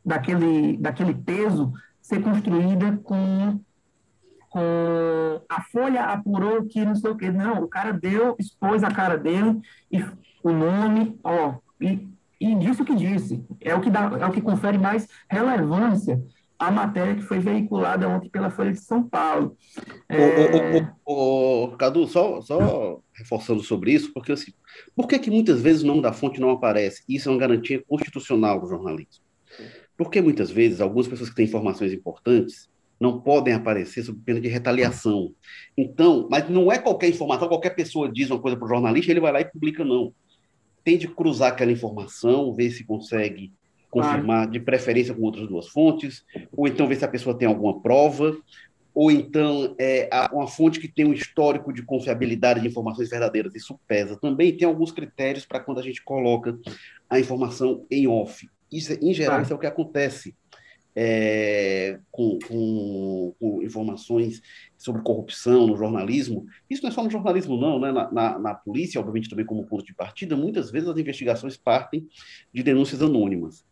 daquele, 0.04 0.76
daquele 0.76 1.14
peso 1.14 1.72
ser 2.00 2.22
construída 2.22 2.98
com 3.04 3.60
com 4.52 5.40
a 5.48 5.62
Folha 5.62 6.04
apurou 6.04 6.66
que 6.66 6.84
não 6.84 6.94
sei 6.94 7.10
o 7.10 7.16
quê. 7.16 7.30
Não, 7.30 7.62
o 7.62 7.68
cara 7.68 7.90
deu, 7.90 8.36
expôs 8.38 8.84
a 8.84 8.90
cara 8.90 9.16
dele 9.16 9.58
e 9.90 10.04
o 10.42 10.52
nome, 10.52 11.18
ó, 11.24 11.54
e, 11.80 12.06
e 12.38 12.54
disse 12.56 12.82
o 12.82 12.84
que 12.84 12.94
disse. 12.94 13.42
É 13.62 13.74
o 13.74 13.80
que 13.80 13.88
dá, 13.88 14.10
é 14.20 14.26
o 14.26 14.30
que 14.30 14.42
confere 14.42 14.76
mais 14.76 15.08
relevância 15.30 16.22
à 16.58 16.70
matéria 16.70 17.14
que 17.14 17.22
foi 17.22 17.38
veiculada 17.38 18.06
ontem 18.06 18.28
pela 18.28 18.50
Folha 18.50 18.72
de 18.72 18.80
São 18.80 19.02
Paulo. 19.02 19.56
É... 20.08 20.86
O, 21.06 21.74
Cadu, 21.78 22.06
só, 22.06 22.42
só 22.42 23.00
reforçando 23.14 23.62
sobre 23.62 23.92
isso, 23.92 24.12
porque 24.12 24.32
assim, 24.32 24.52
por 24.94 25.08
que, 25.08 25.18
que 25.18 25.30
muitas 25.30 25.62
vezes 25.62 25.82
o 25.82 25.86
nome 25.86 26.02
da 26.02 26.12
fonte 26.12 26.40
não 26.40 26.50
aparece? 26.50 27.02
Isso 27.08 27.30
é 27.30 27.32
uma 27.32 27.40
garantia 27.40 27.82
constitucional 27.88 28.60
do 28.60 28.68
jornalismo. 28.68 29.24
Porque 30.04 30.20
muitas 30.20 30.50
vezes 30.50 30.80
algumas 30.80 31.08
pessoas 31.08 31.30
que 31.30 31.36
têm 31.36 31.44
informações 31.44 31.92
importantes 31.92 32.70
não 33.02 33.20
podem 33.20 33.52
aparecer 33.52 34.04
sob 34.04 34.20
pena 34.24 34.40
de 34.40 34.48
retaliação. 34.48 35.34
Então, 35.76 36.28
mas 36.30 36.48
não 36.48 36.70
é 36.70 36.78
qualquer 36.78 37.08
informação, 37.08 37.48
qualquer 37.48 37.70
pessoa 37.70 38.10
diz 38.10 38.30
uma 38.30 38.38
coisa 38.38 38.56
para 38.56 38.64
o 38.64 38.68
jornalista, 38.68 39.10
ele 39.10 39.20
vai 39.20 39.32
lá 39.32 39.40
e 39.40 39.44
publica, 39.44 39.84
não. 39.84 40.14
Tem 40.84 40.96
de 40.96 41.08
cruzar 41.08 41.52
aquela 41.52 41.72
informação, 41.72 42.54
ver 42.54 42.70
se 42.70 42.84
consegue 42.84 43.52
confirmar, 43.90 44.48
de 44.48 44.58
preferência 44.60 45.12
com 45.12 45.22
outras 45.22 45.48
duas 45.48 45.68
fontes, 45.68 46.24
ou 46.52 46.66
então 46.66 46.86
ver 46.86 46.96
se 46.96 47.04
a 47.04 47.08
pessoa 47.08 47.36
tem 47.36 47.46
alguma 47.46 47.80
prova, 47.80 48.36
ou 48.94 49.10
então 49.10 49.74
é, 49.78 50.08
uma 50.32 50.46
fonte 50.46 50.78
que 50.78 50.88
tem 50.88 51.04
um 51.04 51.12
histórico 51.12 51.72
de 51.72 51.82
confiabilidade 51.82 52.60
de 52.60 52.68
informações 52.68 53.10
verdadeiras, 53.10 53.54
isso 53.54 53.78
pesa. 53.86 54.16
Também 54.16 54.56
tem 54.56 54.66
alguns 54.66 54.92
critérios 54.92 55.44
para 55.44 55.60
quando 55.60 55.78
a 55.78 55.82
gente 55.82 56.02
coloca 56.02 56.58
a 57.10 57.18
informação 57.18 57.84
em 57.90 58.06
off. 58.06 58.48
Isso, 58.72 58.92
em 59.00 59.12
geral, 59.12 59.38
ah. 59.38 59.42
isso 59.42 59.52
é 59.52 59.56
o 59.56 59.58
que 59.58 59.66
acontece 59.66 60.34
é, 60.94 61.98
com, 62.10 62.38
com, 62.46 63.34
com, 63.38 63.62
informações 63.62 64.42
sobre 64.76 65.02
corrupção 65.02 65.66
no 65.66 65.76
jornalismo. 65.76 66.46
Isso 66.68 66.82
não 66.82 66.90
é 66.90 66.92
só 66.92 67.02
no 67.02 67.10
jornalismo, 67.10 67.56
não, 67.56 67.78
né? 67.78 67.92
Na, 67.92 68.10
na, 68.10 68.38
na, 68.38 68.54
polícia, 68.54 69.00
obviamente, 69.00 69.28
também 69.28 69.46
como 69.46 69.66
ponto 69.66 69.84
de 69.84 69.94
partida, 69.94 70.36
muitas 70.36 70.70
vezes 70.70 70.88
as 70.88 70.98
investigações 70.98 71.56
partem 71.56 72.06
de 72.52 72.62
denúncias 72.62 73.02
anônimas. 73.02 73.64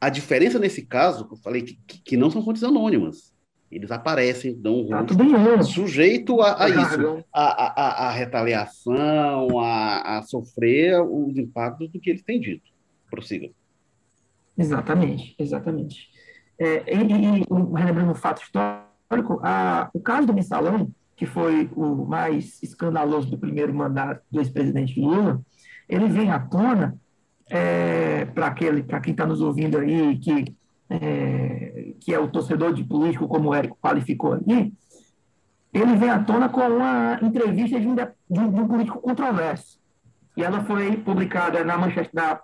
A 0.00 0.08
diferença 0.08 0.58
nesse 0.58 0.84
caso, 0.84 1.26
que 1.26 1.34
eu 1.34 1.38
falei, 1.38 1.62
que, 1.62 1.76
que 2.02 2.16
não 2.16 2.30
são 2.30 2.44
fontes 2.44 2.62
anônimas. 2.62 3.32
Eles 3.70 3.90
aparecem, 3.90 4.54
dão 4.54 4.82
um 4.82 4.88
tá 4.88 5.00
rosto, 5.00 5.72
sujeito 5.72 6.40
a, 6.40 6.52
a 6.52 6.56
tá 6.56 6.68
isso, 6.68 7.24
a, 7.32 7.82
a, 7.82 8.08
a, 8.08 8.10
retaliação, 8.12 9.58
a, 9.58 10.18
a 10.18 10.22
sofrer 10.22 11.02
os 11.02 11.36
impactos 11.36 11.90
do 11.90 11.98
que 11.98 12.10
eles 12.10 12.22
têm 12.22 12.38
dito. 12.38 12.70
Prossiga. 13.10 13.50
Exatamente, 14.56 15.34
exatamente. 15.38 16.08
É, 16.58 16.94
e, 16.94 17.40
e, 17.40 17.44
relembrando 17.76 18.12
um 18.12 18.14
fato 18.14 18.42
histórico, 18.42 19.40
a, 19.42 19.90
o 19.92 20.00
caso 20.00 20.26
do 20.26 20.34
mensalão, 20.34 20.90
que 21.16 21.26
foi 21.26 21.70
o 21.74 22.04
mais 22.06 22.62
escandaloso 22.62 23.30
do 23.30 23.38
primeiro 23.38 23.74
mandato 23.74 24.22
do 24.30 24.40
ex-presidente 24.40 25.00
Lula, 25.00 25.40
ele 25.88 26.08
vem 26.08 26.30
à 26.30 26.38
tona 26.38 26.96
é, 27.48 28.24
para 28.26 28.54
quem 29.00 29.12
está 29.12 29.26
nos 29.26 29.40
ouvindo 29.40 29.78
aí, 29.78 30.18
que, 30.18 30.56
é, 30.90 31.94
que 32.00 32.14
é 32.14 32.18
o 32.18 32.28
torcedor 32.28 32.72
de 32.72 32.84
político, 32.84 33.28
como 33.28 33.50
o 33.50 33.54
Érico 33.54 33.78
qualificou 33.80 34.32
ali, 34.34 34.72
ele 35.72 35.96
vem 35.96 36.08
à 36.08 36.22
tona 36.22 36.48
com 36.48 36.60
uma 36.60 37.18
entrevista 37.20 37.80
de 37.80 37.86
um, 37.86 37.94
de 37.94 38.06
de 38.30 38.40
um 38.40 38.68
político 38.68 39.00
controverso. 39.00 39.78
E 40.36 40.42
ela 40.42 40.64
foi 40.64 40.96
publicada 40.96 41.64
na 41.64 41.76
manchete 41.76 42.10
da, 42.12 42.40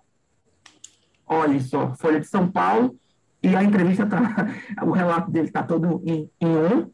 olha 1.31 1.61
só, 1.61 1.95
Folha 1.95 2.19
de 2.19 2.27
São 2.27 2.51
Paulo, 2.51 2.99
e 3.41 3.55
a 3.55 3.63
entrevista 3.63 4.05
tá, 4.05 4.19
o 4.83 4.91
relato 4.91 5.31
dele 5.31 5.47
está 5.47 5.63
todo 5.63 6.03
em, 6.05 6.29
em 6.41 6.49
um, 6.49 6.91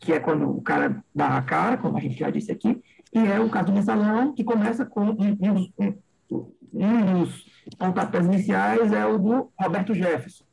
que 0.00 0.12
é 0.12 0.18
quando 0.18 0.50
o 0.50 0.60
cara 0.60 1.02
dá 1.14 1.38
a 1.38 1.42
cara, 1.42 1.78
como 1.78 1.96
a 1.96 2.00
gente 2.00 2.18
já 2.18 2.28
disse 2.28 2.50
aqui, 2.50 2.82
e 3.14 3.18
é 3.18 3.38
o 3.38 3.48
caso 3.48 3.66
do 3.66 3.72
mensalão, 3.72 4.34
que 4.34 4.42
começa 4.42 4.84
com 4.84 5.04
um, 5.04 5.38
um, 5.40 5.94
um 6.74 7.20
dos 7.22 7.46
pontapés 7.78 8.26
iniciais 8.26 8.92
é 8.92 9.06
o 9.06 9.18
do 9.18 9.52
Roberto 9.58 9.94
Jefferson, 9.94 10.44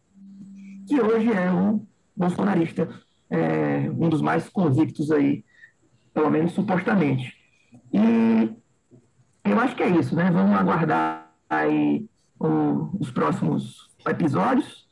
que 0.88 1.02
hoje 1.02 1.32
é 1.34 1.52
um 1.52 1.86
bolsonarista, 2.16 2.88
é, 3.30 3.90
um 3.90 4.10
dos 4.10 4.22
mais 4.22 4.48
convictos 4.50 5.10
aí, 5.12 5.44
pelo 6.14 6.30
menos 6.30 6.52
supostamente. 6.52 7.34
E 7.92 8.54
eu 9.44 9.60
acho 9.60 9.76
que 9.76 9.84
é 9.84 9.90
isso, 9.90 10.16
né? 10.16 10.30
Vamos 10.30 10.56
aguardar 10.56 11.32
aí 11.50 12.08
os 12.40 13.12
próximos 13.12 13.90
episódios, 14.08 14.88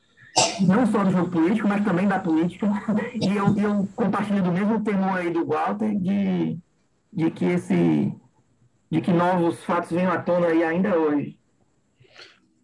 não 0.61 0.85
só 0.85 1.03
do 1.03 1.11
jogo 1.11 1.31
político, 1.31 1.67
mas 1.67 1.83
também 1.83 2.07
da 2.07 2.19
política. 2.19 2.67
E 3.15 3.35
eu, 3.35 3.57
eu 3.57 3.87
compartilho 3.95 4.43
do 4.43 4.51
mesmo 4.51 4.83
temor 4.83 5.17
aí 5.17 5.31
do 5.31 5.45
Walter 5.45 5.95
de, 5.95 6.57
de 7.11 7.31
que 7.31 7.45
esse 7.45 8.13
de 8.89 9.01
que 9.01 9.11
novos 9.11 9.63
fatos 9.63 9.91
venham 9.91 10.11
à 10.11 10.21
tona 10.21 10.47
aí 10.47 10.63
ainda 10.63 10.97
hoje. 10.97 11.37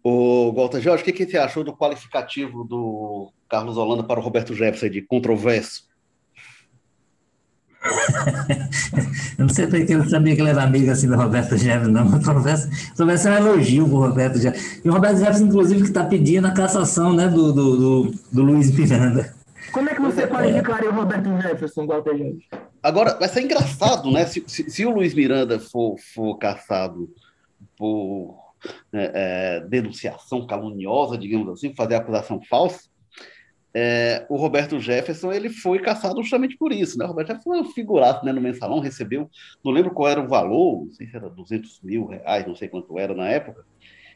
O 0.02 0.52
Walter 0.52 0.80
Jorge, 0.80 1.02
o 1.02 1.04
que, 1.04 1.12
que 1.12 1.26
você 1.26 1.38
achou 1.38 1.64
do 1.64 1.76
qualificativo 1.76 2.64
do 2.64 3.32
Carlos 3.48 3.76
Holanda 3.76 4.02
para 4.02 4.20
o 4.20 4.22
Roberto 4.22 4.54
Jefferson 4.54 4.88
de 4.88 5.02
controverso? 5.02 5.88
Eu 9.38 9.46
não 9.46 9.48
sei 9.48 9.66
porque 9.66 9.94
eu 9.94 10.04
sabia 10.08 10.34
que 10.34 10.40
ele 10.40 10.50
era 10.50 10.62
amigo 10.62 10.90
assim 10.90 11.06
do 11.06 11.16
Roberto 11.16 11.56
Jefferson, 11.56 11.90
não. 11.90 12.08
Mas 12.08 12.24
conversa, 12.24 12.70
conversa 12.96 13.30
é 13.30 13.32
um 13.32 13.46
elogio 13.46 13.88
pro 13.88 13.98
Roberto 13.98 14.38
Jefferson. 14.38 14.80
E 14.84 14.88
o 14.88 14.92
Roberto 14.92 15.18
Jefferson, 15.18 15.44
inclusive, 15.44 15.80
que 15.82 15.88
está 15.88 16.04
pedindo 16.04 16.46
a 16.46 16.52
cassação 16.52 17.12
né, 17.12 17.28
do, 17.28 17.52
do, 17.52 17.76
do, 17.76 18.14
do 18.32 18.42
Luiz 18.42 18.70
Miranda. 18.70 19.34
Como 19.72 19.90
é 19.90 19.94
que 19.94 20.00
você 20.00 20.26
qualificaria 20.26 20.90
o 20.90 20.94
Roberto 20.94 21.28
Jefferson, 21.42 21.86
Walter 21.86 22.16
Jefferson? 22.16 22.64
Agora, 22.82 23.18
vai 23.18 23.28
ser 23.28 23.42
engraçado, 23.42 24.10
né? 24.10 24.24
Se, 24.26 24.42
se, 24.46 24.70
se, 24.70 24.86
o 24.86 24.90
Luiz 24.90 25.14
Miranda 25.14 25.58
for, 25.58 25.96
for 26.14 26.36
caçado 26.38 27.10
por 27.76 28.36
é, 28.92 29.58
é, 29.62 29.66
denunciação 29.66 30.46
caluniosa, 30.46 31.18
digamos 31.18 31.48
assim, 31.48 31.74
fazer 31.74 31.96
acusação 31.96 32.40
falsa, 32.48 32.88
é, 33.76 34.24
o 34.28 34.36
Roberto 34.36 34.78
Jefferson 34.78 35.32
ele 35.32 35.50
foi 35.50 35.80
caçado 35.80 36.22
justamente 36.22 36.56
por 36.56 36.72
isso, 36.72 36.96
né? 36.96 37.04
O 37.04 37.08
Roberto 37.08 37.28
Jefferson 37.28 37.60
um 37.60 37.72
figurato 37.72 38.24
né, 38.24 38.32
no 38.32 38.40
mensalão, 38.40 38.78
recebeu, 38.78 39.28
não 39.64 39.72
lembro 39.72 39.90
qual 39.90 40.08
era 40.08 40.20
o 40.20 40.28
valor, 40.28 40.84
não 40.84 40.92
sei 40.92 41.08
se 41.08 41.16
era 41.16 41.28
200 41.28 41.80
mil 41.82 42.06
reais, 42.06 42.46
não 42.46 42.54
sei 42.54 42.68
quanto 42.68 42.96
era 42.98 43.14
na 43.14 43.28
época, 43.28 43.64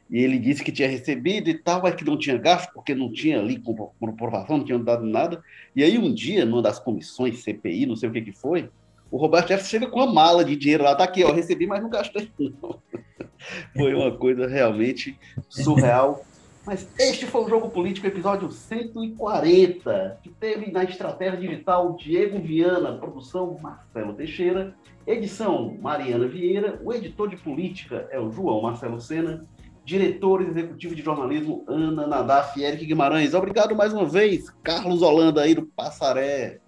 e 0.08 0.22
ele 0.22 0.38
disse 0.38 0.62
que 0.62 0.70
tinha 0.70 0.88
recebido 0.88 1.50
e 1.50 1.54
tal, 1.54 1.82
mas 1.82 1.94
que 1.94 2.04
não 2.04 2.16
tinha 2.16 2.38
gasto, 2.38 2.72
porque 2.72 2.94
não 2.94 3.12
tinha 3.12 3.40
ali 3.40 3.60
comprovação, 3.98 4.58
não 4.58 4.64
tinha 4.64 4.78
dado 4.78 5.04
nada. 5.04 5.42
E 5.76 5.82
aí 5.82 5.98
um 5.98 6.14
dia, 6.14 6.46
numa 6.46 6.62
das 6.62 6.78
comissões 6.78 7.42
CPI, 7.42 7.84
não 7.84 7.96
sei 7.96 8.08
o 8.08 8.12
que 8.12 8.22
que 8.22 8.32
foi, 8.32 8.70
o 9.10 9.16
Roberto 9.16 9.48
Jefferson 9.48 9.70
chega 9.70 9.86
com 9.88 9.98
uma 9.98 10.12
mala 10.12 10.44
de 10.44 10.54
dinheiro 10.54 10.84
lá, 10.84 10.94
tá 10.94 11.04
aqui, 11.04 11.24
ó, 11.24 11.32
recebi, 11.32 11.66
mas 11.66 11.82
não 11.82 11.90
gastei 11.90 12.30
não. 12.38 12.80
foi 13.76 13.94
uma 13.94 14.16
coisa 14.16 14.46
realmente 14.46 15.18
surreal 15.48 16.24
Mas 16.68 16.86
este 16.98 17.24
foi 17.24 17.44
o 17.44 17.48
Jogo 17.48 17.70
Político, 17.70 18.06
episódio 18.06 18.52
140, 18.52 20.18
que 20.22 20.28
teve 20.28 20.70
na 20.70 20.84
estratégia 20.84 21.40
digital 21.40 21.96
Diego 21.96 22.38
Viana, 22.38 22.92
produção 22.92 23.56
Marcelo 23.58 24.12
Teixeira, 24.12 24.74
edição 25.06 25.78
Mariana 25.80 26.28
Vieira, 26.28 26.78
o 26.84 26.92
editor 26.92 27.30
de 27.30 27.38
política 27.38 28.06
é 28.10 28.20
o 28.20 28.30
João 28.30 28.60
Marcelo 28.60 29.00
Sena, 29.00 29.46
diretor 29.82 30.42
executivo 30.42 30.94
de 30.94 31.00
jornalismo 31.00 31.64
Ana 31.66 32.06
Nadaf 32.06 32.60
e 32.60 32.64
Eric 32.64 32.84
Guimarães. 32.84 33.32
Obrigado 33.32 33.74
mais 33.74 33.94
uma 33.94 34.04
vez, 34.04 34.50
Carlos 34.62 35.00
Holanda 35.00 35.40
aí 35.40 35.54
do 35.54 35.64
Passaré. 35.64 36.60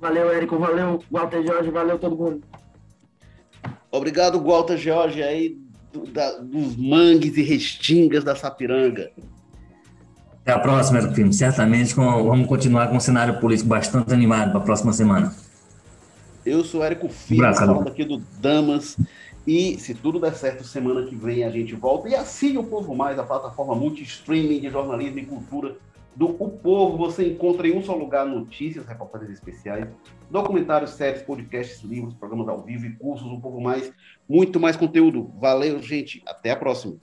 Valeu, 0.00 0.30
Érico, 0.30 0.56
valeu, 0.56 1.02
Walter 1.10 1.44
Jorge, 1.44 1.68
valeu 1.72 1.98
todo 1.98 2.16
mundo. 2.16 2.46
Obrigado, 3.90 4.40
Walter 4.40 4.76
Jorge 4.76 5.20
aí 5.20 5.63
do, 5.94 6.04
da, 6.06 6.32
dos 6.38 6.76
mangues 6.76 7.36
e 7.36 7.42
restingas 7.42 8.24
da 8.24 8.34
Sapiranga. 8.34 9.12
Até 10.42 10.52
a 10.52 10.58
próxima, 10.58 10.98
Érico 10.98 11.32
Certamente 11.32 11.94
com, 11.94 12.02
vamos 12.02 12.46
continuar 12.48 12.88
com 12.88 12.96
um 12.96 13.00
cenário 13.00 13.40
político 13.40 13.68
bastante 13.68 14.12
animado 14.12 14.50
para 14.50 14.60
a 14.60 14.64
próxima 14.64 14.92
semana. 14.92 15.34
Eu 16.44 16.62
sou 16.64 16.84
Érico 16.84 17.08
Filho, 17.08 17.48
um 17.48 17.54
falando 17.54 17.88
aqui 17.88 18.04
do 18.04 18.18
Damas. 18.40 18.98
E 19.46 19.78
se 19.78 19.94
tudo 19.94 20.18
der 20.18 20.34
certo, 20.34 20.64
semana 20.64 21.06
que 21.06 21.14
vem 21.14 21.44
a 21.44 21.50
gente 21.50 21.74
volta. 21.74 22.08
E 22.08 22.14
assine 22.14 22.58
o 22.58 22.64
Povo 22.64 22.94
Mais, 22.94 23.18
a 23.18 23.22
plataforma 23.22 23.74
multi-streaming 23.74 24.60
de 24.60 24.70
jornalismo 24.70 25.18
e 25.18 25.24
cultura 25.24 25.76
do 26.16 26.26
O 26.26 26.48
Povo, 26.48 26.96
você 26.96 27.28
encontra 27.28 27.66
em 27.66 27.76
um 27.76 27.82
só 27.82 27.94
lugar 27.94 28.24
notícias, 28.26 28.86
reportagens 28.86 29.32
especiais, 29.32 29.88
documentários, 30.30 30.90
séries, 30.90 31.22
podcasts, 31.22 31.82
livros, 31.82 32.14
programas 32.14 32.48
ao 32.48 32.62
vivo 32.62 32.86
e 32.86 32.94
cursos, 32.94 33.26
um 33.26 33.40
pouco 33.40 33.60
mais, 33.60 33.92
muito 34.28 34.60
mais 34.60 34.76
conteúdo. 34.76 35.32
Valeu, 35.38 35.80
gente. 35.82 36.22
Até 36.26 36.52
a 36.52 36.56
próxima. 36.56 36.96